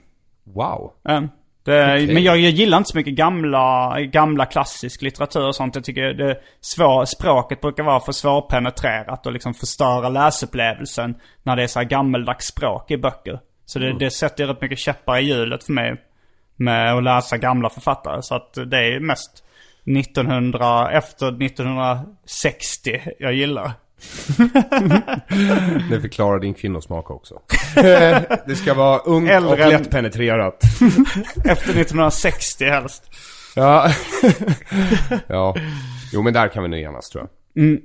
Wow. 0.44 0.92
Ja. 1.02 1.22
Det, 1.64 1.84
Okej. 1.84 2.14
Men 2.14 2.22
jag, 2.22 2.38
jag 2.38 2.50
gillar 2.50 2.78
inte 2.78 2.90
så 2.90 2.96
mycket 2.96 3.14
gamla, 3.14 4.00
gamla 4.00 4.46
klassisk 4.46 5.02
litteratur 5.02 5.46
och 5.46 5.54
sånt. 5.54 5.74
Jag 5.74 5.84
tycker 5.84 6.14
det 6.14 6.40
svår, 6.60 7.04
språket 7.04 7.60
brukar 7.60 7.82
vara 7.82 8.00
för 8.00 8.12
svårpenetrerat 8.12 9.26
och 9.26 9.32
liksom 9.32 9.54
förstöra 9.54 10.08
läsupplevelsen 10.08 11.14
när 11.42 11.56
det 11.56 11.62
är 11.62 11.66
så 11.66 11.78
här 11.78 11.86
gammeldags 11.86 12.46
språk 12.46 12.90
i 12.90 12.96
böcker. 12.96 13.40
Så 13.66 13.78
det, 13.78 13.98
det 13.98 14.10
sätter 14.10 14.46
rätt 14.46 14.60
mycket 14.60 14.78
käppar 14.78 15.18
i 15.18 15.22
hjulet 15.22 15.64
för 15.64 15.72
mig 15.72 15.96
med 16.56 16.94
att 16.94 17.02
läsa 17.02 17.36
gamla 17.38 17.70
författare. 17.70 18.22
Så 18.22 18.34
att 18.34 18.54
det 18.54 18.78
är 18.78 19.00
mest 19.00 19.44
1900, 19.84 20.90
efter 20.90 21.26
1960 21.44 23.00
jag 23.18 23.34
gillar. 23.34 23.72
Det 25.90 26.00
förklarar 26.00 26.38
din 26.38 26.54
kvinnosmak 26.54 27.10
också. 27.10 27.40
det 28.46 28.56
ska 28.56 28.74
vara 28.74 28.98
ungt 28.98 29.30
Äldre 29.30 29.52
och 29.52 29.58
lättpenetrerat. 29.58 30.62
Efter 31.36 31.70
1960 31.70 32.64
helst. 32.64 33.10
ja. 33.56 33.90
ja. 35.26 35.54
Jo 36.12 36.22
men 36.22 36.32
där 36.32 36.48
kan 36.48 36.62
vi 36.62 36.68
nog 36.68 36.80
enas 36.80 37.08
tror 37.08 37.28
jag. 37.54 37.78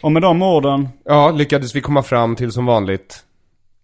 Och 0.00 0.12
med 0.12 0.22
de 0.22 0.42
orden, 0.42 0.88
Ja, 1.04 1.30
lyckades 1.30 1.74
vi 1.74 1.80
komma 1.80 2.02
fram 2.02 2.36
till 2.36 2.52
som 2.52 2.66
vanligt? 2.66 3.25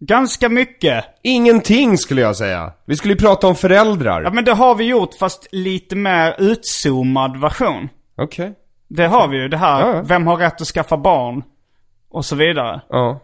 Ganska 0.06 0.48
mycket. 0.48 1.04
Ingenting 1.22 1.98
skulle 1.98 2.20
jag 2.20 2.36
säga. 2.36 2.72
Vi 2.84 2.96
skulle 2.96 3.14
ju 3.14 3.20
prata 3.20 3.46
om 3.46 3.54
föräldrar. 3.56 4.22
Ja 4.22 4.30
men 4.30 4.44
det 4.44 4.52
har 4.52 4.74
vi 4.74 4.84
gjort 4.84 5.14
fast 5.14 5.46
lite 5.52 5.96
mer 5.96 6.34
utzoomad 6.38 7.40
version. 7.40 7.88
Okej. 8.16 8.54
Det 8.88 9.06
har 9.06 9.28
vi 9.28 9.36
ju, 9.36 9.48
det 9.48 9.56
här, 9.56 9.80
Ja, 9.80 9.96
ja. 9.96 10.02
vem 10.02 10.26
har 10.26 10.36
rätt 10.36 10.60
att 10.60 10.66
skaffa 10.66 10.96
barn? 10.96 11.42
Och 12.10 12.24
så 12.24 12.36
vidare. 12.36 12.80
Ja. 12.88 13.20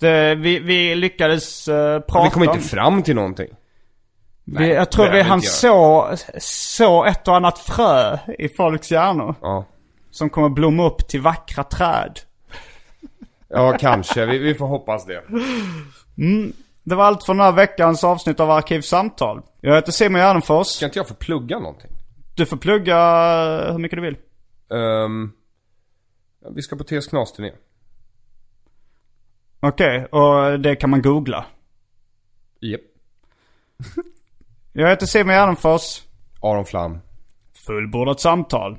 Det, 0.00 0.34
vi, 0.34 0.58
vi 0.58 0.94
lyckades 0.94 1.68
uh, 1.68 2.00
prata 2.00 2.24
Vi 2.24 2.30
kom 2.30 2.42
inte 2.42 2.60
fram 2.60 3.02
till 3.02 3.14
någonting. 3.14 3.48
Vi, 4.44 4.74
jag 4.74 4.90
tror 4.90 5.10
vi 5.10 5.20
inte 5.20 5.46
så, 5.46 6.10
så 6.38 7.04
ett 7.04 7.28
och 7.28 7.36
annat 7.36 7.58
frö 7.58 8.18
i 8.38 8.48
folks 8.48 8.90
hjärnor. 8.90 9.34
Ja. 9.42 9.64
Som 10.10 10.30
kommer 10.30 10.48
blomma 10.48 10.86
upp 10.86 11.08
till 11.08 11.20
vackra 11.20 11.64
träd. 11.64 12.20
Ja, 13.48 13.76
kanske. 13.78 14.26
Vi, 14.26 14.38
vi 14.38 14.54
får 14.54 14.66
hoppas 14.66 15.06
det. 15.06 15.22
Det 16.82 16.94
var 16.94 17.04
allt 17.04 17.24
för 17.24 17.34
den 17.34 17.40
här 17.40 17.52
veckans 17.52 18.04
avsnitt 18.04 18.40
av 18.40 18.50
Arkivsamtal. 18.50 19.42
Jag 19.60 19.74
heter 19.74 19.92
Simon 19.92 20.20
Gärdenfors. 20.20 20.66
Ska 20.66 20.86
inte 20.86 20.98
jag 20.98 21.08
få 21.08 21.14
plugga 21.14 21.58
någonting? 21.58 21.90
Du 22.34 22.46
får 22.46 22.56
plugga 22.56 22.96
hur 23.72 23.78
mycket 23.78 23.96
du 23.96 24.02
vill. 24.02 24.16
Ehm, 24.78 25.32
vi 26.54 26.62
ska 26.62 26.76
på 26.76 26.84
TS 26.84 27.06
Knas-turné. 27.06 27.52
Okej, 29.60 30.04
och 30.04 30.60
det 30.60 30.76
kan 30.76 30.90
man 30.90 31.02
googla. 31.02 31.46
Japp. 32.60 32.80
Jag 34.72 34.88
heter 34.88 35.06
Simon 35.06 35.34
Gärdenfors. 35.34 36.02
Aron 36.42 36.64
Flam. 36.64 36.98
Fullbordat 37.66 38.20
samtal. 38.20 38.78